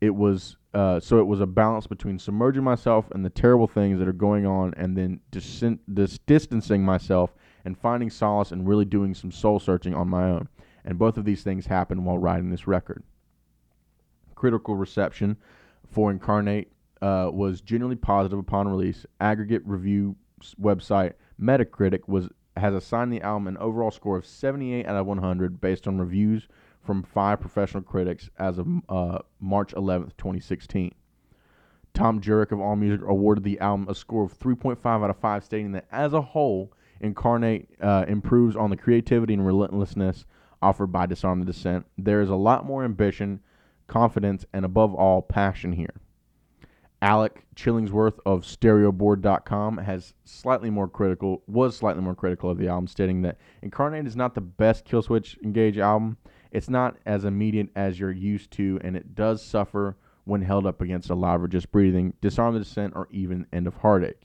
It 0.01 0.15
was 0.15 0.57
uh, 0.75 0.99
so 1.01 1.19
it 1.19 1.27
was 1.27 1.41
a 1.41 1.47
balance 1.47 1.87
between 1.87 2.19
submerging 2.19 2.65
myself 2.65 3.11
in 3.15 3.23
the 3.23 3.31
terrible 3.31 3.67
things 3.67 3.99
that 3.99 4.09
are 4.09 4.13
going 4.13 4.47
on 4.47 4.73
and 4.77 4.97
then 4.97 5.21
dis- 5.31 5.63
dis- 5.93 6.19
distancing 6.27 6.83
myself 6.83 7.35
and 7.65 7.77
finding 7.79 8.09
solace 8.09 8.53
and 8.53 8.67
really 8.67 8.87
doing 8.87 9.15
some 9.15 9.31
soul 9.31 9.61
searching 9.61 9.95
on 9.95 10.09
my 10.09 10.25
own. 10.25 10.49
And 10.85 10.99
both 10.99 11.19
of 11.19 11.25
these 11.25 11.43
things 11.43 11.67
happened 11.67 12.05
while 12.05 12.19
writing 12.19 12.51
this 12.51 12.67
record. 12.67 13.03
Critical 14.35 14.75
reception 14.75 15.37
for 15.91 16.11
Incarnate 16.11 16.73
uh, 17.03 17.31
was 17.33 17.61
generally 17.61 17.97
positive 17.97 18.39
upon 18.39 18.67
release. 18.67 19.05
Aggregate 19.21 19.63
review 19.67 20.17
website 20.61 21.13
Metacritic 21.41 22.09
was 22.09 22.29
has 22.57 22.75
assigned 22.75 23.13
the 23.13 23.23
album 23.23 23.49
an 23.49 23.57
overall 23.59 23.91
score 23.91 24.17
of 24.17 24.27
78 24.27 24.87
out 24.87 24.97
of 24.97 25.07
100 25.07 25.61
based 25.61 25.87
on 25.87 25.99
reviews 25.99 26.49
from 26.83 27.03
five 27.03 27.41
professional 27.41 27.83
critics 27.83 28.29
as 28.39 28.59
of 28.59 28.67
uh, 28.89 29.19
March 29.41 29.73
11th, 29.75 30.17
2016. 30.19 30.93
Thom 31.95 32.21
Jurek 32.21 32.53
of 32.53 32.59
AllMusic 32.59 33.07
awarded 33.07 33.45
the 33.45 33.61
album 33.61 33.89
a 33.89 33.95
score 33.95 34.25
of 34.25 34.39
3.5 34.39 34.79
out 34.85 35.11
of 35.11 35.17
5, 35.17 35.45
stating 35.45 35.73
that 35.73 35.87
as 35.93 36.13
a 36.13 36.21
whole, 36.21 36.73
Incarnate 37.01 37.69
uh, 37.81 38.05
improves 38.07 38.55
on 38.55 38.71
the 38.71 38.77
creativity 38.77 39.35
and 39.35 39.45
relentlessness 39.45 40.25
offered 40.63 40.87
by 40.87 41.07
Disarm 41.07 41.41
the 41.41 41.47
Descent. 41.47 41.85
There 41.99 42.21
is 42.21 42.31
a 42.31 42.37
lot 42.37 42.65
more 42.65 42.85
ambition, 42.85 43.41
confidence, 43.89 44.47
and 44.53 44.65
above 44.65 44.95
all, 44.95 45.21
passion 45.21 45.73
here. 45.73 45.95
Alec 47.03 47.45
Chillingworth 47.57 48.21
of 48.25 48.45
StereoBoard.com 48.45 49.79
has 49.79 50.15
slightly 50.25 50.71
more 50.71 50.87
critical 50.87 51.43
was 51.49 51.77
slightly 51.77 52.01
more 52.01 52.15
critical 52.15 52.49
of 52.49 52.59
the 52.59 52.69
album, 52.69 52.87
stating 52.87 53.23
that 53.23 53.39
Incarnate 53.61 54.07
is 54.07 54.15
not 54.15 54.37
the 54.37 54.41
best 54.41 54.85
Killswitch 54.85 55.37
Engage 55.43 55.79
album. 55.79 56.17
It's 56.53 56.71
not 56.71 56.99
as 57.05 57.25
immediate 57.25 57.71
as 57.75 57.99
you're 57.99 58.13
used 58.13 58.53
to, 58.53 58.79
and 58.85 58.97
it 58.97 59.17
does 59.17 59.45
suffer 59.45 59.97
when 60.27 60.43
held 60.43 60.65
up 60.65 60.81
against 60.81 61.11
Alive 61.11 61.43
or 61.43 61.49
Just 61.49 61.73
Breathing, 61.73 62.15
Disarm 62.21 62.55
the 62.55 62.61
Descent, 62.61 62.93
or 62.95 63.09
even 63.11 63.47
End 63.53 63.67
of 63.67 63.75
Heartache. 63.75 64.23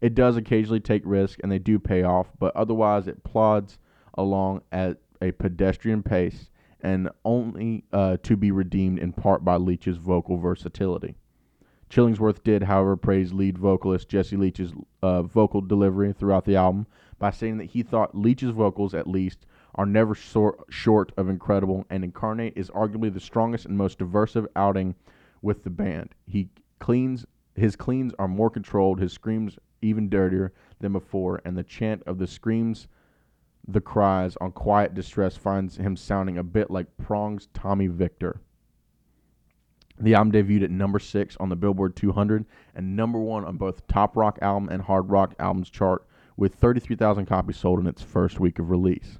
It 0.00 0.16
does 0.16 0.36
occasionally 0.36 0.80
take 0.80 1.02
risks, 1.04 1.40
and 1.44 1.52
they 1.52 1.60
do 1.60 1.78
pay 1.78 2.02
off, 2.02 2.32
but 2.40 2.56
otherwise 2.56 3.06
it 3.06 3.22
plods 3.22 3.78
along 4.14 4.62
at 4.72 4.98
a 5.22 5.30
pedestrian 5.30 6.02
pace 6.02 6.50
and 6.80 7.08
only 7.24 7.84
uh, 7.92 8.16
to 8.24 8.36
be 8.36 8.50
redeemed 8.50 8.98
in 8.98 9.12
part 9.12 9.44
by 9.44 9.54
Leach's 9.54 9.96
vocal 9.96 10.38
versatility. 10.38 11.14
Chillingworth 11.88 12.42
did, 12.42 12.64
however, 12.64 12.96
praise 12.96 13.32
lead 13.32 13.58
vocalist 13.58 14.08
Jesse 14.08 14.36
Leach's 14.36 14.72
uh, 15.02 15.22
vocal 15.22 15.60
delivery 15.60 16.12
throughout 16.12 16.44
the 16.44 16.56
album 16.56 16.86
by 17.18 17.30
saying 17.30 17.58
that 17.58 17.70
he 17.70 17.82
thought 17.82 18.16
Leach's 18.16 18.50
vocals, 18.50 18.94
at 18.94 19.06
least, 19.06 19.46
are 19.74 19.86
never 19.86 20.14
short, 20.14 20.58
short 20.68 21.12
of 21.16 21.28
incredible, 21.28 21.86
and 21.90 22.02
Incarnate 22.02 22.54
is 22.56 22.70
arguably 22.70 23.12
the 23.12 23.20
strongest 23.20 23.66
and 23.66 23.76
most 23.76 23.98
diverse 23.98 24.36
outing 24.56 24.94
with 25.42 25.64
the 25.64 25.70
band. 25.70 26.14
He 26.26 26.48
cleans 26.78 27.24
his 27.56 27.74
cleans 27.74 28.12
are 28.18 28.28
more 28.28 28.50
controlled, 28.50 29.00
his 29.00 29.12
screams 29.12 29.58
even 29.80 30.10
dirtier 30.10 30.52
than 30.80 30.92
before, 30.92 31.40
and 31.44 31.56
the 31.56 31.62
chant 31.62 32.02
of 32.06 32.18
the 32.18 32.26
screams, 32.26 32.86
the 33.66 33.80
cries 33.80 34.36
on 34.40 34.52
quiet 34.52 34.94
distress 34.94 35.36
finds 35.36 35.76
him 35.76 35.96
sounding 35.96 36.38
a 36.38 36.42
bit 36.42 36.70
like 36.70 36.96
Prong's 36.98 37.48
Tommy 37.54 37.86
Victor. 37.86 38.40
The 39.98 40.14
album 40.14 40.32
debuted 40.32 40.64
at 40.64 40.70
number 40.70 40.98
six 40.98 41.36
on 41.38 41.48
the 41.48 41.56
Billboard 41.56 41.96
200 41.96 42.44
and 42.74 42.96
number 42.96 43.18
one 43.18 43.44
on 43.44 43.56
both 43.56 43.86
Top 43.86 44.16
Rock 44.16 44.38
Album 44.42 44.68
and 44.68 44.82
Hard 44.82 45.10
Rock 45.10 45.34
Albums 45.38 45.70
chart, 45.70 46.06
with 46.36 46.54
33,000 46.56 47.24
copies 47.24 47.56
sold 47.56 47.80
in 47.80 47.86
its 47.86 48.02
first 48.02 48.38
week 48.38 48.58
of 48.58 48.68
release. 48.70 49.18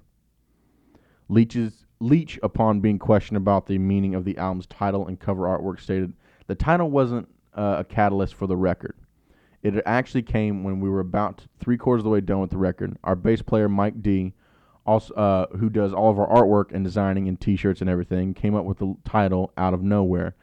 Leach's, 1.28 1.86
Leach, 1.98 2.38
upon 2.42 2.80
being 2.80 2.98
questioned 2.98 3.38
about 3.38 3.66
the 3.66 3.78
meaning 3.78 4.14
of 4.14 4.24
the 4.24 4.36
album's 4.36 4.66
title 4.66 5.06
and 5.06 5.18
cover 5.18 5.44
artwork, 5.44 5.80
stated 5.80 6.12
the 6.46 6.54
title 6.54 6.90
wasn't 6.90 7.26
uh, 7.54 7.76
a 7.78 7.84
catalyst 7.84 8.34
for 8.34 8.46
the 8.46 8.56
record. 8.56 8.94
It 9.62 9.82
actually 9.86 10.22
came 10.22 10.62
when 10.62 10.78
we 10.78 10.90
were 10.90 11.00
about 11.00 11.44
three 11.58 11.78
quarters 11.78 12.00
of 12.00 12.04
the 12.04 12.10
way 12.10 12.20
done 12.20 12.40
with 12.40 12.50
the 12.50 12.58
record. 12.58 12.98
Our 13.02 13.16
bass 13.16 13.40
player 13.40 13.68
Mike 13.68 14.02
D, 14.02 14.34
also 14.84 15.14
uh, 15.14 15.46
who 15.56 15.70
does 15.70 15.94
all 15.94 16.10
of 16.10 16.18
our 16.18 16.28
artwork 16.28 16.72
and 16.72 16.84
designing 16.84 17.28
and 17.28 17.40
T-shirts 17.40 17.80
and 17.80 17.88
everything, 17.88 18.34
came 18.34 18.54
up 18.54 18.66
with 18.66 18.78
the 18.78 18.94
title 19.04 19.52
out 19.56 19.72
of 19.72 19.82
nowhere 19.82 20.36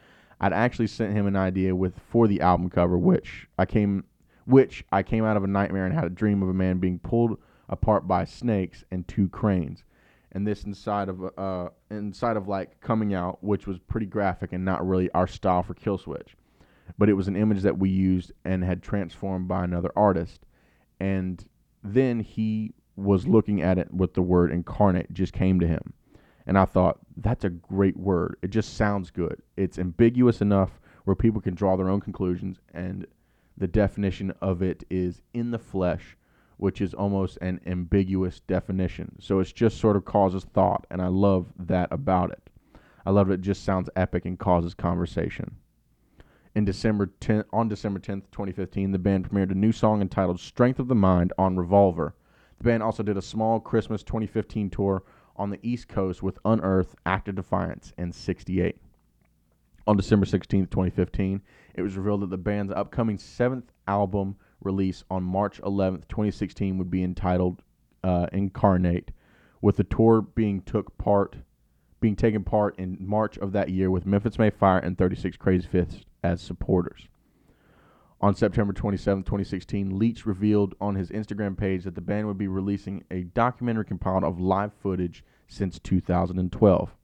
I'd 0.43 0.51
actually 0.51 0.87
sent 0.87 1.13
him 1.13 1.25
an 1.25 1.37
idea 1.37 1.73
with 1.73 1.97
for 2.09 2.27
the 2.27 2.41
album 2.41 2.69
cover, 2.69 2.97
which 2.97 3.47
I 3.57 3.65
came 3.65 4.03
which 4.45 4.83
I 4.91 5.01
came 5.01 5.23
out 5.23 5.37
of 5.37 5.45
a 5.45 5.47
nightmare 5.47 5.85
and 5.85 5.95
had 5.95 6.03
a 6.03 6.09
dream 6.09 6.43
of 6.43 6.49
a 6.49 6.53
man 6.53 6.79
being 6.79 6.99
pulled 6.99 7.37
apart 7.69 8.09
by 8.09 8.25
snakes 8.25 8.83
and 8.91 9.07
two 9.07 9.29
cranes. 9.29 9.85
And 10.33 10.45
this 10.45 10.65
inside 10.65 11.07
of 11.07 11.23
uh 11.37 11.69
inside 11.89 12.35
of 12.35 12.49
like 12.49 12.81
coming 12.81 13.13
out, 13.13 13.41
which 13.41 13.67
was 13.67 13.79
pretty 13.79 14.05
graphic 14.05 14.51
and 14.51 14.65
not 14.65 14.85
really 14.85 15.09
our 15.11 15.27
style 15.27 15.63
for 15.63 15.75
Killswitch. 15.75 16.35
But 16.97 17.07
it 17.07 17.13
was 17.13 17.29
an 17.29 17.37
image 17.37 17.61
that 17.61 17.79
we 17.79 17.89
used 17.89 18.33
and 18.43 18.65
had 18.65 18.83
transformed 18.83 19.47
by 19.47 19.63
another 19.63 19.93
artist. 19.95 20.45
And 20.99 21.41
then 21.85 22.19
he 22.19 22.73
was 22.97 23.25
looking 23.25 23.61
at 23.61 23.77
it 23.77 23.93
with 23.93 24.13
the 24.13 24.21
word 24.21 24.51
incarnate 24.51 25.13
just 25.13 25.31
came 25.31 25.61
to 25.61 25.67
him. 25.67 25.93
And 26.45 26.57
I 26.57 26.65
thought, 26.65 26.99
that's 27.17 27.45
a 27.45 27.49
great 27.49 27.97
word. 27.97 28.37
It 28.41 28.49
just 28.49 28.75
sounds 28.75 29.11
good. 29.11 29.41
It's 29.55 29.79
ambiguous 29.79 30.41
enough 30.41 30.79
where 31.05 31.15
people 31.15 31.41
can 31.41 31.55
draw 31.55 31.75
their 31.75 31.89
own 31.89 32.01
conclusions, 32.01 32.59
and 32.73 33.05
the 33.57 33.67
definition 33.67 34.33
of 34.41 34.61
it 34.61 34.83
is 34.89 35.21
in 35.33 35.51
the 35.51 35.59
flesh, 35.59 36.17
which 36.57 36.81
is 36.81 36.93
almost 36.93 37.37
an 37.41 37.59
ambiguous 37.65 38.39
definition. 38.41 39.15
So 39.19 39.39
it 39.39 39.53
just 39.53 39.77
sort 39.77 39.95
of 39.95 40.05
causes 40.05 40.45
thought, 40.45 40.87
and 40.89 41.01
I 41.01 41.07
love 41.07 41.47
that 41.59 41.91
about 41.91 42.31
it. 42.31 42.49
I 43.05 43.11
love 43.11 43.29
it. 43.29 43.35
It 43.35 43.41
just 43.41 43.63
sounds 43.63 43.89
epic 43.95 44.25
and 44.25 44.39
causes 44.39 44.73
conversation. 44.73 45.57
In 46.55 46.65
December 46.65 47.07
10, 47.19 47.45
on 47.51 47.67
December 47.67 47.99
10th, 47.99 48.31
2015, 48.31 48.91
the 48.91 48.99
band 48.99 49.29
premiered 49.29 49.51
a 49.51 49.55
new 49.55 49.71
song 49.71 50.01
entitled 50.01 50.39
Strength 50.39 50.79
of 50.79 50.87
the 50.87 50.95
Mind 50.95 51.33
on 51.37 51.57
Revolver. 51.57 52.15
The 52.59 52.63
band 52.63 52.83
also 52.83 53.03
did 53.03 53.17
a 53.17 53.21
small 53.21 53.59
Christmas 53.59 54.03
2015 54.03 54.69
tour 54.69 55.03
on 55.35 55.49
the 55.49 55.59
East 55.61 55.87
Coast 55.87 56.21
with 56.21 56.39
Unearth, 56.45 56.95
Act 57.05 57.27
of 57.27 57.35
Defiance, 57.35 57.93
and 57.97 58.13
68. 58.13 58.77
On 59.85 59.97
December 59.97 60.25
16, 60.25 60.67
2015, 60.67 61.41
it 61.75 61.81
was 61.81 61.97
revealed 61.97 62.21
that 62.21 62.29
the 62.29 62.37
band's 62.37 62.71
upcoming 62.71 63.17
seventh 63.17 63.71
album 63.87 64.35
release 64.61 65.03
on 65.09 65.23
March 65.23 65.59
11, 65.59 66.05
2016 66.07 66.77
would 66.77 66.89
be 66.89 67.03
entitled 67.03 67.61
uh, 68.03 68.27
Incarnate, 68.31 69.11
with 69.61 69.77
the 69.77 69.83
tour 69.83 70.21
being 70.21 70.61
took 70.61 70.97
part 70.97 71.37
being 71.99 72.15
taken 72.17 72.43
part 72.43 72.77
in 72.77 72.97
March 72.99 73.37
of 73.37 73.53
that 73.53 73.69
year 73.69 73.89
with 73.89 74.05
Memphis 74.05 74.37
May 74.37 74.49
Fire 74.49 74.77
and 74.77 74.97
36 74.97 75.37
Crazy 75.37 75.65
Fists 75.65 76.03
as 76.21 76.41
supporters. 76.41 77.07
On 78.23 78.33
September 78.33 78.71
27, 78.71 79.23
2016, 79.23 79.99
Leach 79.99 80.25
revealed 80.25 80.75
on 80.79 80.95
his 80.95 81.09
Instagram 81.09 81.57
page 81.57 81.83
that 81.83 81.93
the 81.93 81.99
band 81.99 82.25
would 82.25 82.37
be 82.37 82.47
releasing 82.47 83.03
a 83.11 83.23
documentary 83.23 83.83
compiled 83.83 84.23
of 84.23 84.39
live 84.39 84.71
footage 84.81 85.25
since 85.49 85.77
2012. 85.79 86.95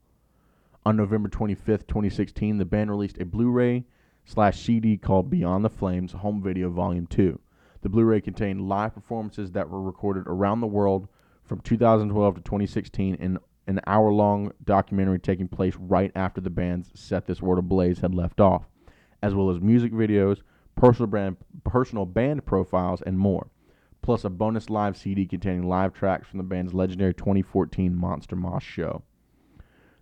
On 0.86 0.96
November 0.96 1.28
25, 1.28 1.86
2016, 1.86 2.58
the 2.58 2.64
band 2.64 2.90
released 2.90 3.20
a 3.20 3.26
Blu-ray 3.26 3.84
slash 4.24 4.62
CD 4.62 4.96
called 4.96 5.30
Beyond 5.30 5.66
the 5.66 5.70
Flames 5.70 6.14
Home 6.14 6.42
Video 6.42 6.70
Volume 6.70 7.06
2. 7.06 7.38
The 7.82 7.90
Blu-ray 7.90 8.22
contained 8.22 8.70
live 8.70 8.96
performances 8.96 9.52
that 9.52 9.70
were 9.70 9.82
recorded 9.82 10.24
around 10.26 10.62
the 10.62 10.68
world 10.68 11.10
from 11.44 11.60
2012 11.60 12.36
to 12.36 12.42
2016 12.42 13.16
in 13.16 13.38
an 13.68 13.82
hour-long 13.86 14.54
documentary 14.64 15.20
taking 15.20 15.50
place 15.50 15.76
right 15.76 16.14
after 16.16 16.40
the 16.40 16.50
band's 16.50 16.98
Set 16.98 17.26
This 17.26 17.42
World 17.42 17.60
Ablaze 17.60 18.00
had 18.00 18.16
left 18.16 18.40
off, 18.40 18.70
as 19.22 19.36
well 19.36 19.50
as 19.50 19.60
music 19.60 19.92
videos, 19.92 20.44
personal 20.80 21.08
brand, 21.08 21.38
personal 21.66 22.06
band 22.06 22.46
profiles, 22.46 23.02
and 23.02 23.20
more. 23.20 23.50
Plus 24.02 24.24
a 24.24 24.30
bonus 24.30 24.70
live 24.70 24.96
CD 24.96 25.26
containing 25.26 25.68
live 25.68 25.94
tracks 25.94 26.28
from 26.28 26.38
the 26.38 26.44
band's 26.44 26.74
legendary 26.74 27.14
2014 27.14 27.94
Monster 27.94 28.38
Mosh 28.38 28.66
show. 28.66 29.04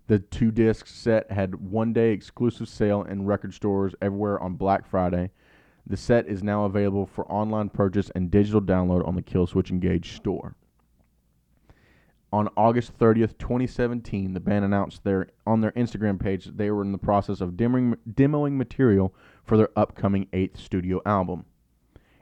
The 0.05 0.19
two 0.19 0.51
disc 0.51 0.85
set 0.87 1.31
had 1.31 1.55
one 1.55 1.93
day 1.93 2.11
exclusive 2.11 2.69
sale 2.69 3.01
in 3.01 3.25
record 3.25 3.53
stores 3.53 3.95
everywhere 4.01 4.39
on 4.39 4.53
Black 4.53 4.87
Friday. 4.87 5.31
The 5.85 5.97
set 5.97 6.27
is 6.27 6.43
now 6.43 6.65
available 6.65 7.07
for 7.07 7.29
online 7.31 7.69
purchase 7.69 8.11
and 8.13 8.29
digital 8.29 8.61
download 8.61 9.05
on 9.07 9.15
the 9.15 9.21
Killswitch 9.21 9.71
Engage 9.71 10.15
store. 10.15 10.55
On 12.31 12.49
August 12.57 12.97
30th, 12.97 13.37
2017, 13.37 14.33
the 14.33 14.39
band 14.39 14.65
announced 14.65 15.03
their 15.03 15.27
on 15.45 15.61
their 15.61 15.71
Instagram 15.71 16.19
page 16.19 16.45
that 16.45 16.57
they 16.57 16.69
were 16.69 16.83
in 16.83 16.91
the 16.91 16.97
process 16.97 17.39
of 17.41 17.51
demoing 17.51 18.57
material 18.57 19.15
for 19.47 19.57
their 19.57 19.69
upcoming 19.75 20.27
eighth 20.33 20.59
studio 20.59 21.01
album. 21.05 21.45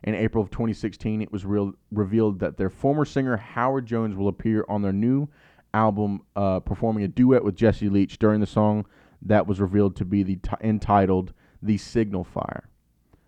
In 0.03 0.13
April 0.13 0.43
of 0.43 0.51
2016, 0.51 1.23
it 1.23 1.31
was 1.31 1.45
real, 1.45 1.73
revealed 1.91 2.39
that 2.39 2.57
their 2.57 2.69
former 2.69 3.05
singer 3.05 3.37
Howard 3.37 3.87
Jones 3.87 4.15
will 4.15 4.27
appear 4.27 4.63
on 4.69 4.83
their 4.83 4.93
new 4.93 5.27
album, 5.73 6.21
uh, 6.35 6.59
performing 6.59 7.03
a 7.03 7.07
duet 7.07 7.43
with 7.43 7.55
Jesse 7.55 7.89
Leach 7.89 8.19
during 8.19 8.39
the 8.39 8.45
song 8.45 8.85
that 9.23 9.47
was 9.47 9.59
revealed 9.59 9.95
to 9.95 10.05
be 10.05 10.21
the 10.21 10.35
t- 10.35 10.51
entitled 10.61 11.33
"The 11.61 11.77
Signal 11.77 12.23
Fire." 12.23 12.69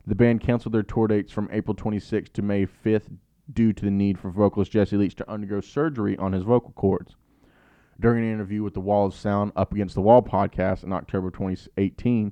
The 0.06 0.16
band 0.16 0.42
canceled 0.42 0.76
their 0.76 0.84
tour 0.84 1.08
dates 1.08 1.34
from 1.34 1.50
April 1.52 1.76
26th 1.76 2.32
to 2.34 2.44
May 2.44 2.68
5th 2.68 3.10
due 3.52 3.74
to 3.74 3.84
the 3.84 3.92
need 3.92 4.20
for 4.20 4.30
vocalist 4.30 4.72
Jesse 4.72 4.98
Leach 4.98 5.16
to 5.16 5.30
undergo 5.30 5.60
surgery 5.60 6.16
on 6.18 6.34
his 6.34 6.44
vocal 6.44 6.72
cords. 6.74 7.16
During 8.00 8.24
an 8.24 8.32
interview 8.32 8.62
with 8.62 8.76
the 8.76 8.80
Wall 8.80 9.08
of 9.08 9.16
Sound 9.16 9.52
Up 9.56 9.74
Against 9.74 9.96
the 9.96 10.02
Wall 10.02 10.22
podcast 10.22 10.84
in 10.84 10.94
October 10.94 11.32
2018, 11.32 12.32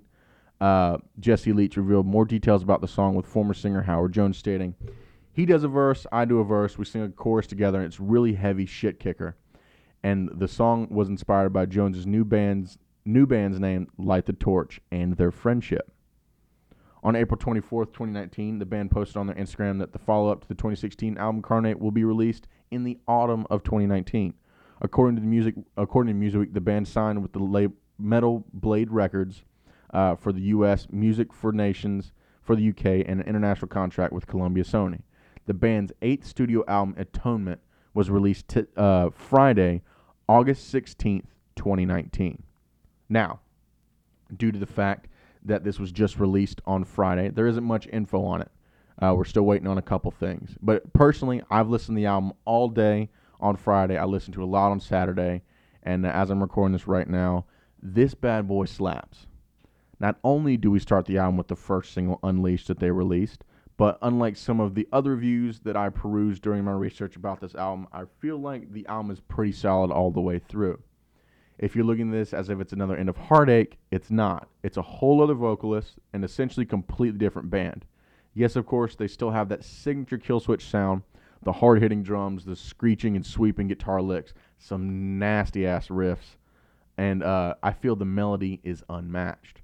uh, 0.62 0.98
Jesse 1.20 1.54
Leach 1.54 1.78
revealed 1.78 2.06
more 2.06 2.26
details 2.26 2.64
about 2.64 2.82
the 2.82 2.88
song 2.88 3.16
with 3.16 3.26
former 3.26 3.54
singer 3.54 3.82
Howard 3.82 4.14
Jones, 4.14 4.38
stating, 4.38 4.76
He 5.34 5.46
does 5.46 5.64
a 5.64 5.68
verse, 5.68 6.06
I 6.12 6.26
do 6.26 6.40
a 6.40 6.44
verse, 6.44 6.78
we 6.78 6.86
sing 6.86 7.04
a 7.04 7.10
chorus 7.10 7.48
together, 7.48 7.80
and 7.80 7.88
it's 7.88 8.00
really 8.00 8.34
heavy 8.34 8.66
shit 8.66 9.00
kicker. 9.00 9.36
And 10.04 10.30
the 10.34 10.48
song 10.48 10.88
was 10.90 11.10
inspired 11.10 11.52
by 11.52 11.66
Jones's 11.66 12.06
new 12.06 12.24
band's 12.24 12.78
new 13.08 13.26
band's 13.28 13.60
name, 13.60 13.88
Light 13.98 14.26
the 14.26 14.34
Torch, 14.34 14.80
and 14.92 15.16
their 15.16 15.32
friendship. 15.32 15.92
On 17.04 17.16
April 17.16 17.38
24th, 17.38 17.94
2019, 17.94 18.58
the 18.58 18.66
band 18.66 18.90
posted 18.90 19.18
on 19.18 19.28
their 19.28 19.36
Instagram 19.36 19.78
that 19.78 19.94
the 19.94 20.00
follow 20.00 20.32
up 20.32 20.42
to 20.42 20.48
the 20.48 20.56
2016 20.56 21.18
album 21.20 21.44
Carnate 21.44 21.80
will 21.80 21.92
be 21.92 22.04
released 22.04 22.48
in 22.72 22.84
the 22.84 22.98
autumn 23.08 23.46
of 23.52 23.62
2019. 23.64 24.34
According 24.82 25.16
to 25.18 25.22
the 25.22 25.28
music, 25.28 25.54
according 25.78 26.14
to 26.14 26.20
Music, 26.20 26.40
Week, 26.40 26.54
the 26.54 26.62
band 26.62 26.88
signed 26.88 27.22
with 27.22 27.32
the 27.32 27.40
label 27.40 27.76
Metal 27.98 28.44
Blade 28.54 28.92
Records 28.92 29.44
uh, 29.96 30.16
for 30.16 30.32
the 30.32 30.42
U.S., 30.42 30.88
Music 30.92 31.34
for 31.34 31.52
Nations 31.52 32.12
for 32.42 32.56
the 32.56 32.62
U.K., 32.62 33.04
and 33.06 33.22
an 33.22 33.28
international 33.28 33.68
contract 33.68 34.14
with 34.14 34.28
Columbia 34.28 34.64
Sony. 34.64 35.02
The 35.46 35.54
band's 35.54 35.94
eighth 36.02 36.28
studio 36.28 36.64
album, 36.68 36.96
Atonement, 36.98 37.62
was 37.94 38.10
released 38.10 38.48
t- 38.50 38.66
uh, 38.76 39.10
Friday, 39.10 39.82
August 40.28 40.72
16th, 40.74 41.26
2019. 41.56 42.44
Now, 43.10 43.40
due 44.36 44.52
to 44.52 44.60
the 44.60 44.66
fact 44.66 45.08
that 45.46 45.64
this 45.64 45.80
was 45.80 45.92
just 45.92 46.20
released 46.20 46.62
on 46.66 46.84
Friday. 46.84 47.30
There 47.30 47.48
isn't 47.48 47.64
much 47.64 47.88
info 47.94 48.26
on 48.26 48.42
it. 48.42 48.52
Uh, 49.02 49.14
we're 49.16 49.26
still 49.26 49.44
waiting 49.44 49.68
on 49.68 49.78
a 49.78 49.82
couple 49.82 50.12
things. 50.12 50.58
But 50.62 50.92
personally, 50.94 51.42
I've 51.50 51.70
listened 51.70 51.96
to 51.96 52.02
the 52.02 52.08
album 52.08 52.34
all 52.46 52.68
day 52.68 53.10
on 53.40 53.56
Friday. 53.56 53.98
I 53.98 54.06
listened 54.06 54.34
to 54.36 54.44
a 54.44 54.46
lot 54.46 54.72
on 54.72 54.80
Saturday. 54.80 55.44
And 55.84 56.06
as 56.06 56.30
I'm 56.30 56.42
recording 56.42 56.74
this 56.74 56.88
right 56.88 57.08
now, 57.08 57.46
this 57.82 58.16
bad 58.16 58.48
boy 58.48 58.66
slaps. 58.66 59.28
Not 60.00 60.18
only 60.24 60.58
do 60.58 60.72
we 60.72 60.80
start 60.80 61.06
the 61.06 61.18
album 61.18 61.38
with 61.38 61.48
the 61.48 61.56
first 61.56 61.94
single, 61.94 62.20
Unleashed, 62.24 62.68
that 62.68 62.80
they 62.80 62.92
released, 62.92 63.44
but 63.78 63.98
unlike 64.02 64.38
some 64.38 64.60
of 64.60 64.76
the 64.76 64.88
other 64.92 65.12
reviews 65.12 65.60
that 65.60 65.76
I 65.76 65.90
perused 65.90 66.42
during 66.42 66.64
my 66.64 66.72
research 66.74 67.16
about 67.16 67.42
this 67.42 67.56
album, 67.56 67.88
I 67.92 68.04
feel 68.20 68.38
like 68.38 68.72
the 68.72 68.86
album 68.88 69.12
is 69.12 69.20
pretty 69.20 69.52
solid 69.52 69.92
all 69.92 70.12
the 70.12 70.22
way 70.22 70.40
through. 70.40 70.82
If 71.58 71.76
you're 71.76 71.86
looking 71.86 72.10
at 72.10 72.14
this 72.14 72.34
as 72.34 72.50
if 72.50 72.60
it's 72.60 72.74
another 72.74 72.98
end 72.98 73.10
of 73.10 73.18
Heartache, 73.18 73.78
it's 73.92 74.12
not. 74.12 74.50
It's 74.64 74.78
a 74.78 74.82
whole 74.82 75.22
other 75.22 75.34
vocalist 75.34 76.00
and 76.14 76.24
essentially 76.24 76.66
completely 76.66 77.18
different 77.18 77.50
band. 77.50 77.86
Yes, 78.34 78.58
of 78.58 78.66
course, 78.66 78.96
they 78.96 79.08
still 79.08 79.32
have 79.32 79.48
that 79.50 79.64
signature 79.64 80.18
Killswitch 80.18 80.70
sound, 80.70 81.04
the 81.44 81.54
hard 81.54 81.82
hitting 81.82 82.04
drums, 82.04 82.44
the 82.44 82.56
screeching 82.56 83.16
and 83.16 83.26
sweeping 83.26 83.68
guitar 83.68 84.02
licks, 84.02 84.34
some 84.58 85.18
nasty 85.18 85.66
ass 85.66 85.88
riffs, 85.88 86.36
and 86.98 87.24
uh, 87.24 87.56
I 87.64 87.72
feel 87.72 87.96
the 87.96 88.04
melody 88.04 88.60
is 88.64 88.84
unmatched. 88.90 89.62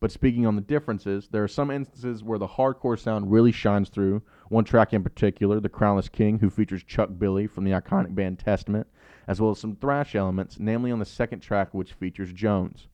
But 0.00 0.12
speaking 0.12 0.46
on 0.46 0.54
the 0.54 0.62
differences, 0.62 1.28
there 1.28 1.42
are 1.42 1.48
some 1.48 1.70
instances 1.70 2.22
where 2.22 2.38
the 2.38 2.46
hardcore 2.46 2.98
sound 2.98 3.32
really 3.32 3.50
shines 3.50 3.88
through. 3.88 4.22
One 4.48 4.64
track 4.64 4.92
in 4.92 5.02
particular, 5.02 5.58
The 5.58 5.68
Crownless 5.68 6.10
King, 6.10 6.38
who 6.38 6.50
features 6.50 6.84
Chuck 6.84 7.10
Billy 7.18 7.48
from 7.48 7.64
the 7.64 7.72
iconic 7.72 8.14
band 8.14 8.38
Testament, 8.38 8.86
as 9.26 9.40
well 9.40 9.50
as 9.50 9.58
some 9.58 9.74
thrash 9.74 10.14
elements, 10.14 10.58
namely 10.60 10.92
on 10.92 11.00
the 11.00 11.04
second 11.04 11.40
track, 11.40 11.74
which 11.74 11.94
features 11.94 12.32
Jones. 12.32 12.86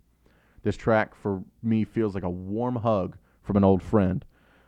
This 0.62 0.76
track, 0.78 1.14
for 1.14 1.44
me, 1.62 1.84
feels 1.84 2.14
like 2.14 2.24
a 2.24 2.30
warm 2.30 2.76
hug 2.76 3.18
from 3.42 3.58
an 3.58 3.64
old 3.64 3.82
friend. 3.82 4.24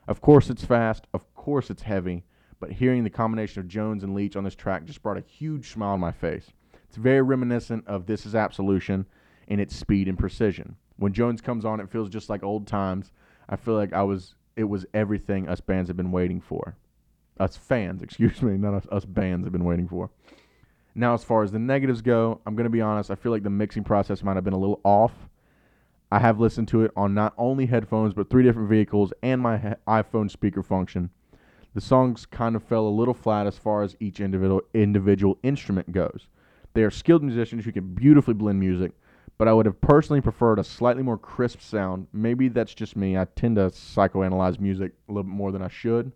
Of 0.07 0.21
course, 0.21 0.51
it's 0.51 0.65
fast, 0.65 1.07
of 1.15 1.35
course, 1.35 1.71
it's 1.71 1.83
heavy, 1.83 2.25
but 2.61 2.73
hearing 2.73 3.03
the 3.03 3.11
combination 3.11 3.61
of 3.61 3.69
Jones 3.69 4.05
and 4.05 4.15
Leach 4.15 4.37
on 4.37 4.45
this 4.45 4.55
track 4.55 4.85
just 4.85 5.03
brought 5.03 5.17
a 5.17 5.23
huge 5.23 5.71
smile 5.71 5.95
on 5.95 6.01
my 6.01 6.13
face. 6.13 6.53
It's 6.87 6.99
very 6.99 7.23
reminiscent 7.23 7.87
of 7.87 8.05
This 8.05 8.27
Is 8.27 8.35
Absolution 8.35 9.07
in 9.49 9.59
its 9.59 9.75
speed 9.75 10.07
and 10.07 10.19
precision. 10.19 10.77
When 10.97 11.13
Jones 11.13 11.41
comes 11.41 11.65
on, 11.65 11.81
it 11.81 11.91
feels 11.91 12.09
just 12.09 12.31
like 12.31 12.43
old 12.43 12.67
times. 12.67 13.13
I 13.49 13.57
feel 13.57 13.75
like 13.75 13.93
I 13.93 14.03
was 14.03 14.35
it 14.57 14.65
was 14.65 14.87
everything 14.95 15.49
us 15.49 15.61
bands 15.61 15.89
have 15.89 15.97
been 15.97 16.13
waiting 16.13 16.41
for. 16.41 16.77
Us 17.39 17.57
fans, 17.57 18.03
excuse 18.03 18.43
me, 18.43 18.57
not 18.57 18.75
us, 18.75 18.87
us 18.91 19.05
bands 19.05 19.45
have 19.45 19.53
been 19.53 19.65
waiting 19.65 19.89
for. 19.89 20.11
Now, 20.95 21.13
as 21.13 21.23
far 21.23 21.43
as 21.43 21.53
the 21.53 21.59
negatives 21.59 22.01
go, 22.01 22.41
I'm 22.47 22.57
going 22.57 22.65
to 22.65 22.71
be 22.71 22.81
honest. 22.81 23.11
I 23.11 23.17
feel 23.17 23.31
like 23.31 23.43
the 23.43 23.51
mixing 23.51 23.85
process 23.85 24.23
might 24.23 24.37
have 24.37 24.45
been 24.45 24.55
a 24.55 24.59
little 24.59 24.81
off. 24.83 25.13
I 26.11 26.21
have 26.21 26.41
listened 26.41 26.69
to 26.69 26.85
it 26.85 26.93
on 26.97 27.13
not 27.13 27.35
only 27.37 27.67
headphones, 27.67 28.15
but 28.15 28.31
three 28.31 28.45
different 28.45 28.71
vehicles 28.71 29.13
and 29.23 29.43
my 29.43 29.59
he- 29.59 29.75
iPhone 29.87 30.31
speaker 30.31 30.63
function. 30.63 31.11
The 31.75 31.83
songs 31.83 32.25
kind 32.25 32.57
of 32.57 32.63
fell 32.63 32.87
a 32.87 32.89
little 32.89 33.13
flat 33.13 33.47
as 33.47 33.59
far 33.59 33.83
as 33.83 33.97
each 34.01 34.21
individual, 34.21 34.63
individual 34.73 35.39
instrument 35.43 35.93
goes. 35.93 36.29
They 36.73 36.83
are 36.83 36.91
skilled 36.91 37.23
musicians 37.23 37.67
who 37.67 37.73
can 37.73 37.95
beautifully 37.95 38.33
blend 38.33 38.61
music, 38.61 38.93
but 39.39 39.49
I 39.49 39.53
would 39.53 39.67
have 39.67 39.81
personally 39.81 40.21
preferred 40.21 40.59
a 40.59 40.65
slightly 40.65 41.03
more 41.03 41.19
crisp 41.19 41.61
sound. 41.61 42.07
Maybe 42.13 42.49
that's 42.49 42.75
just 42.75 42.97
me. 42.97 43.19
I 43.19 43.27
tend 43.37 43.57
to 43.57 43.67
psychoanalyze 43.67 44.59
music 44.59 44.93
a 45.09 45.13
little 45.13 45.25
bit 45.25 45.35
more 45.35 45.53
than 45.53 45.63
I 45.63 45.69
should. 45.69 46.13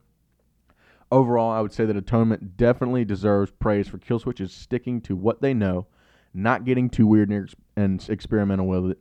Overall, 1.12 1.50
I 1.50 1.60
would 1.60 1.72
say 1.72 1.84
that 1.84 1.96
Atonement 1.96 2.56
definitely 2.56 3.04
deserves 3.04 3.50
praise 3.50 3.88
for 3.88 3.98
Killswitch's 3.98 4.52
sticking 4.52 5.00
to 5.02 5.16
what 5.16 5.42
they 5.42 5.52
know, 5.52 5.86
not 6.32 6.64
getting 6.64 6.88
too 6.88 7.06
weird 7.06 7.30
and, 7.76 8.08
experimental 8.08 8.66
with 8.66 8.92
it. 8.92 8.98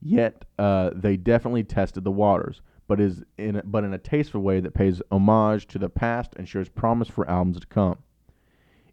Yet 0.00 0.44
uh, 0.58 0.90
they 0.94 1.16
definitely 1.16 1.64
tested 1.64 2.04
the 2.04 2.12
waters, 2.12 2.60
but 2.86 3.00
is 3.00 3.24
in 3.38 3.56
a, 3.56 3.62
but 3.64 3.82
in 3.82 3.94
a 3.94 3.98
tasteful 3.98 4.42
way 4.42 4.60
that 4.60 4.74
pays 4.74 5.02
homage 5.10 5.66
to 5.68 5.78
the 5.78 5.88
past 5.88 6.34
and 6.36 6.48
shows 6.48 6.68
promise 6.68 7.08
for 7.08 7.28
albums 7.28 7.58
to 7.60 7.66
come. 7.66 7.98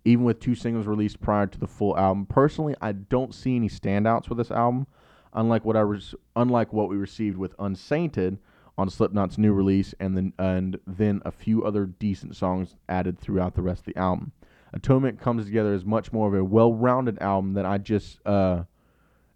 Even 0.06 0.24
with 0.24 0.40
two 0.40 0.56
singles 0.56 0.86
released 0.86 1.20
prior 1.20 1.48
to 1.48 1.60
the 1.60 1.68
full 1.68 1.98
album, 1.98 2.26
personally, 2.28 2.76
I 2.80 2.94
don't 2.94 3.34
see 3.34 3.56
any 3.56 3.70
standouts 3.70 4.30
with 4.30 4.38
this 4.38 4.52
album. 4.52 4.88
Unlike 5.34 5.66
what 5.66 5.76
I 5.76 5.82
res- 5.82 6.16
unlike 6.36 6.72
what 6.72 6.88
we 6.88 6.96
received 6.96 7.38
with 7.38 7.54
Unsainted, 7.60 8.38
on 8.78 8.90
Slipknot's 8.90 9.38
new 9.38 9.54
release, 9.54 9.94
and 10.00 10.18
then 10.18 10.34
and 10.38 10.80
then 10.86 11.22
a 11.26 11.32
few 11.32 11.64
other 11.64 11.86
decent 11.86 12.36
songs 12.36 12.76
added 12.90 13.20
throughout 13.20 13.56
the 13.56 13.62
rest 13.62 13.88
of 13.88 13.94
the 13.94 13.98
album. 13.98 14.32
Atonement 14.74 15.20
comes 15.20 15.46
together 15.46 15.74
as 15.74 15.86
much 15.86 16.12
more 16.12 16.28
of 16.28 16.34
a 16.34 16.44
well-rounded 16.44 17.18
album 17.22 17.54
than 17.54 17.66
I 17.66 17.78
just 17.78 18.20
uh, 18.26 18.64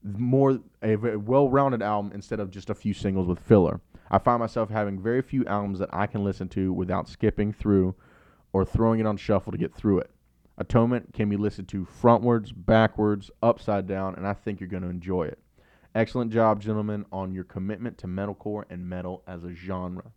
more 0.04 0.60
a 0.84 0.96
well-rounded 0.96 1.82
album 1.82 2.12
instead 2.14 2.40
of 2.40 2.52
just 2.52 2.70
a 2.70 2.76
few 2.76 2.94
singles 2.94 3.28
with 3.28 3.40
filler. 3.40 3.80
I 4.12 4.18
find 4.18 4.40
myself 4.40 4.70
having 4.70 5.00
very 5.00 5.22
few 5.22 5.46
albums 5.46 5.80
that 5.80 5.90
I 5.94 6.08
can 6.08 6.24
listen 6.24 6.50
to 6.50 6.74
without 6.74 7.08
skipping 7.08 7.54
through 7.54 7.96
or 8.52 8.66
throwing 8.66 9.00
it 9.00 9.06
on 9.06 9.18
shuffle 9.18 9.52
to 9.52 9.58
get 9.58 9.74
through 9.74 10.00
it. 10.00 10.10
Atonement 10.60 11.14
can 11.14 11.30
be 11.30 11.38
listened 11.38 11.70
to 11.70 11.86
frontwards, 11.86 12.52
backwards, 12.54 13.32
upside 13.42 13.88
down, 13.88 14.16
and 14.16 14.28
I 14.28 14.34
think 14.34 14.60
you're 14.60 14.68
going 14.68 14.84
to 14.84 14.90
enjoy 14.90 15.24
it. 15.24 15.40
Excellent 15.96 16.34
job, 16.34 16.60
gentlemen, 16.60 17.06
on 17.14 17.32
your 17.32 17.46
commitment 17.46 17.98
to 18.00 18.08
metalcore 18.08 18.66
and 18.70 18.88
metal 18.88 19.24
as 19.26 19.46
a 19.46 19.54
genre. 19.54 20.12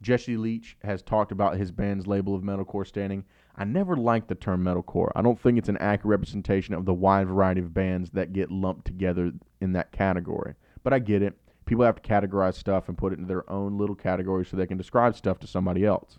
Jesse 0.00 0.36
Leach 0.36 0.76
has 0.84 1.02
talked 1.02 1.32
about 1.32 1.56
his 1.56 1.72
band's 1.72 2.06
label 2.06 2.36
of 2.36 2.42
metalcore 2.42 2.86
standing. 2.86 3.24
I 3.56 3.64
never 3.64 3.96
liked 3.96 4.28
the 4.28 4.36
term 4.36 4.64
metalcore. 4.64 5.10
I 5.16 5.22
don't 5.22 5.38
think 5.38 5.58
it's 5.58 5.68
an 5.68 5.76
accurate 5.78 6.20
representation 6.20 6.72
of 6.72 6.84
the 6.84 6.94
wide 6.94 7.26
variety 7.26 7.60
of 7.60 7.74
bands 7.74 8.10
that 8.10 8.32
get 8.32 8.50
lumped 8.52 8.86
together 8.86 9.32
in 9.60 9.72
that 9.72 9.90
category. 9.90 10.54
But 10.84 10.92
I 10.92 11.00
get 11.00 11.20
it. 11.20 11.36
People 11.66 11.84
have 11.84 12.00
to 12.00 12.08
categorize 12.08 12.54
stuff 12.54 12.88
and 12.88 12.96
put 12.96 13.12
it 13.12 13.18
in 13.18 13.26
their 13.26 13.48
own 13.50 13.76
little 13.76 13.96
category 13.96 14.46
so 14.46 14.56
they 14.56 14.66
can 14.66 14.78
describe 14.78 15.16
stuff 15.16 15.40
to 15.40 15.46
somebody 15.46 15.84
else. 15.84 16.18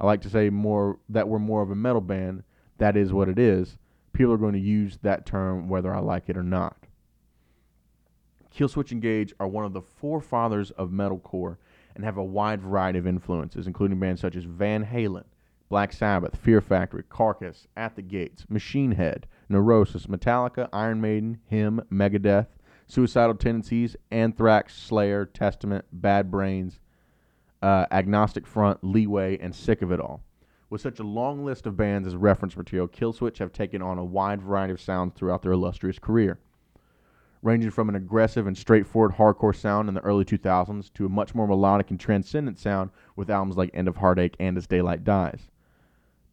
I 0.00 0.06
like 0.06 0.22
to 0.22 0.30
say 0.30 0.48
more 0.48 0.98
that 1.10 1.28
we're 1.28 1.38
more 1.38 1.62
of 1.62 1.70
a 1.70 1.76
metal 1.76 2.00
band. 2.00 2.42
That 2.78 2.96
is 2.96 3.12
what 3.12 3.28
it 3.28 3.38
is. 3.38 3.76
People 4.14 4.32
are 4.32 4.38
going 4.38 4.54
to 4.54 4.58
use 4.58 4.98
that 5.02 5.26
term 5.26 5.68
whether 5.68 5.94
I 5.94 6.00
like 6.00 6.28
it 6.28 6.36
or 6.36 6.42
not. 6.42 6.86
Killswitch 8.54 8.92
Engage 8.92 9.32
are 9.38 9.46
one 9.46 9.64
of 9.64 9.72
the 9.72 9.82
forefathers 9.82 10.70
of 10.72 10.90
metalcore 10.90 11.58
and 11.94 12.04
have 12.04 12.16
a 12.16 12.24
wide 12.24 12.62
variety 12.62 12.98
of 12.98 13.06
influences, 13.06 13.66
including 13.66 14.00
bands 14.00 14.20
such 14.20 14.36
as 14.36 14.44
Van 14.44 14.84
Halen, 14.86 15.24
Black 15.68 15.92
Sabbath, 15.92 16.36
Fear 16.36 16.60
Factory, 16.60 17.04
Carcass, 17.08 17.68
At 17.76 17.94
the 17.94 18.02
Gates, 18.02 18.44
Machine 18.48 18.92
Head, 18.92 19.26
Neurosis, 19.48 20.06
Metallica, 20.06 20.68
Iron 20.72 21.00
Maiden, 21.00 21.40
Him, 21.46 21.80
Megadeth, 21.92 22.48
Suicidal 22.86 23.36
Tendencies, 23.36 23.96
Anthrax, 24.10 24.76
Slayer, 24.76 25.24
Testament, 25.26 25.84
Bad 25.92 26.30
Brains, 26.30 26.80
uh, 27.62 27.86
Agnostic 27.90 28.46
Front, 28.46 28.82
Leeway, 28.82 29.38
and 29.40 29.54
Sick 29.54 29.82
of 29.82 29.92
It 29.92 30.00
All. 30.00 30.22
With 30.70 30.80
such 30.80 31.00
a 31.00 31.04
long 31.04 31.44
list 31.44 31.66
of 31.66 31.76
bands 31.76 32.06
as 32.06 32.14
reference 32.14 32.56
material, 32.56 32.86
Killswitch 32.86 33.38
have 33.38 33.52
taken 33.52 33.82
on 33.82 33.98
a 33.98 34.04
wide 34.04 34.40
variety 34.40 34.72
of 34.72 34.80
sounds 34.80 35.14
throughout 35.14 35.42
their 35.42 35.52
illustrious 35.52 35.98
career. 35.98 36.38
Ranging 37.42 37.70
from 37.70 37.88
an 37.88 37.96
aggressive 37.96 38.46
and 38.46 38.56
straightforward 38.56 39.12
hardcore 39.12 39.56
sound 39.56 39.88
in 39.88 39.94
the 39.94 40.00
early 40.02 40.24
2000s 40.24 40.92
to 40.94 41.06
a 41.06 41.08
much 41.08 41.34
more 41.34 41.48
melodic 41.48 41.90
and 41.90 41.98
transcendent 41.98 42.58
sound 42.58 42.90
with 43.16 43.30
albums 43.30 43.56
like 43.56 43.70
End 43.74 43.88
of 43.88 43.96
Heartache 43.96 44.36
and 44.38 44.56
As 44.56 44.66
Daylight 44.66 45.02
Dies. 45.02 45.50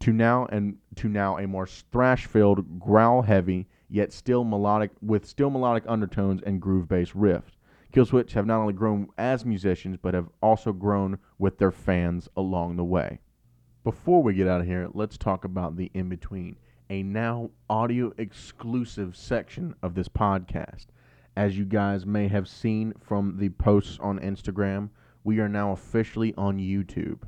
To 0.01 0.13
now 0.13 0.45
and 0.51 0.77
to 0.97 1.09
now 1.09 1.37
a 1.37 1.47
more 1.47 1.65
thrash-filled, 1.65 2.79
growl-heavy, 2.79 3.67
yet 3.89 4.13
still 4.13 4.43
melodic 4.43 4.91
with 5.01 5.25
still 5.25 5.49
melodic 5.49 5.83
undertones 5.87 6.43
and 6.43 6.61
groove-based 6.61 7.17
riffs. 7.17 7.56
Killswitch 7.93 8.33
have 8.33 8.45
not 8.45 8.59
only 8.59 8.73
grown 8.73 9.07
as 9.17 9.45
musicians, 9.45 9.97
but 10.01 10.13
have 10.13 10.29
also 10.41 10.73
grown 10.73 11.17
with 11.39 11.57
their 11.57 11.71
fans 11.71 12.27
along 12.35 12.75
the 12.75 12.83
way. 12.83 13.19
Before 13.83 14.21
we 14.21 14.33
get 14.33 14.47
out 14.47 14.61
of 14.61 14.67
here, 14.67 14.89
let's 14.93 15.17
talk 15.17 15.45
about 15.45 15.77
the 15.77 15.89
in 15.93 16.09
between, 16.09 16.57
a 16.89 17.03
now 17.03 17.51
audio 17.69 18.13
exclusive 18.17 19.15
section 19.15 19.73
of 19.81 19.95
this 19.95 20.09
podcast. 20.09 20.87
As 21.37 21.57
you 21.57 21.65
guys 21.65 22.05
may 22.05 22.27
have 22.27 22.47
seen 22.47 22.93
from 22.99 23.37
the 23.37 23.49
posts 23.49 23.97
on 24.01 24.19
Instagram, 24.19 24.89
we 25.23 25.39
are 25.39 25.49
now 25.49 25.71
officially 25.71 26.33
on 26.35 26.57
YouTube. 26.57 27.19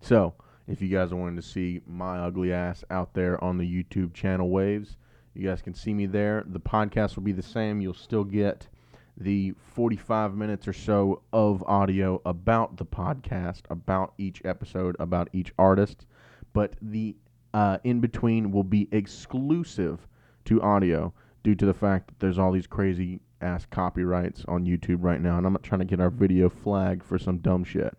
So, 0.00 0.34
if 0.66 0.80
you 0.80 0.88
guys 0.88 1.12
are 1.12 1.16
wanting 1.16 1.36
to 1.36 1.42
see 1.42 1.80
my 1.86 2.18
ugly 2.18 2.52
ass 2.52 2.84
out 2.90 3.14
there 3.14 3.42
on 3.42 3.58
the 3.58 3.64
YouTube 3.64 4.14
channel 4.14 4.50
Waves, 4.50 4.96
you 5.34 5.46
guys 5.46 5.62
can 5.62 5.74
see 5.74 5.94
me 5.94 6.06
there. 6.06 6.44
The 6.46 6.60
podcast 6.60 7.16
will 7.16 7.22
be 7.22 7.32
the 7.32 7.42
same. 7.42 7.80
You'll 7.80 7.94
still 7.94 8.24
get 8.24 8.68
the 9.16 9.52
45 9.74 10.36
minutes 10.36 10.66
or 10.66 10.72
so 10.72 11.22
of 11.32 11.62
audio 11.64 12.20
about 12.24 12.76
the 12.76 12.84
podcast, 12.84 13.62
about 13.70 14.14
each 14.18 14.42
episode, 14.44 14.96
about 14.98 15.28
each 15.32 15.52
artist, 15.58 16.06
but 16.52 16.74
the 16.80 17.16
uh, 17.52 17.78
in 17.84 18.00
between 18.00 18.50
will 18.52 18.64
be 18.64 18.88
exclusive 18.92 20.06
to 20.44 20.62
audio 20.62 21.12
due 21.42 21.54
to 21.54 21.66
the 21.66 21.74
fact 21.74 22.08
that 22.08 22.18
there's 22.18 22.38
all 22.38 22.52
these 22.52 22.66
crazy 22.66 23.20
ass 23.40 23.66
copyrights 23.70 24.44
on 24.46 24.64
YouTube 24.66 24.98
right 25.00 25.20
now, 25.20 25.38
and 25.38 25.46
I'm 25.46 25.52
not 25.52 25.62
trying 25.62 25.80
to 25.80 25.84
get 25.84 26.00
our 26.00 26.10
video 26.10 26.48
flagged 26.48 27.02
for 27.02 27.18
some 27.18 27.38
dumb 27.38 27.64
shit. 27.64 27.96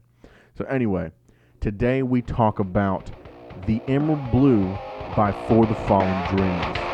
So, 0.58 0.66
anyway, 0.66 1.12
today 1.60 2.04
we 2.04 2.22
talk 2.22 2.60
about 2.60 3.12
The 3.56 3.84
Emerald 3.88 4.32
Blue 4.32 4.80
by 5.08 5.32
For 5.32 5.66
the 5.66 5.76
Fallen 5.76 6.24
Dreams. 6.24 6.91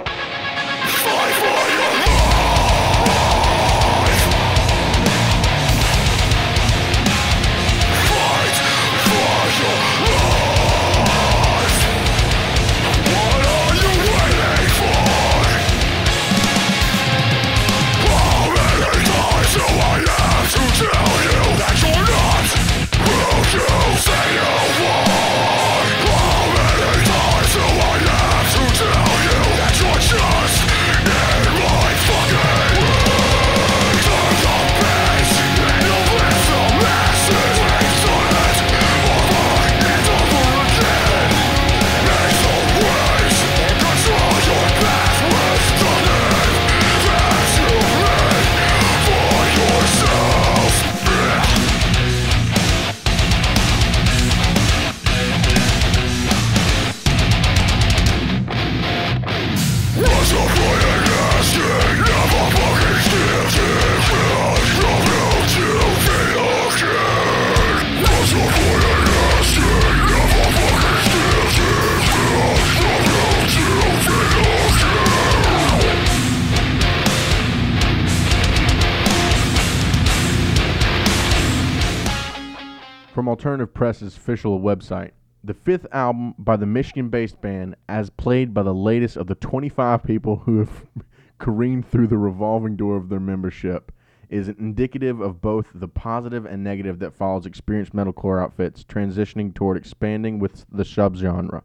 Press's 83.78 84.18
official 84.18 84.60
website, 84.60 85.12
the 85.44 85.54
fifth 85.54 85.86
album 85.92 86.34
by 86.40 86.56
the 86.56 86.66
Michigan 86.66 87.10
based 87.10 87.40
band, 87.42 87.76
as 87.88 88.10
played 88.10 88.52
by 88.52 88.64
the 88.64 88.74
latest 88.74 89.16
of 89.18 89.28
the 89.28 89.36
25 89.36 90.02
people 90.02 90.38
who 90.38 90.58
have 90.58 90.88
careened 91.38 91.88
through 91.88 92.08
the 92.08 92.18
revolving 92.18 92.76
door 92.76 92.98
of 92.98 93.10
their 93.10 93.20
membership, 93.20 93.92
is 94.32 94.50
indicative 94.50 95.22
of 95.22 95.42
both 95.42 95.68
the 95.76 95.88
positive 95.88 96.44
and 96.44 96.64
negative 96.64 96.98
that 96.98 97.14
follows 97.14 97.46
experienced 97.46 97.94
metalcore 97.94 98.42
outfits 98.42 98.84
transitioning 98.84 99.54
toward 99.54 99.78
expanding 99.78 100.40
with 100.40 100.66
the 100.72 100.82
subgenre. 100.82 101.62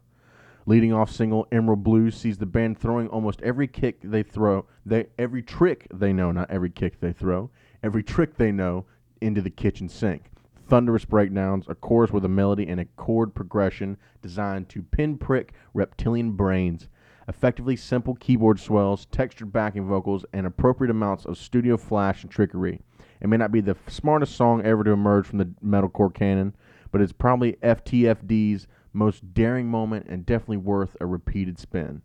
Leading 0.67 0.93
off 0.93 1.09
single 1.09 1.47
Emerald 1.51 1.83
Blues 1.83 2.15
sees 2.15 2.37
the 2.37 2.45
band 2.45 2.77
throwing 2.77 3.07
almost 3.07 3.41
every 3.41 3.67
kick 3.67 3.97
they 4.03 4.21
throw, 4.21 4.67
they 4.85 5.07
every 5.17 5.41
trick 5.41 5.87
they 5.91 6.13
know, 6.13 6.31
not 6.31 6.51
every 6.51 6.69
kick 6.69 6.99
they 6.99 7.11
throw, 7.11 7.49
every 7.81 8.03
trick 8.03 8.37
they 8.37 8.51
know 8.51 8.85
into 9.19 9.41
the 9.41 9.49
kitchen 9.49 9.89
sink 9.89 10.29
thunderous 10.73 11.05
breakdowns, 11.05 11.67
a 11.69 11.75
chorus 11.75 12.09
with 12.09 12.25
a 12.25 12.27
melody, 12.27 12.67
and 12.67 12.79
a 12.79 12.85
chord 12.95 13.35
progression 13.35 13.95
designed 14.23 14.67
to 14.67 14.81
pinprick 14.81 15.53
reptilian 15.75 16.31
brains. 16.31 16.87
Effectively 17.27 17.75
simple 17.75 18.15
keyboard 18.15 18.59
swells, 18.59 19.05
textured 19.11 19.53
backing 19.53 19.87
vocals, 19.87 20.25
and 20.33 20.47
appropriate 20.47 20.89
amounts 20.89 21.25
of 21.25 21.37
studio 21.37 21.77
flash 21.77 22.23
and 22.23 22.31
trickery. 22.31 22.81
It 23.21 23.27
may 23.27 23.37
not 23.37 23.51
be 23.51 23.61
the 23.61 23.77
smartest 23.85 24.35
song 24.35 24.65
ever 24.65 24.83
to 24.83 24.89
emerge 24.89 25.27
from 25.27 25.37
the 25.37 25.53
metalcore 25.63 26.11
canon, 26.11 26.55
but 26.91 27.01
it's 27.01 27.13
probably 27.13 27.53
FTFD's 27.61 28.65
most 28.93 29.31
daring 29.31 29.67
moment 29.67 30.07
and 30.09 30.25
definitely 30.25 30.57
worth 30.57 30.97
a 30.99 31.05
repeated 31.05 31.59
spin. 31.59 32.01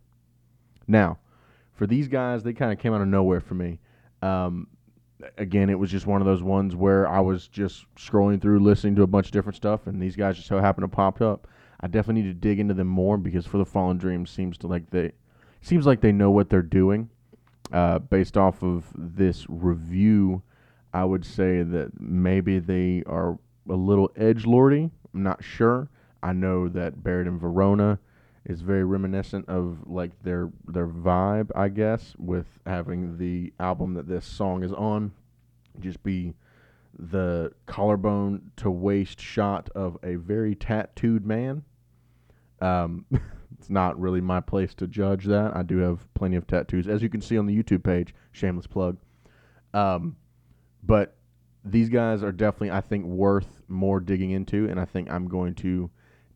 Now, 0.87 1.17
for 1.73 1.87
these 1.87 2.07
guys, 2.07 2.43
they 2.43 2.53
kind 2.53 2.71
of 2.71 2.77
came 2.77 2.93
out 2.93 3.01
of 3.01 3.07
nowhere 3.07 3.41
for 3.41 3.55
me. 3.55 3.79
Um, 4.21 4.67
again, 5.37 5.69
it 5.69 5.77
was 5.77 5.91
just 5.91 6.07
one 6.07 6.21
of 6.21 6.25
those 6.25 6.43
ones 6.43 6.75
where 6.75 7.07
I 7.07 7.19
was 7.19 7.47
just 7.47 7.85
scrolling 7.95 8.41
through, 8.41 8.59
listening 8.59 8.95
to 8.95 9.03
a 9.03 9.07
bunch 9.07 9.27
of 9.27 9.31
different 9.31 9.55
stuff, 9.55 9.87
and 9.87 10.01
these 10.01 10.15
guys 10.15 10.35
just 10.35 10.47
so 10.47 10.59
happened 10.59 10.83
to 10.83 10.95
pop 10.95 11.21
up. 11.21 11.47
I 11.81 11.87
definitely 11.87 12.23
need 12.23 12.29
to 12.29 12.47
dig 12.47 12.59
into 12.59 12.73
them 12.73 12.87
more 12.87 13.17
because 13.17 13.45
For 13.45 13.57
the 13.57 13.65
Fallen 13.65 13.97
Dreams 13.97 14.29
seems 14.29 14.57
to 14.59 14.67
like 14.67 14.89
they 14.89 15.13
seems 15.61 15.85
like 15.85 16.01
they 16.01 16.11
know 16.11 16.31
what 16.31 16.49
they're 16.49 16.61
doing. 16.61 17.09
Uh, 17.71 17.99
based 17.99 18.35
off 18.35 18.63
of 18.63 18.85
this 18.95 19.45
review, 19.47 20.41
I 20.93 21.05
would 21.05 21.23
say 21.23 21.61
that 21.61 21.91
maybe 21.99 22.57
they 22.57 23.03
are 23.05 23.37
a 23.69 23.75
little 23.75 24.11
edge 24.15 24.45
lordy. 24.45 24.89
I'm 25.13 25.23
not 25.23 25.43
sure. 25.43 25.89
I 26.23 26.33
know 26.33 26.67
that 26.69 27.03
Buried 27.03 27.27
in 27.27 27.37
Verona 27.37 27.99
is 28.45 28.61
very 28.61 28.83
reminiscent 28.83 29.47
of 29.49 29.79
like 29.85 30.11
their 30.23 30.49
their 30.67 30.87
vibe, 30.87 31.51
I 31.55 31.69
guess, 31.69 32.15
with 32.17 32.47
having 32.65 33.17
the 33.17 33.53
album 33.59 33.93
that 33.95 34.07
this 34.07 34.25
song 34.25 34.63
is 34.63 34.73
on 34.73 35.11
just 35.79 36.01
be 36.03 36.33
the 36.97 37.51
collarbone 37.65 38.51
to 38.57 38.69
waist 38.69 39.21
shot 39.21 39.69
of 39.75 39.97
a 40.03 40.15
very 40.15 40.55
tattooed 40.55 41.25
man. 41.25 41.63
Um, 42.61 43.05
it's 43.57 43.69
not 43.69 43.99
really 43.99 44.21
my 44.21 44.41
place 44.41 44.73
to 44.75 44.87
judge 44.87 45.25
that. 45.25 45.55
I 45.55 45.63
do 45.63 45.77
have 45.77 46.11
plenty 46.13 46.35
of 46.35 46.47
tattoos, 46.47 46.87
as 46.87 47.01
you 47.01 47.09
can 47.09 47.21
see 47.21 47.37
on 47.37 47.45
the 47.45 47.63
YouTube 47.63 47.83
page. 47.83 48.13
Shameless 48.31 48.67
plug. 48.67 48.97
Um, 49.73 50.17
but 50.83 51.15
these 51.63 51.89
guys 51.89 52.23
are 52.23 52.31
definitely, 52.31 52.71
I 52.71 52.81
think, 52.81 53.05
worth 53.05 53.61
more 53.67 53.99
digging 53.99 54.31
into, 54.31 54.67
and 54.69 54.79
I 54.79 54.85
think 54.85 55.09
I'm 55.09 55.27
going 55.27 55.55
to 55.55 55.89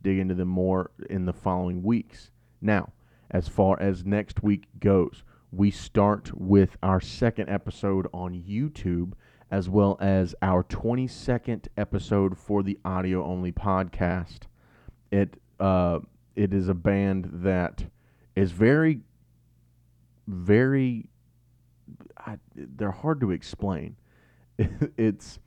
dig 0.04 0.20
into 0.20 0.36
them 0.36 0.50
more 0.50 0.92
in 1.10 1.26
the 1.26 1.34
following 1.34 1.82
weeks. 1.82 2.30
Now, 2.62 2.94
as 3.32 3.48
far 3.48 3.80
as 3.82 4.06
next 4.06 4.44
week 4.44 4.68
goes, 4.80 5.24
we 5.52 5.72
start 5.72 6.32
with 6.36 6.78
our 6.84 7.00
second 7.00 7.50
episode 7.50 8.08
on 8.14 8.34
YouTube 8.34 9.14
as 9.52 9.70
well 9.70 9.98
as 10.02 10.34
our 10.42 10.64
22nd 10.64 11.68
episode 11.78 12.36
for 12.38 12.64
the 12.64 12.80
audio 12.84 13.24
only 13.24 13.52
podcast. 13.52 14.42
It 15.12 15.40
uh, 15.60 16.00
it 16.36 16.54
is 16.54 16.70
a 16.70 16.74
band 16.74 17.30
that 17.32 17.86
is 18.36 18.52
very 18.52 19.02
very 20.28 21.06
I, 22.18 22.38
they're 22.56 22.92
hard 22.92 23.20
to 23.22 23.30
explain. 23.32 23.96
it's 24.58 25.40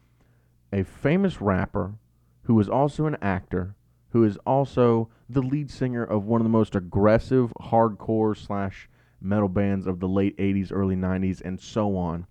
a 0.72 0.84
famous 0.84 1.40
rapper 1.40 1.94
who 2.42 2.60
is 2.60 2.68
also 2.68 3.06
an 3.06 3.16
actor 3.20 3.74
who 4.10 4.24
is 4.24 4.36
also 4.46 5.08
the 5.28 5.42
lead 5.42 5.70
singer 5.70 6.04
of 6.04 6.24
one 6.24 6.40
of 6.40 6.44
the 6.44 6.50
most 6.50 6.74
aggressive 6.74 7.52
hardcore 7.60 8.36
slash 8.36 8.88
metal 9.20 9.48
bands 9.48 9.86
of 9.86 10.00
the 10.00 10.08
late 10.08 10.36
80s, 10.36 10.70
early 10.72 10.96
90s, 10.96 11.40
and 11.44 11.60
so 11.60 11.96
on. 11.96 12.26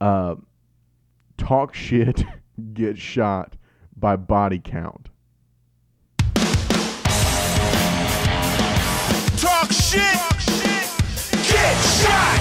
Uh, 0.00 0.36
talk 1.36 1.74
shit, 1.74 2.24
get 2.72 2.98
shot 2.98 3.56
by 3.96 4.16
body 4.16 4.60
count. 4.62 5.08
Talk 9.36 9.70
shit, 9.70 10.02
get 11.32 11.76
shot. 11.84 12.40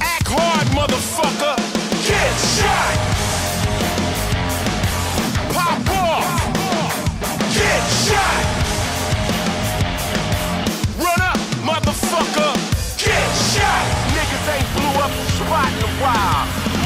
Act 0.00 0.28
hard, 0.28 0.66
motherfucker, 0.68 1.56
get 2.08 2.38
shot. 2.60 2.97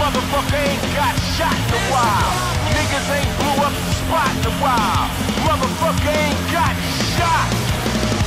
Motherfucker 0.03 0.59
ain't 0.59 0.83
got 0.99 1.15
shot 1.39 1.55
in 1.55 1.79
a 1.79 1.83
while. 1.95 2.35
Niggas 2.75 3.07
ain't 3.07 3.33
blew 3.39 3.55
up 3.63 3.71
the 3.71 3.95
spot 4.03 4.35
in 4.35 4.51
a 4.51 4.55
while. 4.59 5.07
Motherfucker 5.47 6.11
ain't 6.11 6.43
got 6.51 6.75
shot. 7.15 7.47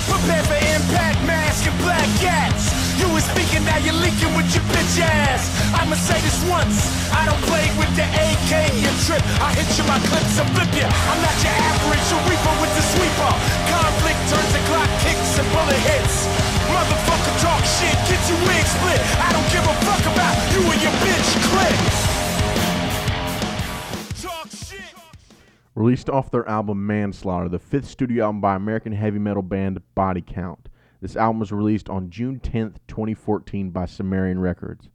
Prepare 0.08 0.44
for 0.48 0.56
impact, 0.72 1.20
mask 1.28 1.68
and 1.68 1.76
black 1.84 2.08
cats. 2.24 2.72
You 2.96 3.12
was 3.12 3.28
speaking, 3.28 3.68
now 3.68 3.76
you're 3.84 4.00
leaking 4.00 4.32
with 4.40 4.48
your 4.56 4.64
bitch 4.72 5.04
ass. 5.04 5.52
I'ma 5.76 6.00
say 6.00 6.16
this 6.24 6.40
once. 6.48 6.80
I 7.12 7.28
don't 7.28 7.44
play 7.44 7.68
with 7.76 7.92
the 8.00 8.08
AK 8.08 8.52
and 8.72 8.98
trip. 9.04 9.20
I 9.44 9.52
hit 9.52 9.68
you 9.76 9.84
my 9.84 10.00
clips 10.08 10.40
and 10.40 10.48
flip 10.56 10.72
you. 10.80 10.88
I'm 10.88 11.20
not 11.20 11.36
your 11.44 11.60
average 11.60 12.08
reaper 12.24 12.56
with 12.64 12.72
the 12.72 12.84
sweeper. 12.88 13.34
Conflict 13.68 14.22
turns 14.32 14.52
to 14.56 14.62
clock 14.72 14.92
kicks 15.04 15.44
and 15.44 15.48
bullet 15.52 15.82
hits. 15.92 16.55
Motherfucker 16.72 17.36
talk 17.42 17.64
shit, 17.66 17.98
get 18.10 18.22
your 18.30 18.40
wig 18.46 18.66
split. 18.66 19.02
I 19.22 19.30
don't 19.34 19.50
give 19.52 19.66
a 19.66 19.76
fuck 19.86 20.04
about 20.14 20.36
you 20.54 20.62
and 20.72 20.82
your 20.82 20.96
bitch 21.04 21.30
click. 21.50 21.80
Released 25.76 26.10
off 26.10 26.32
their 26.32 26.48
album 26.48 26.88
Manslaughter, 26.88 27.50
the 27.50 27.60
fifth 27.60 27.88
studio 27.88 28.26
album 28.26 28.40
by 28.40 28.56
American 28.56 28.94
heavy 28.94 29.20
metal 29.20 29.44
band 29.44 29.82
Body 29.94 30.22
Count. 30.22 30.70
This 31.02 31.18
album 31.18 31.40
was 31.40 31.52
released 31.52 31.90
on 31.90 32.10
June 32.10 32.40
10th, 32.40 32.78
2014 32.88 33.72
by 33.72 33.86
Sumerian 33.86 34.40
Records. 34.40 34.90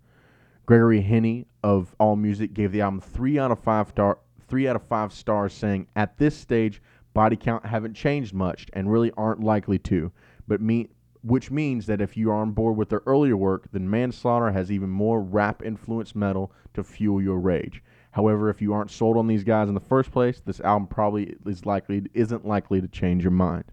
Gregory 0.65 1.03
Heaney 1.03 1.45
of 1.63 1.95
AllMusic 2.01 2.55
gave 2.55 2.73
the 2.73 2.81
album 2.81 3.01
3 3.01 3.39
out 3.39 3.51
of 3.51 3.59
5 3.59 3.91
star 3.91 4.19
3 4.49 4.69
out 4.69 4.77
of 4.77 4.83
5 4.83 5.13
stars 5.13 5.53
saying, 5.53 5.87
"At 5.95 6.17
this 6.17 6.35
stage, 6.35 6.81
Body 7.13 7.37
Count 7.37 7.67
haven't 7.67 7.95
changed 7.95 8.33
much 8.33 8.67
and 8.73 8.91
really 8.91 9.13
aren't 9.19 9.45
likely 9.45 9.79
to, 9.81 10.11
but 10.49 10.63
me 10.63 10.89
which 11.23 11.51
means 11.51 11.87
that 11.87 12.01
if 12.01 12.17
you 12.17 12.31
are 12.31 12.37
on 12.37 12.53
board 12.53 12.77
with 12.77 12.89
their 12.89 13.03
earlier 13.07 13.37
work, 13.37 13.69
then 13.73 13.91
Manslaughter 13.91 14.53
has 14.53 14.73
even 14.73 14.89
more 14.89 15.21
rap 15.21 15.63
influenced 15.63 16.17
metal 16.17 16.53
to 16.75 16.83
fuel 16.83 17.21
your 17.21 17.39
rage. 17.39 17.83
However, 18.13 18.49
if 18.49 18.61
you 18.61 18.73
aren't 18.73 18.91
sold 18.91 19.17
on 19.17 19.27
these 19.27 19.45
guys 19.45 19.69
in 19.69 19.75
the 19.75 19.81
first 19.81 20.11
place, 20.11 20.41
this 20.45 20.61
album 20.61 20.89
probably 20.89 21.37
is 21.47 21.67
likely 21.67 22.05
isn't 22.15 22.47
likely 22.47 22.81
to 22.81 22.89
change 22.89 23.23
your 23.23 23.31
mind. 23.31 23.65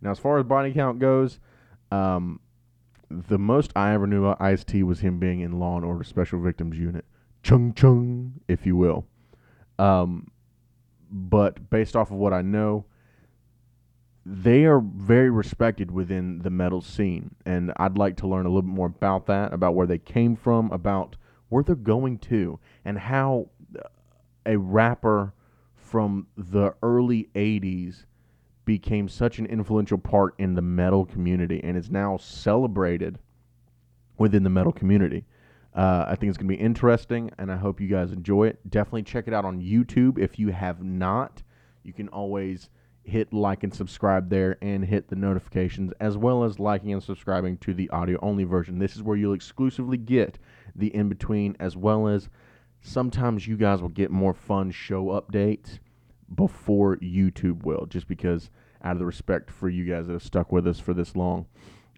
Now, 0.00 0.10
as 0.10 0.18
far 0.18 0.38
as 0.38 0.44
body 0.44 0.72
count 0.72 0.98
goes, 0.98 1.40
um, 1.90 2.40
the 3.10 3.38
most 3.38 3.72
I 3.76 3.92
ever 3.92 4.06
knew 4.06 4.24
about 4.24 4.40
Ice 4.40 4.64
T 4.64 4.82
was 4.82 5.00
him 5.00 5.18
being 5.18 5.40
in 5.40 5.58
Law 5.58 5.76
and 5.76 5.84
Order 5.84 6.04
Special 6.04 6.40
Victims 6.40 6.78
Unit, 6.78 7.04
chung 7.42 7.74
chung, 7.74 8.40
if 8.48 8.64
you 8.64 8.76
will. 8.76 9.06
Um, 9.78 10.30
but 11.10 11.70
based 11.70 11.96
off 11.96 12.10
of 12.10 12.16
what 12.16 12.32
I 12.32 12.42
know, 12.42 12.86
they 14.26 14.64
are 14.64 14.80
very 14.80 15.30
respected 15.30 15.90
within 15.90 16.40
the 16.40 16.50
metal 16.50 16.80
scene, 16.80 17.34
and 17.44 17.72
I'd 17.76 17.98
like 17.98 18.16
to 18.18 18.26
learn 18.26 18.46
a 18.46 18.48
little 18.48 18.62
bit 18.62 18.74
more 18.74 18.86
about 18.86 19.26
that, 19.26 19.52
about 19.52 19.74
where 19.74 19.86
they 19.86 19.98
came 19.98 20.34
from, 20.34 20.70
about 20.72 21.16
where 21.50 21.62
they're 21.62 21.74
going 21.74 22.18
to, 22.18 22.58
and 22.84 22.98
how 22.98 23.50
a 24.46 24.56
rapper 24.56 25.34
from 25.74 26.26
the 26.36 26.74
early 26.82 27.28
80s 27.34 28.06
became 28.64 29.08
such 29.08 29.38
an 29.38 29.46
influential 29.46 29.98
part 29.98 30.34
in 30.38 30.54
the 30.54 30.62
metal 30.62 31.04
community 31.04 31.60
and 31.62 31.76
is 31.76 31.90
now 31.90 32.16
celebrated 32.16 33.18
within 34.16 34.42
the 34.42 34.50
metal 34.50 34.72
community. 34.72 35.24
Uh, 35.74 36.06
I 36.08 36.14
think 36.14 36.30
it's 36.30 36.38
going 36.38 36.48
to 36.48 36.56
be 36.56 36.62
interesting, 36.62 37.30
and 37.36 37.50
I 37.50 37.56
hope 37.56 37.80
you 37.80 37.88
guys 37.88 38.12
enjoy 38.12 38.46
it. 38.46 38.70
Definitely 38.70 39.02
check 39.02 39.26
it 39.26 39.34
out 39.34 39.44
on 39.44 39.60
YouTube 39.60 40.18
if 40.18 40.38
you 40.38 40.48
have 40.48 40.82
not. 40.82 41.42
You 41.82 41.92
can 41.92 42.08
always 42.08 42.70
hit 43.04 43.32
like 43.32 43.62
and 43.62 43.74
subscribe 43.74 44.30
there 44.30 44.56
and 44.62 44.84
hit 44.84 45.08
the 45.08 45.16
notifications, 45.16 45.92
as 46.00 46.16
well 46.16 46.42
as 46.42 46.58
liking 46.58 46.92
and 46.92 47.02
subscribing 47.02 47.58
to 47.58 47.74
the 47.74 47.88
audio 47.90 48.18
only 48.22 48.44
version. 48.44 48.78
This 48.78 48.96
is 48.96 49.02
where 49.02 49.16
you'll 49.16 49.34
exclusively 49.34 49.98
get 49.98 50.38
the 50.74 50.94
in 50.94 51.08
between, 51.08 51.56
as 51.60 51.76
well 51.76 52.08
as 52.08 52.28
sometimes 52.80 53.46
you 53.46 53.56
guys 53.56 53.82
will 53.82 53.88
get 53.90 54.10
more 54.10 54.34
fun 54.34 54.70
show 54.70 55.06
updates 55.06 55.78
before 56.34 56.96
YouTube 56.96 57.62
will, 57.64 57.86
just 57.86 58.08
because 58.08 58.50
out 58.82 58.92
of 58.92 58.98
the 58.98 59.06
respect 59.06 59.50
for 59.50 59.68
you 59.68 59.84
guys 59.84 60.06
that 60.06 60.14
have 60.14 60.22
stuck 60.22 60.50
with 60.50 60.66
us 60.66 60.78
for 60.80 60.94
this 60.94 61.14
long. 61.14 61.46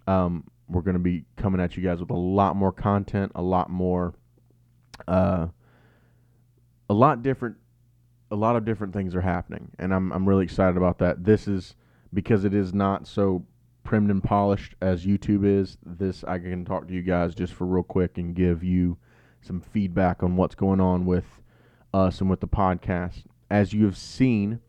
Um, 0.07 0.45
we're 0.69 0.83
going 0.83 0.95
to 0.95 1.01
be 1.01 1.25
coming 1.37 1.61
at 1.61 1.77
you 1.77 1.83
guys 1.83 2.01
with 2.01 2.11
a 2.11 2.17
lot 2.17 2.57
more 2.57 2.73
content, 2.73 3.33
a 3.35 3.43
lot 3.43 3.71
more, 3.71 4.15
uh, 5.07 5.47
a 6.91 6.95
lot 6.95 7.23
different, 7.23 7.57
a 8.31 8.37
lot 8.37 8.57
of 8.57 8.65
different 8.65 8.93
things 8.93 9.15
are 9.15 9.21
happening, 9.21 9.71
and 9.79 9.95
I'm 9.95 10.13
I'm 10.13 10.29
really 10.29 10.45
excited 10.45 10.77
about 10.77 10.99
that. 10.99 11.25
This 11.25 11.47
is 11.47 11.75
because 12.13 12.45
it 12.45 12.55
is 12.55 12.75
not 12.75 13.07
so 13.07 13.45
primed 13.85 14.11
and 14.11 14.23
polished 14.23 14.75
as 14.81 15.07
YouTube 15.07 15.45
is. 15.45 15.79
This 15.85 16.25
I 16.25 16.39
can 16.39 16.65
talk 16.65 16.89
to 16.89 16.95
you 16.95 17.03
guys 17.03 17.35
just 17.35 17.53
for 17.53 17.67
real 17.67 17.85
quick 17.85 18.19
and 18.19 18.35
give 18.35 18.65
you 18.65 18.99
some 19.43 19.61
feedback 19.61 20.23
on 20.23 20.37
what's 20.37 20.55
going 20.55 20.81
on 20.81 21.07
with 21.07 21.41
us 21.95 22.21
and 22.21 22.29
with 22.29 22.41
the 22.41 22.49
podcast. 22.49 23.25
As 23.51 23.73
you 23.73 23.85
have 23.85 23.97
seen, 23.97 24.61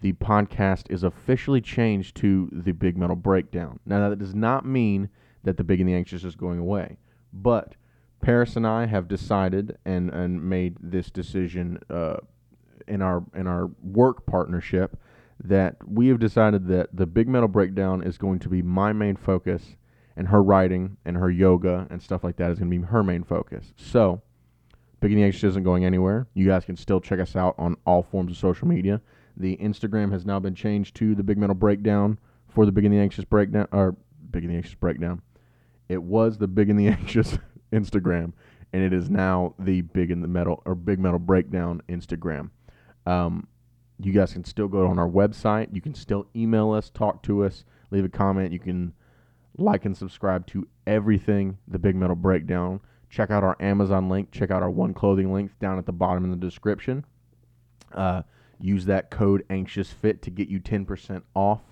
the 0.00 0.12
podcast 0.14 0.90
is 0.90 1.02
officially 1.02 1.60
changed 1.60 2.16
to 2.16 2.48
the 2.52 2.72
Big 2.72 2.96
Metal 2.96 3.16
Breakdown. 3.16 3.80
Now, 3.86 4.08
that 4.08 4.18
does 4.18 4.34
not 4.34 4.66
mean 4.66 5.08
that 5.44 5.56
the 5.56 5.64
Big 5.64 5.80
and 5.80 5.88
the 5.88 5.94
Anxious 5.94 6.24
is 6.24 6.36
going 6.36 6.58
away, 6.58 6.98
but 7.32 7.74
Paris 8.20 8.56
and 8.56 8.66
I 8.66 8.86
have 8.86 9.08
decided 9.08 9.78
and, 9.84 10.10
and 10.10 10.42
made 10.42 10.76
this 10.80 11.10
decision 11.10 11.78
uh, 11.88 12.18
in 12.88 13.02
our 13.02 13.22
in 13.34 13.46
our 13.46 13.70
work 13.82 14.26
partnership 14.26 14.96
that 15.42 15.76
we 15.86 16.08
have 16.08 16.18
decided 16.18 16.66
that 16.68 16.94
the 16.94 17.06
Big 17.06 17.28
Metal 17.28 17.48
Breakdown 17.48 18.02
is 18.02 18.18
going 18.18 18.40
to 18.40 18.48
be 18.48 18.62
my 18.62 18.92
main 18.92 19.16
focus, 19.16 19.76
and 20.16 20.28
her 20.28 20.42
writing 20.42 20.96
and 21.04 21.16
her 21.16 21.30
yoga 21.30 21.86
and 21.90 22.02
stuff 22.02 22.24
like 22.24 22.36
that 22.36 22.50
is 22.50 22.58
going 22.58 22.70
to 22.70 22.78
be 22.78 22.84
her 22.84 23.04
main 23.04 23.22
focus. 23.22 23.72
So, 23.76 24.20
Big 25.00 25.12
and 25.12 25.20
the 25.20 25.24
Anxious 25.24 25.44
isn't 25.44 25.62
going 25.62 25.84
anywhere. 25.84 26.26
You 26.34 26.46
guys 26.46 26.64
can 26.64 26.76
still 26.76 27.00
check 27.00 27.20
us 27.20 27.36
out 27.36 27.54
on 27.56 27.76
all 27.86 28.02
forms 28.02 28.32
of 28.32 28.38
social 28.38 28.66
media. 28.66 29.00
The 29.36 29.56
Instagram 29.58 30.10
has 30.10 30.26
now 30.26 30.40
been 30.40 30.56
changed 30.56 30.96
to 30.96 31.14
the 31.14 31.22
Big 31.22 31.38
Metal 31.38 31.54
Breakdown 31.54 32.18
for 32.48 32.66
the 32.66 32.72
Big 32.72 32.84
and 32.84 32.92
the 32.92 32.98
Anxious 32.98 33.24
Breakdown, 33.24 33.68
or 33.70 33.96
Big 34.30 34.42
and 34.42 34.52
the 34.52 34.56
Anxious 34.56 34.74
Breakdown. 34.74 35.22
It 35.88 36.02
was 36.02 36.38
the 36.38 36.48
Big 36.48 36.68
and 36.68 36.78
the 36.78 36.88
Anxious 36.88 37.38
Instagram, 37.72 38.32
and 38.72 38.82
it 38.82 38.92
is 38.92 39.08
now 39.08 39.54
the 39.58 39.82
Big 39.82 40.10
and 40.10 40.24
the 40.24 40.28
Metal 40.28 40.62
or 40.64 40.74
Big 40.74 40.98
Metal 40.98 41.20
Breakdown 41.20 41.80
Instagram. 41.88 42.50
Um, 43.08 43.46
you 43.98 44.12
guys 44.12 44.32
can 44.32 44.44
still 44.44 44.68
go 44.68 44.86
on 44.86 44.98
our 44.98 45.08
website. 45.08 45.74
You 45.74 45.80
can 45.80 45.94
still 45.94 46.26
email 46.36 46.72
us, 46.72 46.90
talk 46.90 47.22
to 47.24 47.44
us, 47.44 47.64
leave 47.90 48.04
a 48.04 48.08
comment. 48.08 48.52
You 48.52 48.58
can 48.58 48.92
like 49.56 49.86
and 49.86 49.96
subscribe 49.96 50.46
to 50.48 50.68
everything 50.86 51.58
the 51.66 51.78
Big 51.78 51.96
Metal 51.96 52.14
Breakdown. 52.14 52.80
Check 53.10 53.30
out 53.30 53.42
our 53.42 53.56
Amazon 53.60 54.08
link. 54.08 54.30
Check 54.30 54.50
out 54.50 54.62
our 54.62 54.70
One 54.70 54.92
Clothing 54.92 55.32
link 55.32 55.50
down 55.58 55.78
at 55.78 55.86
the 55.86 55.92
bottom 55.92 56.24
in 56.24 56.30
the 56.30 56.36
description. 56.36 57.04
Uh, 57.92 58.22
use 58.60 58.84
that 58.84 59.10
code 59.10 59.44
Anxious 59.48 59.90
Fit 59.90 60.20
to 60.22 60.30
get 60.30 60.48
you 60.48 60.60
10% 60.60 61.22
off 61.34 61.62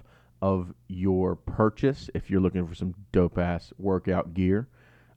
of 0.40 0.72
your 0.88 1.36
purchase 1.36 2.08
if 2.14 2.30
you're 2.30 2.40
looking 2.40 2.66
for 2.66 2.74
some 2.74 2.94
dope 3.12 3.38
ass 3.38 3.72
workout 3.78 4.32
gear. 4.32 4.68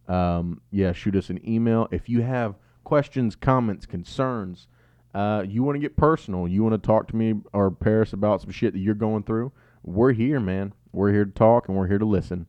Um, 0.07 0.61
yeah, 0.69 0.91
shoot 0.91 1.15
us 1.15 1.29
an 1.29 1.39
email 1.47 1.87
if 1.91 2.09
you 2.09 2.21
have 2.21 2.55
questions, 2.83 3.35
comments, 3.35 3.85
concerns. 3.85 4.67
Uh, 5.13 5.43
you 5.47 5.63
want 5.63 5.75
to 5.75 5.79
get 5.79 5.95
personal. 5.95 6.47
You 6.47 6.63
want 6.63 6.81
to 6.81 6.85
talk 6.85 7.07
to 7.09 7.15
me 7.15 7.35
or 7.53 7.71
Paris 7.71 8.13
about 8.13 8.41
some 8.41 8.51
shit 8.51 8.73
that 8.73 8.79
you're 8.79 8.95
going 8.95 9.23
through. 9.23 9.51
We're 9.83 10.11
here, 10.11 10.39
man. 10.39 10.73
We're 10.91 11.11
here 11.11 11.25
to 11.25 11.31
talk 11.31 11.67
and 11.67 11.77
we're 11.77 11.87
here 11.87 11.97
to 11.97 12.05
listen. 12.05 12.45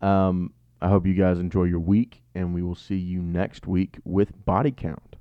Um, 0.00 0.52
I 0.82 0.88
hope 0.88 1.06
you 1.06 1.14
guys 1.14 1.38
enjoy 1.38 1.64
your 1.64 1.80
week, 1.80 2.22
and 2.34 2.54
we 2.54 2.62
will 2.62 2.74
see 2.74 2.96
you 2.96 3.22
next 3.22 3.66
week 3.66 3.98
with 4.04 4.44
Body 4.44 4.70
Count. 4.70 5.16